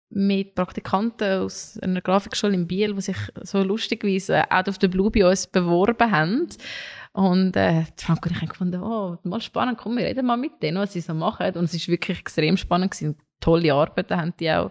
mit 0.10 0.56
Praktikanten 0.56 1.44
aus 1.44 1.78
einer 1.80 2.02
Grafikschule 2.02 2.54
in 2.54 2.68
Biel, 2.68 2.96
die 2.96 3.02
sich 3.02 3.18
so 3.42 3.62
lustigweise 3.62 4.50
out 4.50 4.70
of 4.70 4.78
the 4.80 4.88
blue 4.88 5.12
bei 5.12 5.28
uns 5.28 5.48
beworben 5.48 6.12
haben. 6.12 6.48
Und 7.16 7.56
äh, 7.56 7.86
Frank 7.96 8.26
und 8.26 8.34
ich 8.34 8.42
haben 8.42 8.50
gefunden, 8.50 8.84
oh, 8.84 9.18
mal 9.24 9.40
spannend, 9.40 9.78
komm, 9.78 9.96
wir 9.96 10.06
reden 10.06 10.26
mal 10.26 10.36
mit 10.36 10.62
denen, 10.62 10.80
was 10.80 10.92
sie 10.92 11.00
so 11.00 11.14
machen. 11.14 11.46
Und 11.56 11.64
es 11.64 11.74
ist 11.74 11.88
wirklich 11.88 12.20
extrem 12.20 12.58
spannend 12.58 12.92
gewesen. 12.92 13.16
Tolle 13.40 13.74
Arbeiten 13.74 14.18
haben 14.18 14.34
die 14.38 14.52
auch 14.52 14.70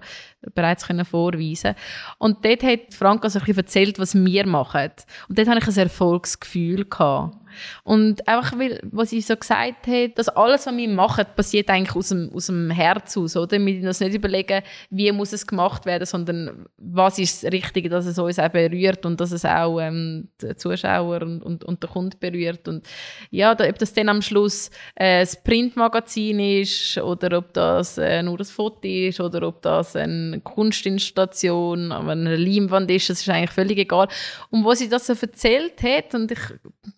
bereits 0.54 0.86
können 0.86 1.06
vorweisen 1.06 1.74
Und 2.18 2.44
dort 2.44 2.62
hat 2.62 2.92
Frank 2.92 3.24
also 3.24 3.38
ein 3.38 3.44
bisschen 3.46 3.62
erzählt, 3.62 3.98
was 3.98 4.14
wir 4.14 4.46
machen. 4.46 4.90
Und 5.28 5.38
dort 5.38 5.48
hatte 5.48 5.58
ich 5.58 5.68
ein 5.68 5.84
Erfolgsgefühl. 5.84 6.84
Gehabt. 6.84 7.34
Und 7.82 8.26
einfach, 8.26 8.58
weil, 8.58 8.80
was 8.90 9.10
sie 9.10 9.20
so 9.20 9.36
gesagt 9.36 9.86
hat, 9.86 10.18
dass 10.18 10.28
alles, 10.28 10.66
was 10.66 10.76
wir 10.76 10.88
machen, 10.88 11.24
passiert 11.36 11.70
eigentlich 11.70 11.96
aus 11.96 12.08
dem, 12.08 12.30
aus 12.34 12.46
dem 12.46 12.70
Herz 12.70 13.16
aus, 13.16 13.36
oder? 13.36 13.58
Wir 13.64 13.86
uns 13.88 14.00
nicht 14.00 14.14
überlegen, 14.14 14.62
wie 14.90 15.12
muss 15.12 15.32
es 15.32 15.46
gemacht 15.46 15.86
werden, 15.86 16.06
sondern 16.06 16.66
was 16.76 17.18
ist 17.18 17.44
das 17.44 17.52
Richtige, 17.52 17.88
dass 17.88 18.06
es 18.06 18.18
uns 18.18 18.38
auch 18.38 18.48
berührt 18.48 19.04
und 19.06 19.20
dass 19.20 19.32
es 19.32 19.44
auch 19.44 19.80
ähm, 19.80 20.28
die 20.40 20.56
Zuschauer 20.56 21.22
und, 21.22 21.42
und, 21.42 21.64
und 21.64 21.82
den 21.82 21.90
Kunden 21.90 22.18
berührt. 22.18 22.68
Und 22.68 22.86
ja, 23.30 23.54
da, 23.54 23.68
ob 23.68 23.78
das 23.78 23.92
dann 23.92 24.08
am 24.08 24.22
Schluss 24.22 24.70
äh, 24.94 25.20
das 25.20 25.42
Printmagazin 25.42 26.40
ist 26.40 26.98
oder 26.98 27.38
ob 27.38 27.52
das 27.52 27.98
äh, 27.98 28.22
nur 28.22 28.38
ein 28.38 28.44
Foto 28.44 28.86
ist 28.86 29.20
oder 29.20 29.46
ob 29.46 29.62
das 29.62 29.96
eine 29.96 30.40
Kunstinstallation, 30.40 31.92
eine 31.92 32.36
Leinwand 32.36 32.90
ist, 32.90 33.10
das 33.10 33.20
ist 33.20 33.28
eigentlich 33.28 33.50
völlig 33.50 33.78
egal. 33.78 34.08
Und 34.50 34.64
wo 34.64 34.72
sie 34.74 34.88
das 34.88 35.06
so 35.06 35.14
erzählt 35.14 35.82
hat 35.82 36.14
und 36.14 36.30
ich 36.32 36.40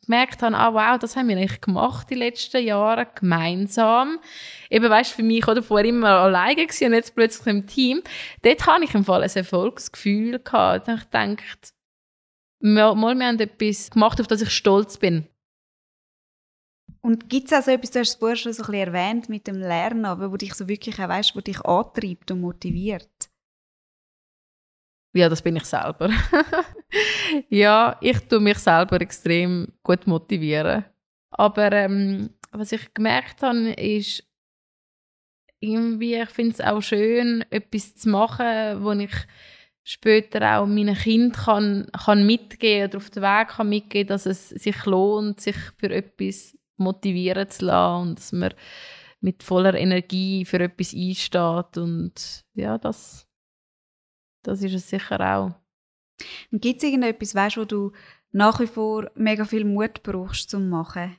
gemerkt 0.05 0.43
habe, 0.43 0.46
ah 0.55 0.73
wow, 0.73 0.99
das 0.99 1.17
haben 1.17 1.29
wir 1.29 1.37
eigentlich 1.37 1.61
gemacht 1.61 2.09
die 2.11 2.15
letzten 2.15 2.65
Jahre 2.65 3.07
gemeinsam. 3.15 4.19
Eben, 4.71 4.89
weißt 4.89 5.13
für 5.13 5.23
mich 5.23 5.47
oder 5.47 5.63
vorher 5.63 5.89
immer 5.89 6.11
alleine 6.11 6.67
gewesen 6.67 6.87
und 6.87 6.95
jetzt 6.95 7.15
plötzlich 7.15 7.47
im 7.47 7.67
Team. 7.67 8.03
Dort 8.43 8.67
habe 8.67 8.85
ich 8.85 8.95
im 8.95 9.05
Fall 9.05 9.23
ein 9.23 9.31
Erfolgsgefühl 9.31 10.39
gehabt. 10.39 10.89
Habe 10.89 10.99
ich 10.99 11.05
gedacht, 11.05 11.75
mal, 12.61 12.95
mal, 12.95 13.15
wir 13.15 13.27
haben 13.27 13.41
etwas 13.41 13.91
gemacht, 13.91 14.21
auf 14.21 14.27
das 14.27 14.43
ich 14.43 14.51
stolz 14.51 14.99
bin. 14.99 15.27
Und 17.03 17.29
gibt 17.29 17.47
es 17.47 17.53
auch 17.57 17.63
so 17.63 17.71
etwas, 17.71 17.93
du 17.93 18.01
hast 18.01 18.09
es 18.09 18.15
vorher 18.17 18.37
schon 18.37 18.53
so 18.53 18.65
ein 18.65 18.71
bisschen 18.71 18.93
erwähnt, 18.93 19.29
mit 19.29 19.47
dem 19.47 19.61
Lernen, 19.61 20.07
aber 20.07 20.33
wo 20.33 20.37
dich 20.37 20.55
so 20.55 20.67
wirklich 20.67 20.99
auch 20.99 21.09
weißt, 21.09 21.37
wo 21.37 21.41
dich 21.41 21.61
antreibt 21.65 22.33
und 22.33 22.41
motiviert? 22.41 23.31
Ja, 25.15 25.29
das 25.29 25.41
bin 25.41 25.57
ich 25.57 25.65
selber. 25.65 26.11
ja, 27.49 27.97
ich 28.01 28.19
tue 28.29 28.41
mich 28.41 28.59
selber 28.59 29.01
extrem 29.01 29.73
gut 29.83 30.07
motivieren. 30.07 30.85
Aber 31.31 31.73
ähm, 31.73 32.31
was 32.51 32.73
ich 32.73 32.95
gemerkt 32.95 33.43
habe, 33.43 33.71
ist, 33.73 34.25
irgendwie, 35.61 36.15
ich 36.15 36.31
finde 36.31 36.53
es 36.53 36.61
auch 36.61 36.81
schön, 36.81 37.45
etwas 37.51 37.95
zu 37.95 38.09
machen, 38.09 38.83
wo 38.83 38.93
ich 38.93 39.15
später 39.83 40.59
auch 40.59 40.67
meinen 40.67 40.97
Kind 40.97 41.37
kann, 41.37 41.89
kann 42.05 42.27
mitgeben 42.27 42.89
oder 42.89 42.99
auf 42.99 43.11
den 43.11 43.23
Weg 43.23 43.49
kann 43.49 43.69
mitgeben, 43.69 44.09
dass 44.09 44.27
es 44.27 44.51
sich 44.51 44.85
lohnt, 44.85 45.41
sich 45.41 45.57
für 45.77 45.91
etwas 45.91 46.57
motivieren 46.77 47.49
zu 47.49 47.67
lassen 47.67 48.09
und 48.09 48.19
dass 48.19 48.33
man 48.33 48.55
mit 49.21 49.43
voller 49.43 49.75
Energie 49.75 50.45
für 50.45 50.61
etwas 50.61 50.93
einsteht 50.93 51.79
und 51.79 52.45
ja, 52.55 52.79
das, 52.79 53.27
das 54.43 54.63
ist 54.63 54.75
es 54.75 54.91
sicher 54.91 55.21
auch. 55.21 55.55
Und 56.51 56.63
gibt 56.63 56.83
es 56.83 56.89
irgendetwas, 56.89 57.35
weißt, 57.35 57.57
wo 57.57 57.65
du 57.65 57.93
nach 58.33 58.61
wie 58.61 58.67
vor 58.67 59.11
mega 59.15 59.45
viel 59.45 59.65
Mut 59.65 60.03
brauchst 60.03 60.51
zum 60.51 60.69
machen? 60.69 61.17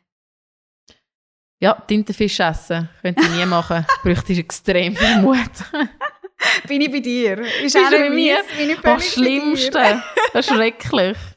Ja, 1.60 1.74
Tintenfisch 1.74 2.40
essen 2.40 2.90
könnte 3.02 3.24
ich 3.24 3.30
nie 3.32 3.46
machen. 3.46 3.86
Bräuchte 4.04 4.34
ich 4.34 4.40
extrem 4.40 4.96
viel 4.96 5.22
Mut. 5.22 5.38
bin 6.68 6.82
ich 6.82 6.92
bei 6.92 7.00
dir? 7.00 7.40
Ist 7.64 7.76
auch 7.76 7.90
bei 7.90 8.10
mir? 8.10 8.38
bin 8.56 8.70
ich 8.70 8.80
Das 8.80 8.84
völlig 8.84 9.14
Schlimmste. 9.14 10.04
Das 10.34 10.48
ist 10.48 10.54
schrecklich. 10.54 11.18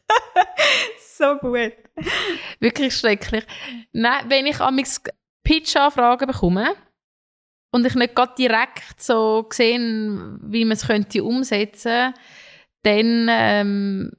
So 1.20 1.36
gut. 1.36 1.74
Wirklich 2.60 2.96
schrecklich. 2.96 3.44
Nein, 3.92 4.24
wenn 4.28 4.46
ich 4.46 4.58
amigs 4.58 5.02
Pitch-Anfragen 5.44 6.26
bekomme 6.26 6.74
und 7.72 7.84
ich 7.84 7.94
nicht 7.94 8.14
gerade 8.14 8.32
direkt 8.38 9.02
so 9.02 9.42
gesehen, 9.42 10.40
wie 10.42 10.64
man 10.64 10.78
es 10.78 10.86
könnte 10.86 11.22
umsetzen, 11.22 12.14
dann 12.82 13.26
ähm, 13.30 14.12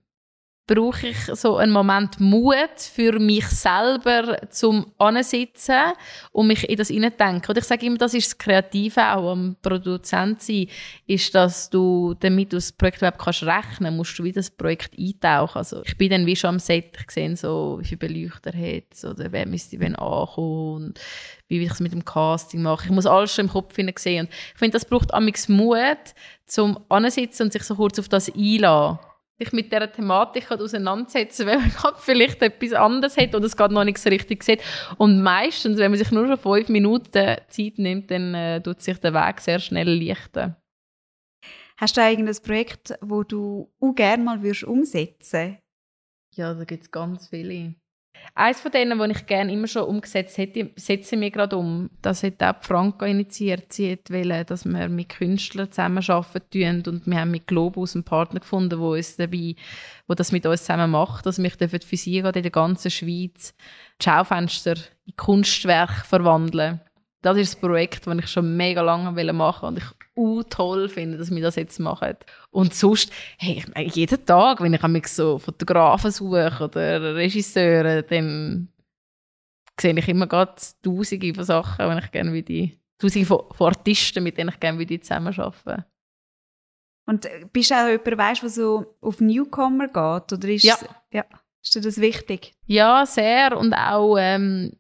brauche 0.74 1.08
ich 1.08 1.18
so 1.34 1.58
einen 1.58 1.74
Moment 1.74 2.18
Mut 2.22 2.80
für 2.80 3.20
mich 3.20 3.46
selber 3.48 4.38
zum 4.50 4.94
Ansitzen 4.98 5.92
und 6.32 6.48
mich 6.48 6.70
in 6.70 6.78
das 6.78 6.88
hineindenken. 6.88 7.50
Und 7.50 7.58
ich 7.58 7.66
sage 7.66 7.86
immer, 7.86 7.98
das 7.98 8.14
ist 8.14 8.28
das 8.28 8.38
Kreative 8.38 9.02
auch 9.14 9.34
am 9.34 9.58
Produzent 9.62 10.42
sein, 10.42 10.68
ist, 11.08 11.36
dass 11.36 11.70
du, 11.70 12.16
damit 12.18 12.54
du 12.54 12.58
das 12.58 12.72
Projekt 12.72 13.00
überhaupt 13.00 13.20
kannst 13.20 13.44
rechnen, 13.44 13.98
musst 13.98 14.18
du 14.18 14.24
wie 14.24 14.32
das 14.32 14.50
Projekt 14.50 14.98
eintauchen. 14.98 15.58
Also 15.58 15.82
ich 15.86 15.98
bin 15.98 16.10
dann 16.10 16.26
wie 16.26 16.38
schon 16.38 16.52
am 16.52 16.60
Set, 16.60 16.98
ich 16.98 17.12
sehe 17.12 17.36
so, 17.36 17.78
wie 17.82 17.86
viele 17.86 17.98
Beleuchter 17.98 18.54
hat 18.54 19.04
oder 19.04 19.30
wer 19.30 19.46
müsste 19.46 19.78
wenn 19.78 19.98
ankommen 19.98 20.86
und 20.86 21.00
wie 21.50 21.62
ich 21.62 21.72
es 21.72 21.82
mit 21.82 21.92
dem 21.92 22.06
Casting 22.06 22.62
mache. 22.62 22.86
Ich 22.86 22.92
muss 22.92 23.06
alles 23.06 23.36
schon 23.36 23.48
im 23.48 23.52
Kopf 23.52 23.76
sehen. 23.76 24.28
Und 24.28 24.34
ich 24.54 24.58
finde, 24.58 24.74
das 24.74 24.86
braucht 24.86 25.14
amix 25.14 25.50
Mut, 25.50 26.16
zum 26.46 26.80
Ansitzen 26.88 27.44
und 27.44 27.54
sich 27.54 27.64
so 27.64 27.76
kurz 27.76 28.00
auf 28.00 28.08
das 28.08 28.34
einlassen 28.34 29.00
sich 29.42 29.54
mit 29.54 29.72
dieser 29.72 29.92
Thematik 29.92 30.52
auseinandersetzen, 30.52 31.48
wenn 31.48 31.60
man 31.60 31.70
gerade 31.70 31.98
vielleicht 32.00 32.42
etwas 32.42 32.74
anderes 32.74 33.18
hat 33.18 33.34
oder 33.34 33.46
es 33.46 33.58
gerade 33.58 33.74
noch 33.74 33.84
nicht 33.84 33.98
so 33.98 34.10
richtig 34.10 34.44
sieht. 34.44 34.62
Und 34.98 35.22
meistens, 35.22 35.78
wenn 35.78 35.92
man 35.92 35.98
sich 35.98 36.12
nur 36.12 36.28
schon 36.28 36.38
fünf 36.38 36.70
Minuten 36.70 37.12
Zeit 37.12 37.78
nimmt, 37.78 38.12
dann 38.12 38.34
äh, 38.36 38.62
tut 38.62 38.82
sich 38.82 38.98
der 39.00 39.14
Weg 39.14 39.42
sehr 39.42 39.60
schnell 39.60 39.90
lichten. 39.90 40.56
Hast 41.78 41.98
du 41.98 42.02
irgendein 42.02 42.44
Projekt, 42.44 42.94
wo 43.02 43.24
du 43.24 43.74
auch 43.80 43.96
gerne 43.96 44.24
mal 44.24 44.44
würdest 44.44 44.64
umsetzen 44.66 45.58
Ja, 46.36 46.54
da 46.54 46.64
gibt 46.64 46.84
es 46.84 46.92
ganz 46.92 47.30
viele. 47.30 47.74
Eines 48.34 48.62
von 48.62 48.72
denen, 48.72 48.98
die 48.98 49.12
ich 49.12 49.26
gerne 49.26 49.52
immer 49.52 49.68
schon 49.68 49.84
umgesetzt 49.84 50.38
hätte, 50.38 50.72
setze 50.76 51.16
ich 51.16 51.20
mir 51.20 51.32
gerade 51.32 51.58
um. 51.58 51.90
Das 52.02 52.24
hat 52.24 52.42
auch 52.42 52.62
Franka 52.62 53.06
initiiert. 53.06 53.74
Sie 53.74 53.98
wollte, 54.10 54.46
dass 54.46 54.66
wir 54.66 54.88
mit 54.88 55.10
Künstlern 55.10 55.70
zusammenarbeiten 55.70 56.84
und 56.88 57.08
wir 57.08 57.20
haben 57.20 57.32
mit 57.32 57.48
Globus 57.48 57.96
einen 57.96 58.06
Partner 58.06 58.40
gefunden, 58.40 58.70
der 58.70 58.80
uns 58.80 59.18
dabei, 59.18 59.56
wo 60.08 60.14
das 60.14 60.32
mit 60.32 60.46
uns 60.46 60.62
zusammen 60.62 60.92
macht. 60.92 61.26
Dass 61.26 61.42
wir 61.42 61.52
für 61.52 61.98
sie 61.98 62.20
in 62.20 62.32
der 62.32 62.52
ganzen 62.52 62.92
Schweiz 62.92 63.54
Schaufenster 64.02 64.76
in 65.06 65.16
Kunstwerke 65.18 66.06
verwandeln. 66.06 66.80
Das 67.22 67.38
ist 67.38 67.54
das 67.54 67.62
Projekt, 67.62 68.08
das 68.08 68.18
ich 68.18 68.28
schon 68.28 68.58
mega 68.58 68.82
lange 68.82 69.12
machen 69.34 69.62
wollte 69.62 69.66
und 69.66 69.78
ich 69.78 70.50
toll 70.50 70.90
finde, 70.90 71.18
dass 71.18 71.32
wir 71.32 71.42
das 71.42 71.56
jetzt 71.56 71.80
machen. 71.80 72.16
Und 72.50 72.74
sonst, 72.74 73.12
hey, 73.38 73.64
jeden 73.94 74.26
Tag, 74.26 74.62
wenn 74.62 74.74
ich 74.74 74.82
mich 74.82 75.08
so 75.08 75.38
Fotografen 75.38 76.12
suche 76.12 76.52
oder 76.60 77.16
Regisseure, 77.16 78.04
dann 78.04 78.70
sehe 79.80 79.98
ich 79.98 80.08
immer 80.08 80.28
gerade 80.28 80.56
tausende 80.84 81.34
von 81.34 81.44
Sachen, 81.44 81.90
wenn 81.90 81.98
ich 82.00 82.12
gerne 82.12 82.34
wie 82.34 82.44
die, 82.44 82.80
tausende 82.98 83.28
von, 83.28 83.44
von 83.52 83.68
Artisten, 83.68 84.24
mit 84.24 84.38
denen 84.38 84.50
ich 84.50 84.60
gerne 84.60 84.80
wie 84.80 85.00
zusammenarbeite. 85.00 85.86
Und 87.06 87.26
äh, 87.26 87.46
bist 87.52 87.72
du 87.72 87.76
auch 87.76 87.88
jemand, 87.88 88.18
weißt, 88.18 88.44
der 88.44 88.50
so 88.50 88.96
auf 89.02 89.20
Newcomer 89.20 89.88
geht? 89.88 90.34
Oder 90.34 90.48
ist, 90.50 90.64
ja. 90.64 90.78
ja. 91.12 91.26
Ist 91.64 91.76
dir 91.76 91.82
das 91.82 92.00
wichtig? 92.00 92.54
Ja, 92.66 93.06
sehr. 93.06 93.58
Und 93.58 93.74
auch 93.74 94.18
ähm, 94.18 94.74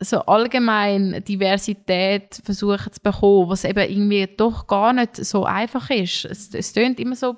so 0.00 0.20
allgemein 0.20 1.22
Diversität 1.24 2.40
versuchen 2.44 2.92
zu 2.92 3.00
bekommen, 3.02 3.48
was 3.48 3.64
eben 3.64 3.90
irgendwie 3.90 4.28
doch 4.36 4.66
gar 4.66 4.92
nicht 4.92 5.16
so 5.16 5.44
einfach 5.44 5.90
ist. 5.90 6.24
Es, 6.24 6.54
es 6.54 6.72
klingt 6.72 7.00
immer 7.00 7.16
so 7.16 7.36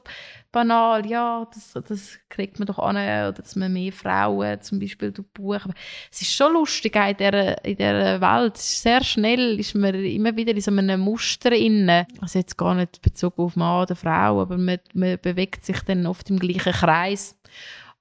banal, 0.52 1.06
ja, 1.06 1.46
das, 1.54 1.72
das 1.86 2.18
kriegt 2.28 2.58
man 2.58 2.66
doch 2.66 2.78
an, 2.78 2.96
oder 2.96 3.32
dass 3.32 3.56
man 3.56 3.72
mehr 3.72 3.92
Frauen 3.92 4.60
zum 4.60 4.78
Beispiel 4.78 5.12
buchen. 5.12 5.70
Aber 5.70 5.74
es 6.10 6.20
ist 6.20 6.34
schon 6.34 6.52
lustig 6.52 6.96
in 6.96 7.16
dieser, 7.16 7.64
in 7.64 7.76
dieser 7.76 8.20
Welt. 8.20 8.56
Sehr 8.56 9.02
schnell 9.04 9.58
ist 9.58 9.74
man 9.74 9.94
immer 9.94 10.36
wieder 10.36 10.52
in 10.52 10.60
so 10.60 10.70
einem 10.70 11.00
Muster 11.00 11.52
inne. 11.52 12.06
Also 12.20 12.40
jetzt 12.40 12.58
gar 12.58 12.74
nicht 12.74 13.00
bezogen 13.00 13.42
auf 13.42 13.56
Mann 13.56 13.82
oder 13.82 13.96
Frau, 13.96 14.42
aber 14.42 14.58
man, 14.58 14.78
man 14.92 15.18
bewegt 15.22 15.64
sich 15.64 15.80
dann 15.82 16.06
oft 16.06 16.28
im 16.28 16.38
gleichen 16.38 16.72
Kreis. 16.72 17.36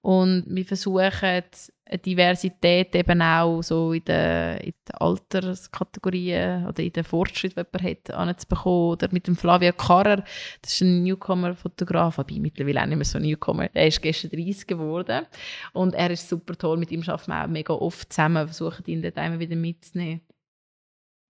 Und 0.01 0.45
wir 0.47 0.65
versuchen, 0.65 1.43
Diversität 1.97 2.95
eben 2.95 3.21
auch 3.21 3.61
so 3.61 3.93
in 3.93 4.03
den, 4.05 4.73
Alterskategorien 4.93 6.67
oder 6.67 6.83
in 6.83 6.93
den 6.93 7.03
Fortschritt, 7.03 7.57
den 7.57 7.65
man 7.71 7.83
hat, 7.83 8.11
anzubekommen. 8.11 8.91
Oder 8.91 9.07
mit 9.11 9.27
dem 9.27 9.35
Flavio 9.35 9.73
Karrer, 9.73 10.23
das 10.61 10.73
ist 10.73 10.81
ein 10.81 11.03
Newcomer-Fotograf, 11.03 12.19
aber 12.19 12.33
mittlerweile 12.35 12.81
auch 12.81 12.85
nicht 12.85 12.97
mehr 12.97 13.05
so 13.05 13.17
ein 13.17 13.23
Newcomer. 13.23 13.69
Er 13.73 13.87
ist 13.87 14.01
gestern 14.01 14.31
30 14.31 14.67
geworden 14.67 15.25
und 15.73 15.95
er 15.95 16.11
ist 16.11 16.29
super 16.29 16.55
toll. 16.55 16.77
Mit 16.77 16.91
ihm 16.91 17.01
arbeiten 17.07 17.31
wir 17.31 17.43
auch 17.43 17.47
mega 17.47 17.73
oft 17.73 18.13
zusammen, 18.13 18.47
versuchen 18.47 18.85
ihn 18.85 19.01
dort 19.01 19.17
immer 19.17 19.39
wieder 19.39 19.55
mitzunehmen. 19.55 20.21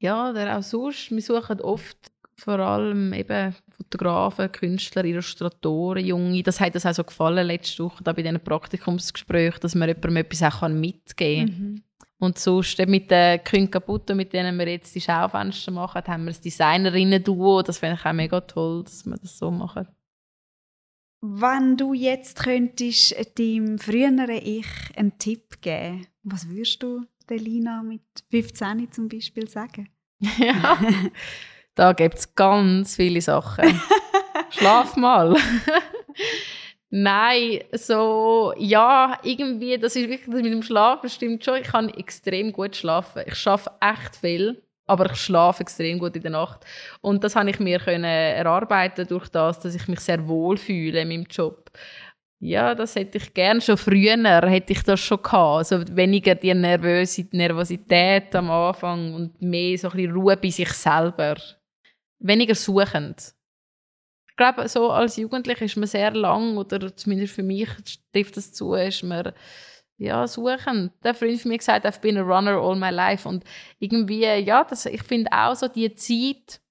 Ja, 0.02 0.30
oder 0.30 0.58
auch 0.58 0.64
sonst, 0.64 1.12
wir 1.12 1.22
suchen 1.22 1.60
oft 1.62 2.12
vor 2.40 2.60
allem 2.60 3.14
eben 3.14 3.56
Fotografen, 3.70 4.52
Künstler, 4.52 5.06
Illustratoren, 5.06 6.06
Junge. 6.06 6.44
Das 6.44 6.60
hat 6.60 6.74
uns 6.76 6.86
auch 6.86 6.94
so 6.94 7.04
gefallen 7.04 7.48
letzte 7.48 7.84
Woche 7.84 8.04
da 8.04 8.14
bei 8.14 8.22
diesen 8.22 8.40
Praktikumsgesprächen, 8.40 9.60
dass 9.62 9.76
man 9.76 9.90
jemandem 9.90 10.18
etwas 10.18 10.44
auch 10.44 10.68
mitgeben 10.70 11.48
kann. 11.48 11.58
Mhm. 11.60 11.84
Und 12.20 12.38
sonst 12.38 12.86
mit 12.86 13.10
den 13.10 13.42
Kühen 13.44 13.72
kaputt, 13.72 14.14
mit 14.14 14.34
denen 14.34 14.58
wir 14.58 14.68
jetzt 14.68 14.94
die 14.94 15.02
Schaufenster 15.02 15.72
machen, 15.72 16.02
haben 16.06 16.26
wir 16.26 16.32
das 16.32 16.42
Designerinnen-Duo. 16.42 17.62
Das 17.62 17.78
finde 17.78 17.96
ich 17.96 18.06
auch 18.06 18.14
mega 18.14 18.42
toll, 18.42 18.84
dass 18.84 19.06
wir 19.06 19.18
das 19.18 19.38
so 19.38 19.50
machen. 19.50 19.88
Wenn 21.22 21.78
du 21.78 21.94
jetzt 21.94 22.40
könntest 22.44 23.16
deinem 23.38 23.78
früheren 23.78 24.30
Ich 24.30 24.68
einen 24.96 25.18
Tipp 25.18 25.62
geben, 25.62 26.08
was 26.24 26.50
würdest 26.50 26.82
du 26.84 27.06
der 27.30 27.38
Lina 27.38 27.84
mit 27.84 28.02
15 28.32 28.92
zum 28.92 29.08
Beispiel 29.10 29.48
sagen? 29.48 29.90
ja. 30.38 30.78
Da 31.80 31.94
gibt 31.94 32.16
es 32.16 32.36
ganz 32.36 32.98
viele 32.98 33.22
Sachen. 33.22 33.80
Schlaf 34.50 34.98
mal. 34.98 35.34
Nein, 36.90 37.62
so, 37.72 38.54
ja, 38.58 39.18
irgendwie, 39.24 39.78
das 39.78 39.96
ist 39.96 40.10
wirklich, 40.10 40.30
das 40.30 40.42
mit 40.42 40.52
dem 40.52 40.62
Schlafen 40.62 41.10
stimmt 41.10 41.46
schon. 41.46 41.62
Ich 41.62 41.68
kann 41.68 41.88
extrem 41.88 42.52
gut 42.52 42.76
schlafen. 42.76 43.24
Ich 43.26 43.36
schaffe 43.36 43.72
echt 43.80 44.18
viel, 44.18 44.62
aber 44.88 45.10
ich 45.10 45.16
schlafe 45.16 45.62
extrem 45.62 46.00
gut 46.00 46.18
in 46.18 46.24
der 46.24 46.32
Nacht. 46.32 46.66
Und 47.00 47.24
das 47.24 47.38
habe 47.38 47.50
ich 47.50 47.62
mir 47.62 47.80
können 47.80 48.04
erarbeiten 48.04 49.08
durch 49.08 49.30
das, 49.30 49.62
dass 49.62 49.74
ich 49.74 49.88
mich 49.88 50.02
sehr 50.02 50.28
wohl 50.28 50.58
fühle 50.58 51.00
in 51.04 51.08
meinem 51.08 51.28
Job. 51.32 51.72
Ja, 52.42 52.76
das 52.76 52.98
hätte 52.98 53.20
ich 53.20 53.34
gern 53.34 53.62
schon 53.62 53.78
früher, 53.78 54.18
hätte 54.50 54.74
ich 54.74 54.84
das 54.84 55.00
schon 55.00 55.24
gehabt. 55.24 55.72
Also 55.72 55.82
weniger 55.96 56.36
die 56.36 56.54
Nervosität 56.54 58.36
am 58.36 58.52
Anfang 58.52 59.14
und 59.14 59.42
mehr 59.42 59.78
so 59.78 59.88
ein 59.88 59.96
bisschen 59.96 60.12
Ruhe 60.12 60.36
bei 60.36 60.50
sich 60.50 60.74
selber 60.74 61.38
weniger 62.20 62.56
suchend. 62.56 63.34
Ich 64.30 64.36
glaube, 64.36 64.68
so 64.70 64.92
als 64.92 65.18
Jugendlicher 65.18 65.66
ist 65.66 65.76
man 65.76 65.88
sehr 65.88 66.12
lang, 66.12 66.58
oder 66.58 66.96
zumindest 66.96 67.34
für 67.34 67.44
mich 67.44 67.70
trifft 68.14 68.38
das 68.38 68.54
zu, 68.54 68.74
ist 68.74 69.04
man 69.04 69.34
ja, 69.98 70.26
suchend. 70.28 70.94
Der 71.04 71.14
Freund 71.14 71.42
von 71.42 71.50
mir 71.50 71.58
gesagt, 71.58 71.86
I've 71.86 72.00
been 72.00 72.18
a 72.18 72.22
runner 72.22 72.58
all 72.58 72.78
my 72.78 72.90
life. 72.90 73.28
Und 73.28 73.44
irgendwie, 73.80 74.26
ja, 74.26 74.64
das, 74.64 74.86
ich 74.86 75.04
finde 75.04 75.30
auch 75.32 75.56
so 75.56 75.68
die 75.68 75.94
Zeit, 75.94 76.62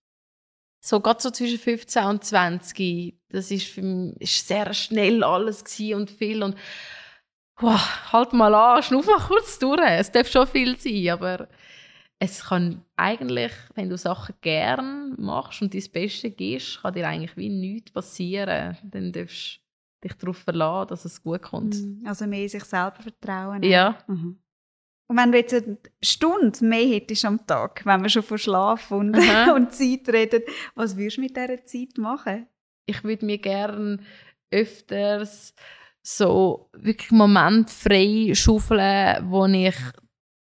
so 0.80 1.00
gerade 1.00 1.20
so 1.20 1.30
zwischen 1.30 1.58
15 1.58 2.04
und 2.04 2.24
20, 2.24 3.18
das 3.28 3.50
ist, 3.50 3.66
für 3.66 3.82
mich, 3.82 4.18
ist 4.20 4.48
sehr 4.48 4.72
schnell 4.72 5.22
alles 5.22 5.62
und 5.92 6.10
viel 6.10 6.42
und 6.42 6.56
wow, 7.58 8.12
halt 8.12 8.32
mal 8.32 8.54
an, 8.54 8.82
schnuff 8.82 9.06
mal 9.06 9.18
kurz 9.18 9.58
durch. 9.58 9.80
Es 9.82 10.10
darf 10.10 10.28
schon 10.28 10.46
viel 10.46 10.78
sein, 10.78 11.10
aber 11.10 11.48
es 12.18 12.44
kann 12.44 12.84
eigentlich, 12.96 13.52
wenn 13.74 13.88
du 13.88 13.96
Sachen 13.96 14.34
gern 14.40 15.14
machst 15.18 15.62
und 15.62 15.72
dein 15.72 15.84
Bestes 15.92 16.36
gibst, 16.36 16.82
kann 16.82 16.94
dir 16.94 17.06
eigentlich 17.06 17.36
wie 17.36 17.48
nichts 17.48 17.92
passieren. 17.92 18.76
Dann 18.82 19.12
darfst 19.12 19.60
du 20.00 20.08
dich 20.08 20.18
darauf 20.18 20.38
verlassen, 20.38 20.88
dass 20.88 21.04
es 21.04 21.22
gut 21.22 21.42
kommt. 21.42 21.76
Mhm. 21.76 22.02
Also 22.04 22.26
mehr 22.26 22.48
sich 22.48 22.64
selber 22.64 23.00
vertrauen. 23.00 23.62
Ja. 23.62 23.98
Mhm. 24.08 24.40
Und 25.10 25.16
wenn 25.16 25.32
du 25.32 25.38
jetzt 25.38 25.54
eine 25.54 25.78
Stunde 26.02 26.64
mehr 26.64 26.86
hättest 26.86 27.24
am 27.24 27.46
Tag, 27.46 27.86
wenn 27.86 28.02
wir 28.02 28.10
schon 28.10 28.22
von 28.22 28.36
Schlaf 28.36 28.90
und, 28.90 29.16
und 29.54 29.72
Zeit 29.72 30.08
reden, 30.08 30.42
was 30.74 30.96
würdest 30.96 31.16
du 31.16 31.20
mit 31.22 31.36
dieser 31.36 31.64
Zeit 31.64 31.96
machen? 31.96 32.46
Ich 32.84 33.04
würde 33.04 33.24
mir 33.24 33.38
gerne 33.38 33.98
öfters 34.50 35.54
so 36.02 36.70
wirklich 36.72 37.10
Moment 37.10 37.70
frei 37.70 38.32
schaufeln, 38.34 39.30
wo 39.30 39.46
ich 39.46 39.76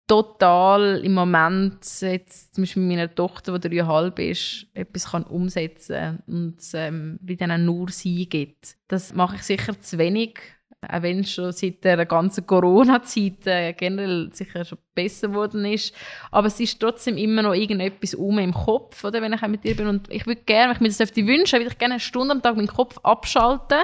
total 0.10 1.02
im 1.06 1.14
Moment, 1.14 1.86
jetzt 2.02 2.56
zum 2.56 2.64
Beispiel 2.64 2.84
mit 2.84 2.98
meiner 2.98 3.14
Tochter, 3.14 3.60
die 3.60 3.70
dreieinhalb 3.70 4.18
ist, 4.20 4.66
etwas 4.74 5.12
kann 5.12 5.24
umsetzen 5.24 6.24
und 6.26 6.58
ähm, 6.74 7.20
wie 7.22 7.38
dann 7.38 7.64
nur 7.64 7.90
sie 7.90 8.28
gibt. 8.28 8.76
Das 8.88 9.14
mache 9.14 9.36
ich 9.36 9.44
sicher 9.44 9.80
zu 9.80 10.00
wenig, 10.00 10.40
auch 10.82 11.04
wenn 11.04 11.20
es 11.20 11.32
schon 11.32 11.52
seit 11.52 11.84
der 11.84 12.08
ganzen 12.08 12.48
Corona-Zeit 12.48 13.46
äh, 13.46 13.74
generell 13.74 14.32
sicher 14.34 14.66
schon 14.66 14.80
besser 14.96 15.28
geworden 15.28 15.64
ist. 15.66 15.94
Aber 16.32 16.48
es 16.48 16.60
ist 16.60 16.80
trotzdem 16.80 17.16
immer 17.16 17.44
noch 17.44 17.54
irgendetwas 17.54 18.16
um 18.16 18.40
im 18.40 18.54
Kopf, 18.54 19.04
oder, 19.04 19.22
wenn 19.22 19.34
ich 19.34 19.42
mit 19.44 19.64
ihr 19.64 19.76
bin. 19.76 19.88
Und 19.88 20.12
ich 20.12 20.26
würde 20.26 20.42
gerne, 20.42 20.70
wenn 20.70 20.88
ich 20.88 20.98
mir 21.00 21.06
das 21.06 21.16
wünschen, 21.16 21.60
würde 21.60 21.72
ich 21.72 21.78
gerne 21.78 21.96
eine 21.96 22.00
Stunde 22.00 22.34
am 22.34 22.42
Tag 22.42 22.56
meinen 22.56 22.68
Kopf 22.68 22.98
abschalten 23.04 23.84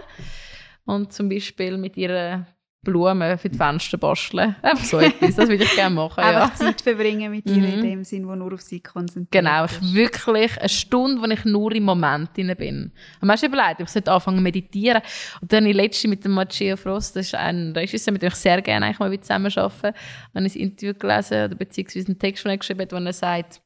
und 0.86 1.14
zum 1.14 1.30
Beispiel 1.30 1.78
mit 1.78 1.98
ihr 1.98 2.48
Blumen 2.86 3.38
für 3.38 3.50
die 3.50 3.58
Fenster 3.58 3.98
basteln. 3.98 4.56
Einfach 4.62 4.86
so 4.86 5.00
etwas, 5.00 5.36
das 5.36 5.50
würde 5.50 5.65
ich 5.65 5.76
gerne 5.76 5.93
machen. 5.93 6.24
Einfach 6.24 6.52
ja. 6.52 6.56
Zeit 6.56 6.82
verbringen 6.82 7.32
mit 7.32 7.45
ihr 7.50 7.58
mhm. 7.58 7.74
in 7.74 7.82
dem 7.82 8.04
Sinn, 8.06 8.26
wo 8.26 8.36
nur 8.36 8.54
auf 8.54 8.62
sie 8.62 8.80
konzentriert 8.80 9.32
Genau, 9.32 9.65
ich 9.65 9.93
wirklich 9.93 10.58
eine 10.58 10.69
Stunde, 10.69 11.21
wo 11.21 11.26
ich 11.26 11.43
nur 11.43 11.74
im 11.74 11.84
Moment 11.84 12.30
drin 12.38 12.54
bin. 12.58 12.91
Und 13.19 13.30
hast 13.30 13.43
du 13.43 13.48
überlegt, 13.48 13.82
ich 13.82 13.89
sollte 13.89 14.12
anfangen 14.12 14.38
zu 14.38 14.43
meditieren. 14.43 15.02
Und 15.41 15.52
dann 15.52 15.65
letzte 15.65 16.08
mit 16.08 16.24
dem 16.24 16.32
Matteo 16.32 16.78
Frost, 16.78 17.17
das 17.17 17.28
ist 17.28 17.36
ein 17.36 17.74
Regisseur, 17.74 18.13
mit 18.13 18.21
dem 18.21 18.28
ich 18.28 18.36
sehr 18.36 18.62
gerne 18.62 18.86
eigentlich 18.86 19.00
mal 19.00 19.19
zusammen 19.19 19.52
arbeite, 19.54 19.93
habe 20.34 20.45
ich 20.45 20.56
ein 20.56 20.62
Interview 20.62 20.93
gelesen 20.93 21.45
oder 21.45 21.56
beziehungsweise 21.56 22.08
einen 22.08 22.19
Text, 22.19 22.45
den 22.45 22.52
er 22.52 22.58
geschrieben 22.58 22.88
wo 22.89 22.95
er 22.95 23.13
sagt, 23.13 23.62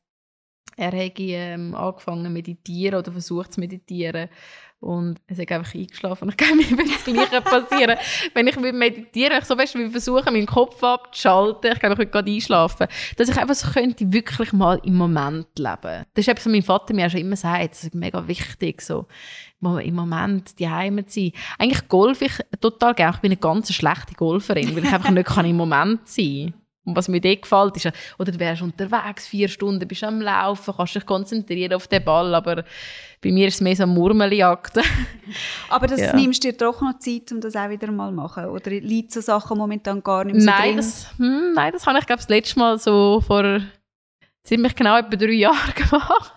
er 0.80 0.92
hätte 0.92 1.24
ähm, 1.24 1.76
angefangen 1.76 2.24
zu 2.24 2.32
meditieren 2.32 3.00
oder 3.00 3.12
versucht 3.12 3.54
zu 3.54 3.60
meditieren 3.60 4.30
und 4.80 5.20
es 5.28 5.38
ist 5.38 5.52
einfach 5.52 5.74
eingeschlafen. 5.76 6.30
Ich 6.30 6.38
glaube, 6.38 6.56
mir 6.56 6.70
würde 6.70 6.90
das 6.90 7.04
Gleiche 7.04 7.42
passieren. 7.42 7.98
wenn 8.34 8.48
ich 8.48 8.56
meditiere, 8.58 9.38
ich 9.38 9.46
so 9.46 9.56
fest 9.56 9.76
wie 9.76 9.90
versuche, 9.90 10.32
meinen 10.32 10.46
Kopf 10.46 10.82
abzuschalten, 10.82 11.74
ich 11.74 11.80
glaube, 11.80 11.94
ich 11.94 12.00
würde 12.00 12.12
gerade 12.12 12.32
einschlafen. 12.32 12.88
Dass 13.18 13.30
ich 13.30 13.38
einfach 13.38 13.56
so 13.56 13.70
könnte 13.72 14.12
wirklich 14.14 14.54
mal 14.54 14.80
im 14.84 14.96
Moment 14.96 15.48
leben. 15.58 16.06
Das 16.14 16.24
ist 16.24 16.28
etwas, 16.30 16.46
was 16.46 16.52
mein 16.52 16.64
Vater 16.64 16.94
mir 16.94 17.10
schon 17.10 17.20
immer 17.20 17.36
sagt. 17.36 17.72
Das 17.72 17.84
ist 17.84 17.96
mega 17.96 18.26
wichtig, 18.28 18.82
so 18.82 19.08
im 19.62 19.96
Moment 19.96 20.58
die 20.58 20.70
Heime 20.70 21.06
zu 21.06 21.20
sein. 21.20 21.32
Eigentlich 21.58 21.88
golfe 21.90 22.26
ich 22.26 22.34
total 22.62 22.94
gerne. 22.94 23.16
Ich 23.16 23.22
bin 23.22 23.32
eine 23.32 23.40
ganz 23.40 23.74
schlechte 23.74 24.14
Golferin, 24.16 24.76
weil 24.76 24.86
ich 24.86 24.94
einfach 24.94 25.12
nicht 25.12 25.28
kann 25.28 25.46
im 25.46 25.58
Moment 25.58 26.08
sein 26.08 26.54
kann. 26.54 26.69
Und 26.90 26.96
was 26.98 27.08
mir 27.08 27.22
dort 27.22 27.42
gefällt, 27.42 27.78
ist, 27.78 27.92
oder 28.18 28.32
du 28.32 28.40
wärst 28.40 28.62
unterwegs, 28.62 29.28
vier 29.28 29.48
Stunden, 29.48 29.88
bist 29.88 30.04
am 30.04 30.22
Laufen, 30.22 30.74
kannst 30.76 30.96
dich 30.96 31.06
konzentrieren 31.06 31.74
auf 31.74 31.88
den 31.88 32.04
Ball, 32.04 32.34
aber 32.36 32.64
bei 33.22 33.32
mir 33.32 33.48
ist 33.48 33.56
es 33.56 33.62
mehr 33.62 33.76
so 33.76 33.86
Murmeljagd. 33.86 34.80
aber 35.70 35.88
das 35.88 36.00
ja. 36.00 36.16
nimmst 36.16 36.44
du 36.44 36.52
dir 36.52 36.58
doch 36.58 36.82
noch 36.82 37.00
Zeit, 37.00 37.32
um 37.32 37.42
das 37.42 37.56
auch 37.56 37.70
wieder 37.70 37.92
mal 37.92 38.10
zu 38.10 38.16
machen? 38.16 38.46
Oder 38.46 38.72
liegt 38.72 39.12
so 39.12 39.22
Sachen 39.22 39.58
momentan 39.58 40.02
gar 40.02 40.24
nicht 40.24 40.36
mehr 40.36 40.44
so 40.44 40.50
nein, 40.50 40.78
Das, 40.78 41.08
hm, 41.18 41.54
nein, 41.54 41.72
das 41.72 41.86
habe 41.86 42.00
ich, 42.00 42.06
glaube 42.06 42.22
das 42.22 42.30
letzte 42.30 42.60
Mal 42.60 42.80
so 42.80 43.22
vor 43.22 43.62
ziemlich 44.44 44.76
genau 44.76 44.98
etwa 44.98 45.16
drei 45.16 45.32
Jahren 45.34 45.74
gemacht. 45.76 46.34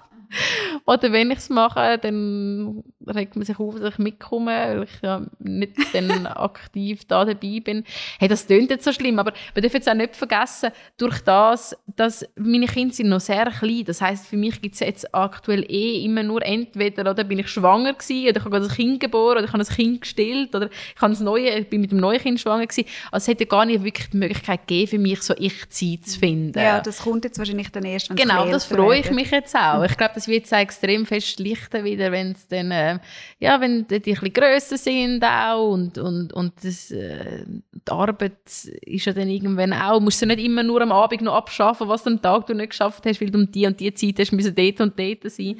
Oder 0.87 1.13
wenn 1.13 1.31
ich 1.31 1.39
es 1.39 1.51
mache, 1.51 1.99
dann 1.99 2.83
regt 3.07 3.37
man 3.37 3.45
sich 3.45 3.59
auf, 3.59 3.79
dass 3.79 3.95
ich 3.95 3.99
mitkomme, 3.99 4.51
weil 4.51 4.83
ich 4.85 5.03
ja 5.03 5.23
nicht 5.39 5.73
dann 5.93 6.27
aktiv 6.27 7.05
da 7.07 7.25
dabei 7.25 7.61
bin. 7.61 7.85
Hey, 8.19 8.29
das 8.29 8.47
klingt 8.47 8.71
jetzt 8.71 8.85
so 8.85 8.93
schlimm, 8.93 9.19
aber 9.19 9.33
man 9.55 9.63
darf 9.63 9.75
jetzt 9.75 9.89
auch 9.89 9.95
nicht 9.95 10.17
vergessen, 10.17 10.71
durch 10.97 11.21
das, 11.21 11.77
dass 11.97 12.27
meine 12.37 12.67
Kinder 12.67 12.95
sind 12.95 13.09
noch 13.09 13.21
sehr 13.21 13.51
klein, 13.51 13.85
das 13.87 14.01
heißt 14.01 14.27
für 14.27 14.37
mich 14.37 14.61
gibt 14.61 14.75
es 14.75 14.81
jetzt 14.81 15.15
aktuell 15.15 15.65
eh 15.69 16.05
immer 16.05 16.23
nur 16.23 16.45
entweder, 16.45 17.11
oder 17.11 17.25
bin 17.25 17.39
ich 17.39 17.49
schwanger 17.49 17.95
gewesen, 17.95 18.29
oder 18.29 18.39
ich 18.39 18.45
habe 18.45 18.57
ein 18.57 18.69
Kind 18.69 19.01
geboren, 19.01 19.39
oder 19.39 19.45
ich 19.45 19.53
habe 19.53 19.63
ein 19.63 19.75
Kind 19.75 20.01
gestillt, 20.03 20.55
oder 20.55 20.69
ich, 20.71 21.01
habe 21.01 21.13
das 21.13 21.21
neue, 21.21 21.51
ich 21.51 21.69
bin 21.69 21.81
mit 21.81 21.91
dem 21.91 21.99
neuen 21.99 22.21
Kind 22.21 22.41
schwanger 22.41 22.67
gewesen. 22.67 22.89
Also 23.11 23.25
es 23.25 23.29
hätte 23.29 23.47
gar 23.47 23.65
nicht 23.65 23.83
wirklich 23.83 24.11
die 24.11 24.17
Möglichkeit 24.17 24.67
gegeben, 24.67 24.89
für 24.89 24.99
mich 24.99 25.23
so 25.23 25.35
Ich-Zeit 25.37 26.07
zu 26.07 26.19
finden. 26.19 26.59
Ja, 26.59 26.81
das 26.81 27.01
kommt 27.01 27.25
jetzt 27.25 27.39
wahrscheinlich 27.39 27.71
dann 27.71 27.85
erst, 27.85 28.11
wenn 28.11 28.17
Genau, 28.17 28.47
das 28.51 28.65
freue 28.65 29.01
ich 29.01 29.11
mich 29.11 29.31
jetzt 29.31 29.55
auch. 29.57 29.83
Ich 29.85 29.97
glaube, 29.97 30.13
das 30.15 30.29
wird 30.29 30.43
jetzt 30.43 30.53
extrem 30.53 31.07
fest 31.07 31.39
lichten 31.39 31.85
wieder, 31.85 32.13
wenn 32.13 32.33
es 32.33 32.47
dann, 32.49 32.71
äh, 32.71 32.92
ja, 33.39 33.61
wenn 33.61 33.87
die 33.87 33.97
ein 33.97 34.03
bisschen 34.03 34.33
grösser 34.33 34.79
sind 34.79 35.25
auch 35.25 35.71
und, 35.71 35.99
und, 35.99 36.33
und 36.33 36.53
das, 36.65 36.91
äh, 36.91 37.45
die 37.47 37.91
Arbeit 37.91 38.39
ist 38.83 39.05
ja 39.05 39.13
dann 39.13 39.29
irgendwann 39.29 39.73
auch, 39.73 40.01
musst 40.01 40.23
du 40.23 40.27
nicht 40.27 40.41
immer 40.41 40.63
nur 40.63 40.81
am 40.83 40.93
Abend 40.93 41.23
noch 41.23 41.35
abschaffen, 41.35 41.89
was 41.89 42.05
du 42.05 42.11
am 42.11 42.23
Tag 42.23 42.47
du 42.47 42.55
nicht 42.55 42.71
geschafft 42.71 43.05
hast, 43.07 43.21
weil 43.21 43.31
du 43.31 43.39
um 43.39 43.51
die 43.51 43.67
und 43.67 43.81
die 43.81 43.93
Zeit 43.95 44.19
hast 44.19 44.33
müssen 44.33 44.55
dort 44.55 44.81
und 44.81 44.99
dort 44.99 45.31
sein. 45.31 45.57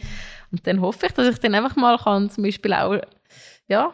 Und 0.51 0.67
dann 0.67 0.81
hoffe 0.81 1.07
ich, 1.07 1.13
dass 1.13 1.29
ich 1.29 1.39
dann 1.39 1.55
einfach 1.55 1.77
mal 1.77 1.99
kann, 1.99 2.31
zum 2.31 2.45
Beispiel 2.45 2.75
auch, 2.75 2.97
ja, 3.69 3.93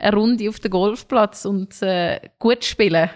eine 0.00 0.16
Runde 0.16 0.48
auf 0.48 0.60
den 0.60 0.70
Golfplatz 0.70 1.44
und 1.44 1.80
äh, 1.82 2.20
gut 2.38 2.64
spielen. 2.64 3.10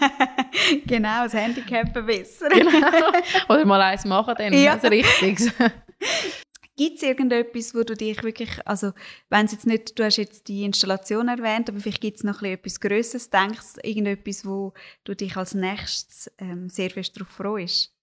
genau, 0.86 1.24
das 1.24 1.34
Handicap 1.34 1.92
verbessern. 1.92 2.50
genau. 2.50 3.10
Oder 3.48 3.64
mal 3.64 3.80
eins 3.80 4.04
machen 4.04 4.34
dann, 4.36 4.52
ja. 4.52 4.74
also 4.74 4.88
richtig. 4.88 5.52
Gibt 6.76 6.98
es 6.98 7.02
irgendetwas, 7.02 7.74
wo 7.74 7.82
du 7.84 7.94
dich 7.94 8.22
wirklich, 8.22 8.50
also 8.66 8.92
wenn 9.30 9.46
es 9.46 9.52
jetzt 9.52 9.66
nicht, 9.66 9.98
du 9.98 10.04
hast 10.04 10.18
jetzt 10.18 10.46
die 10.46 10.64
Installation 10.64 11.28
erwähnt, 11.28 11.70
aber 11.70 11.80
vielleicht 11.80 12.02
gibt 12.02 12.18
es 12.18 12.24
noch 12.24 12.42
etwas 12.42 12.80
Größeres, 12.80 13.30
denkst 13.30 13.74
du, 13.74 13.88
irgendetwas, 13.88 14.44
wo 14.44 14.74
du 15.04 15.16
dich 15.16 15.36
als 15.36 15.54
nächstes 15.54 16.30
ähm, 16.38 16.68
sehr 16.68 16.90
fest 16.90 17.16
darauf 17.16 17.30
freust? 17.30 17.94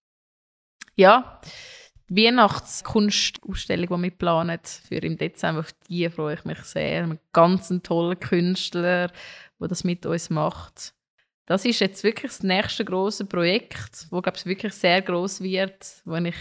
Ja, 0.95 1.39
die 2.09 2.25
Weihnachtskunstausstellung, 2.25 3.97
die 3.97 4.03
wir 4.03 4.11
planen 4.11 4.59
für 4.87 4.95
im 4.95 5.17
Dezember, 5.17 5.61
auf 5.61 5.73
die 5.87 6.09
freue 6.09 6.35
ich 6.35 6.45
mich 6.45 6.59
sehr. 6.59 7.03
Ein 7.03 7.19
ganz 7.31 7.71
toller 7.83 8.15
Künstler, 8.15 9.11
der 9.59 9.67
das 9.67 9.83
mit 9.83 10.05
uns 10.05 10.29
macht. 10.29 10.93
Das 11.45 11.65
ist 11.65 11.79
jetzt 11.79 12.03
wirklich 12.03 12.31
das 12.31 12.43
nächste 12.43 12.85
große 12.85 13.25
Projekt, 13.25 14.07
wo 14.09 14.21
glaube 14.21 14.37
ich 14.37 14.45
wirklich 14.45 14.73
sehr 14.73 15.01
groß 15.01 15.41
wird, 15.41 16.01
wo 16.05 16.15
ich 16.15 16.35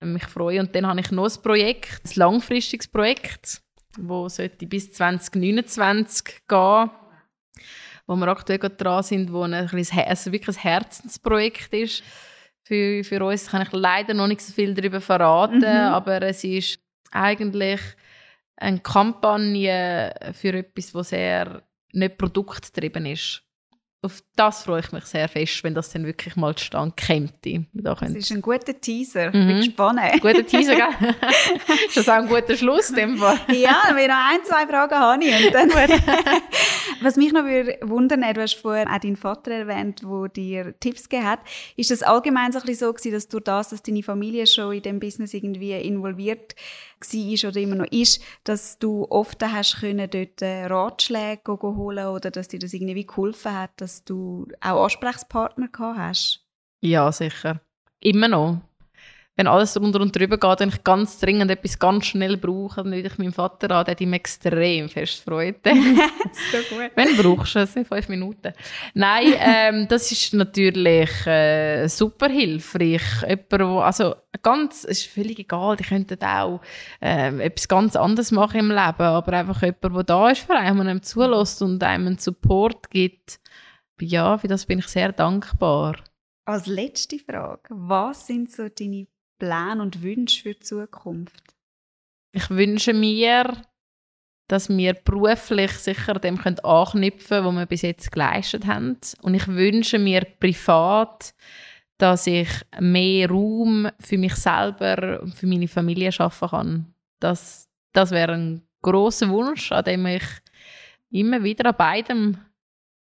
mich 0.00 0.24
freue. 0.24 0.60
Und 0.60 0.74
dann 0.74 0.86
habe 0.86 1.00
ich 1.00 1.10
noch 1.10 1.28
ein 1.28 1.42
Projekt, 1.42 2.04
ein 2.04 2.12
langfristiges 2.14 2.88
Projekt, 2.88 3.60
wo 3.98 4.28
sollte 4.28 4.66
bis 4.66 4.92
2029 4.92 6.46
gehen, 6.48 6.90
wo 8.06 8.16
wir 8.16 8.28
aktuell 8.28 8.58
dran 8.58 9.02
sind, 9.02 9.32
wo 9.32 9.42
ein, 9.42 9.54
ein, 9.54 9.86
also 10.06 10.32
wirklich 10.32 10.56
ein 10.56 10.62
Herzensprojekt 10.62 11.72
ist 11.74 12.02
für, 12.62 13.04
für 13.04 13.24
uns. 13.24 13.48
Kann 13.48 13.62
ich 13.62 13.72
leider 13.72 14.14
noch 14.14 14.26
nicht 14.26 14.40
so 14.40 14.52
viel 14.52 14.74
darüber 14.74 15.00
verraten, 15.00 15.60
mhm. 15.60 15.64
aber 15.64 16.22
es 16.22 16.44
ist 16.44 16.80
eigentlich 17.10 17.80
eine 18.56 18.80
Kampagne 18.80 20.14
für 20.32 20.54
etwas, 20.54 20.94
was 20.94 21.10
sehr 21.10 21.62
nicht 21.92 22.18
produktgetrieben 22.18 23.06
ist 23.06 23.42
auf 24.02 24.22
das 24.34 24.62
freue 24.62 24.80
ich 24.80 24.92
mich 24.92 25.04
sehr 25.04 25.28
fest, 25.28 25.62
wenn 25.62 25.74
das 25.74 25.90
dann 25.90 26.06
wirklich 26.06 26.34
mal 26.34 26.54
zustande 26.54 26.94
käme. 26.96 27.28
Das 27.74 28.00
ist 28.02 28.32
ein 28.32 28.40
guter 28.40 28.80
Teaser. 28.80 29.28
Mhm. 29.28 29.46
Bin 29.46 29.56
gespannt. 29.58 30.00
Guter 30.22 30.46
Teaser, 30.46 30.74
gell? 30.74 30.86
ist 31.86 31.96
das 31.98 32.08
auch 32.08 32.14
ein 32.14 32.28
guter 32.28 32.56
Schluss 32.56 32.88
dem 32.92 33.18
Fall? 33.18 33.38
ja, 33.52 33.76
wenn 33.92 34.08
noch 34.08 34.30
ein, 34.30 34.42
zwei 34.44 34.66
Fragen 34.66 34.94
habe 34.94 35.22
ich. 35.22 35.46
Und 35.46 35.54
dann 35.54 35.70
Was 37.02 37.16
mich 37.16 37.32
noch 37.32 37.44
wundern 37.44 38.20
du 38.20 38.40
hast 38.40 38.54
vorher 38.54 38.90
auch 38.90 38.98
deinen 38.98 39.16
Vater 39.16 39.52
erwähnt, 39.52 40.02
der 40.02 40.28
dir 40.28 40.80
Tipps 40.80 41.08
gegeben 41.08 41.28
hat. 41.28 41.40
Ist 41.76 41.90
das 41.90 42.02
allgemein 42.02 42.52
so, 42.52 42.58
ein 42.58 42.64
bisschen 42.64 42.88
so 42.88 42.92
gewesen, 42.94 43.12
dass 43.12 43.28
durch 43.28 43.44
das, 43.44 43.68
dass 43.68 43.82
deine 43.82 44.02
Familie 44.02 44.46
schon 44.46 44.72
in 44.74 44.82
dem 44.82 45.00
Business 45.00 45.34
irgendwie 45.34 45.72
involviert 45.72 46.54
war 46.54 46.89
oder 47.44 47.60
immer 47.60 47.76
noch 47.76 47.90
ist, 47.90 48.22
dass 48.44 48.78
du 48.78 49.06
oft 49.08 49.42
hast 49.42 49.80
können 49.80 50.08
dort 50.10 50.42
äh, 50.42 50.66
Ratschläge 50.66 51.58
holen 51.60 52.06
oder 52.08 52.30
dass 52.30 52.48
dir 52.48 52.58
das 52.58 52.72
irgendwie 52.72 53.06
geholfen 53.06 53.54
hat, 53.54 53.70
dass 53.76 54.04
du 54.04 54.46
auch 54.60 54.84
Ansprechpartner 54.84 55.68
gehabt 55.68 55.98
hast? 55.98 56.46
Ja, 56.82 57.10
sicher. 57.12 57.60
Immer 58.00 58.28
noch 58.28 58.60
wenn 59.40 59.46
alles 59.46 59.72
drunter 59.72 60.02
und 60.02 60.14
drüber 60.14 60.36
geht 60.36 60.60
und 60.60 60.74
ich 60.74 60.84
ganz 60.84 61.18
dringend 61.18 61.50
etwas 61.50 61.78
ganz 61.78 62.04
schnell 62.04 62.36
brauche, 62.36 62.82
dann 62.82 62.92
würde 62.92 63.08
ich 63.08 63.16
meinen 63.16 63.32
Vater 63.32 63.70
an, 63.70 63.86
der 63.86 63.92
hat 63.92 64.00
ihm 64.02 64.12
extrem 64.12 64.90
fest 64.90 65.24
Freude. 65.24 65.58
so 65.64 66.58
gut. 66.76 66.90
Wenn 66.94 67.16
brauchst 67.16 67.54
du 67.54 67.60
es, 67.60 67.74
in 67.74 67.86
fünf 67.86 68.10
Minuten. 68.10 68.52
Nein, 68.92 69.32
ähm, 69.38 69.88
das 69.88 70.12
ist 70.12 70.34
natürlich 70.34 71.26
äh, 71.26 71.88
super 71.88 72.28
hilfreich. 72.28 73.00
Jemand, 73.26 73.62
wo, 73.62 73.78
also 73.80 74.14
ganz, 74.42 74.84
es 74.84 75.04
ist 75.04 75.06
völlig 75.06 75.38
egal, 75.38 75.74
die 75.76 75.84
könnten 75.84 76.22
auch 76.22 76.60
äh, 77.00 77.34
etwas 77.42 77.66
ganz 77.66 77.96
anderes 77.96 78.32
machen 78.32 78.60
im 78.60 78.68
Leben, 78.68 78.78
aber 78.78 79.32
einfach 79.32 79.62
jemand, 79.62 79.96
der 79.96 80.04
da 80.04 80.28
ist 80.28 80.42
für 80.42 80.54
einen, 80.54 80.80
einem 80.82 81.02
zulässt 81.02 81.62
und 81.62 81.82
einem 81.82 82.08
einen 82.08 82.18
Support 82.18 82.90
gibt. 82.90 83.40
Ja, 84.02 84.36
für 84.36 84.48
das 84.48 84.66
bin 84.66 84.80
ich 84.80 84.88
sehr 84.88 85.12
dankbar. 85.12 85.96
Als 86.44 86.66
letzte 86.66 87.18
Frage, 87.18 87.68
was 87.70 88.26
sind 88.26 88.50
so 88.50 88.68
deine 88.68 89.06
Pläne 89.40 89.82
und 89.82 90.02
Wünsche 90.02 90.42
für 90.42 90.54
die 90.54 90.60
Zukunft? 90.60 91.42
Ich 92.32 92.48
wünsche 92.48 92.94
mir, 92.94 93.60
dass 94.46 94.68
wir 94.68 94.94
beruflich 94.94 95.72
sicher 95.72 96.14
dem 96.14 96.38
anknüpfen 96.38 97.28
können, 97.28 97.46
was 97.46 97.54
wir 97.54 97.66
bis 97.66 97.82
jetzt 97.82 98.12
geleistet 98.12 98.66
haben. 98.66 98.98
Und 99.22 99.34
ich 99.34 99.48
wünsche 99.48 99.98
mir 99.98 100.24
privat, 100.38 101.34
dass 101.98 102.26
ich 102.26 102.48
mehr 102.78 103.28
Raum 103.28 103.88
für 103.98 104.18
mich 104.18 104.34
selber 104.36 105.20
und 105.22 105.34
für 105.34 105.46
meine 105.46 105.68
Familie 105.68 106.12
schaffen 106.12 106.48
kann. 106.48 106.94
Das, 107.18 107.68
das 107.92 108.12
wäre 108.12 108.34
ein 108.34 108.62
großer 108.82 109.28
Wunsch, 109.28 109.72
an 109.72 109.84
dem 109.84 110.06
ich 110.06 110.24
immer 111.10 111.42
wieder 111.42 111.68
an 111.68 111.76
beidem 111.76 112.38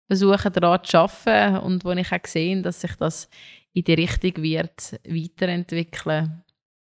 versuche 0.07 0.49
daran 0.49 0.83
zu 0.83 0.97
arbeiten 0.97 1.57
und 1.57 1.83
wo 1.83 1.91
ich 1.91 2.11
auch 2.11 2.21
gesehen, 2.21 2.63
dass 2.63 2.81
sich 2.81 2.95
das 2.95 3.29
in 3.77 3.83
die 3.83 3.93
Richtung 3.93 4.43
wird 4.43 4.99
weiterentwickeln. 5.07 6.43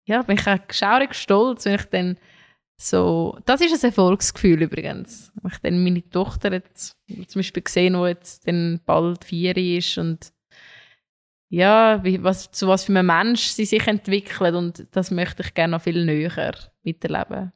Ja, 0.05 0.23
bin 0.23 0.37
ich 0.37 0.47
auch 0.49 0.59
schaurig 0.71 1.15
stolz, 1.15 1.65
wenn 1.65 1.77
ich 1.77 1.85
dann 1.85 2.19
so, 2.77 3.39
das 3.45 3.61
ist 3.61 3.85
ein 3.85 3.91
Erfolgsgefühl 3.91 4.63
übrigens. 4.63 5.31
Wenn 5.41 5.53
ich 5.53 5.59
dann 5.59 5.85
meine 5.85 6.11
Tochter 6.11 6.53
jetzt 6.53 6.97
zum 7.29 7.39
Beispiel 7.39 7.63
gesehen, 7.63 7.95
die 7.95 8.09
jetzt 8.09 8.49
dann 8.49 8.81
bald 8.85 9.25
vier 9.25 9.57
ist 9.57 9.97
und 9.99 10.33
ja, 11.49 12.03
wie, 12.03 12.23
was, 12.25 12.51
zu 12.51 12.67
was 12.67 12.85
für 12.85 12.93
einem 12.93 13.07
Mensch 13.07 13.43
sie 13.43 13.67
sich 13.67 13.87
entwickelt 13.87 14.55
und 14.55 14.87
das 14.91 15.11
möchte 15.11 15.43
ich 15.43 15.55
gerne 15.55 15.73
noch 15.73 15.83
viel 15.83 16.05
näher 16.05 16.57
miterleben. 16.83 17.53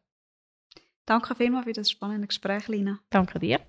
Danke 1.07 1.35
vielmals 1.35 1.65
für 1.65 1.73
das 1.73 1.91
spannende 1.91 2.29
Gespräch, 2.29 2.69
Lina. 2.69 3.01
Danke 3.11 3.41
dir. 3.41 3.61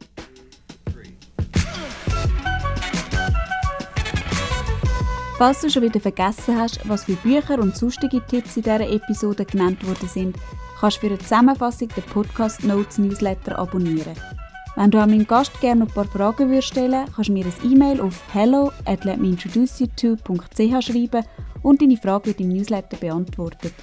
Falls 5.38 5.62
du 5.62 5.70
schon 5.70 5.84
wieder 5.84 6.00
vergessen 6.00 6.60
hast, 6.60 6.80
was 6.90 7.04
für 7.04 7.14
Bücher 7.14 7.60
und 7.60 7.78
sonstige 7.78 8.26
Tipps 8.26 8.58
in 8.58 8.64
dieser 8.64 8.90
Episode 8.90 9.46
genannt 9.46 9.88
worden 9.88 10.08
sind, 10.08 10.36
kannst 10.80 10.98
du 10.98 11.02
für 11.02 11.08
eine 11.10 11.20
Zusammenfassung 11.20 11.90
den 11.90 12.04
Podcast 12.06 12.64
Notes 12.64 12.98
Newsletter 12.98 13.60
abonnieren. 13.60 14.16
Wenn 14.76 14.90
du 14.90 15.00
an 15.00 15.12
meinem 15.12 15.28
Gast 15.28 15.62
gerne 15.62 15.84
ein 15.84 15.90
paar 15.90 16.06
Fragen 16.06 16.50
würdest 16.50 16.70
stellen 16.70 17.06
kannst 17.14 17.30
du 17.30 17.34
mir 17.34 17.46
ein 17.46 17.72
E-Mail 17.72 18.02
auf 18.02 18.20
hello 18.34 18.72
at 18.86 19.04
schreiben 19.04 19.38
und 21.62 21.82
deine 21.84 21.98
Frage 21.98 22.26
wird 22.26 22.40
im 22.40 22.50
Newsletter 22.50 22.98
beantwortet. 22.98 23.76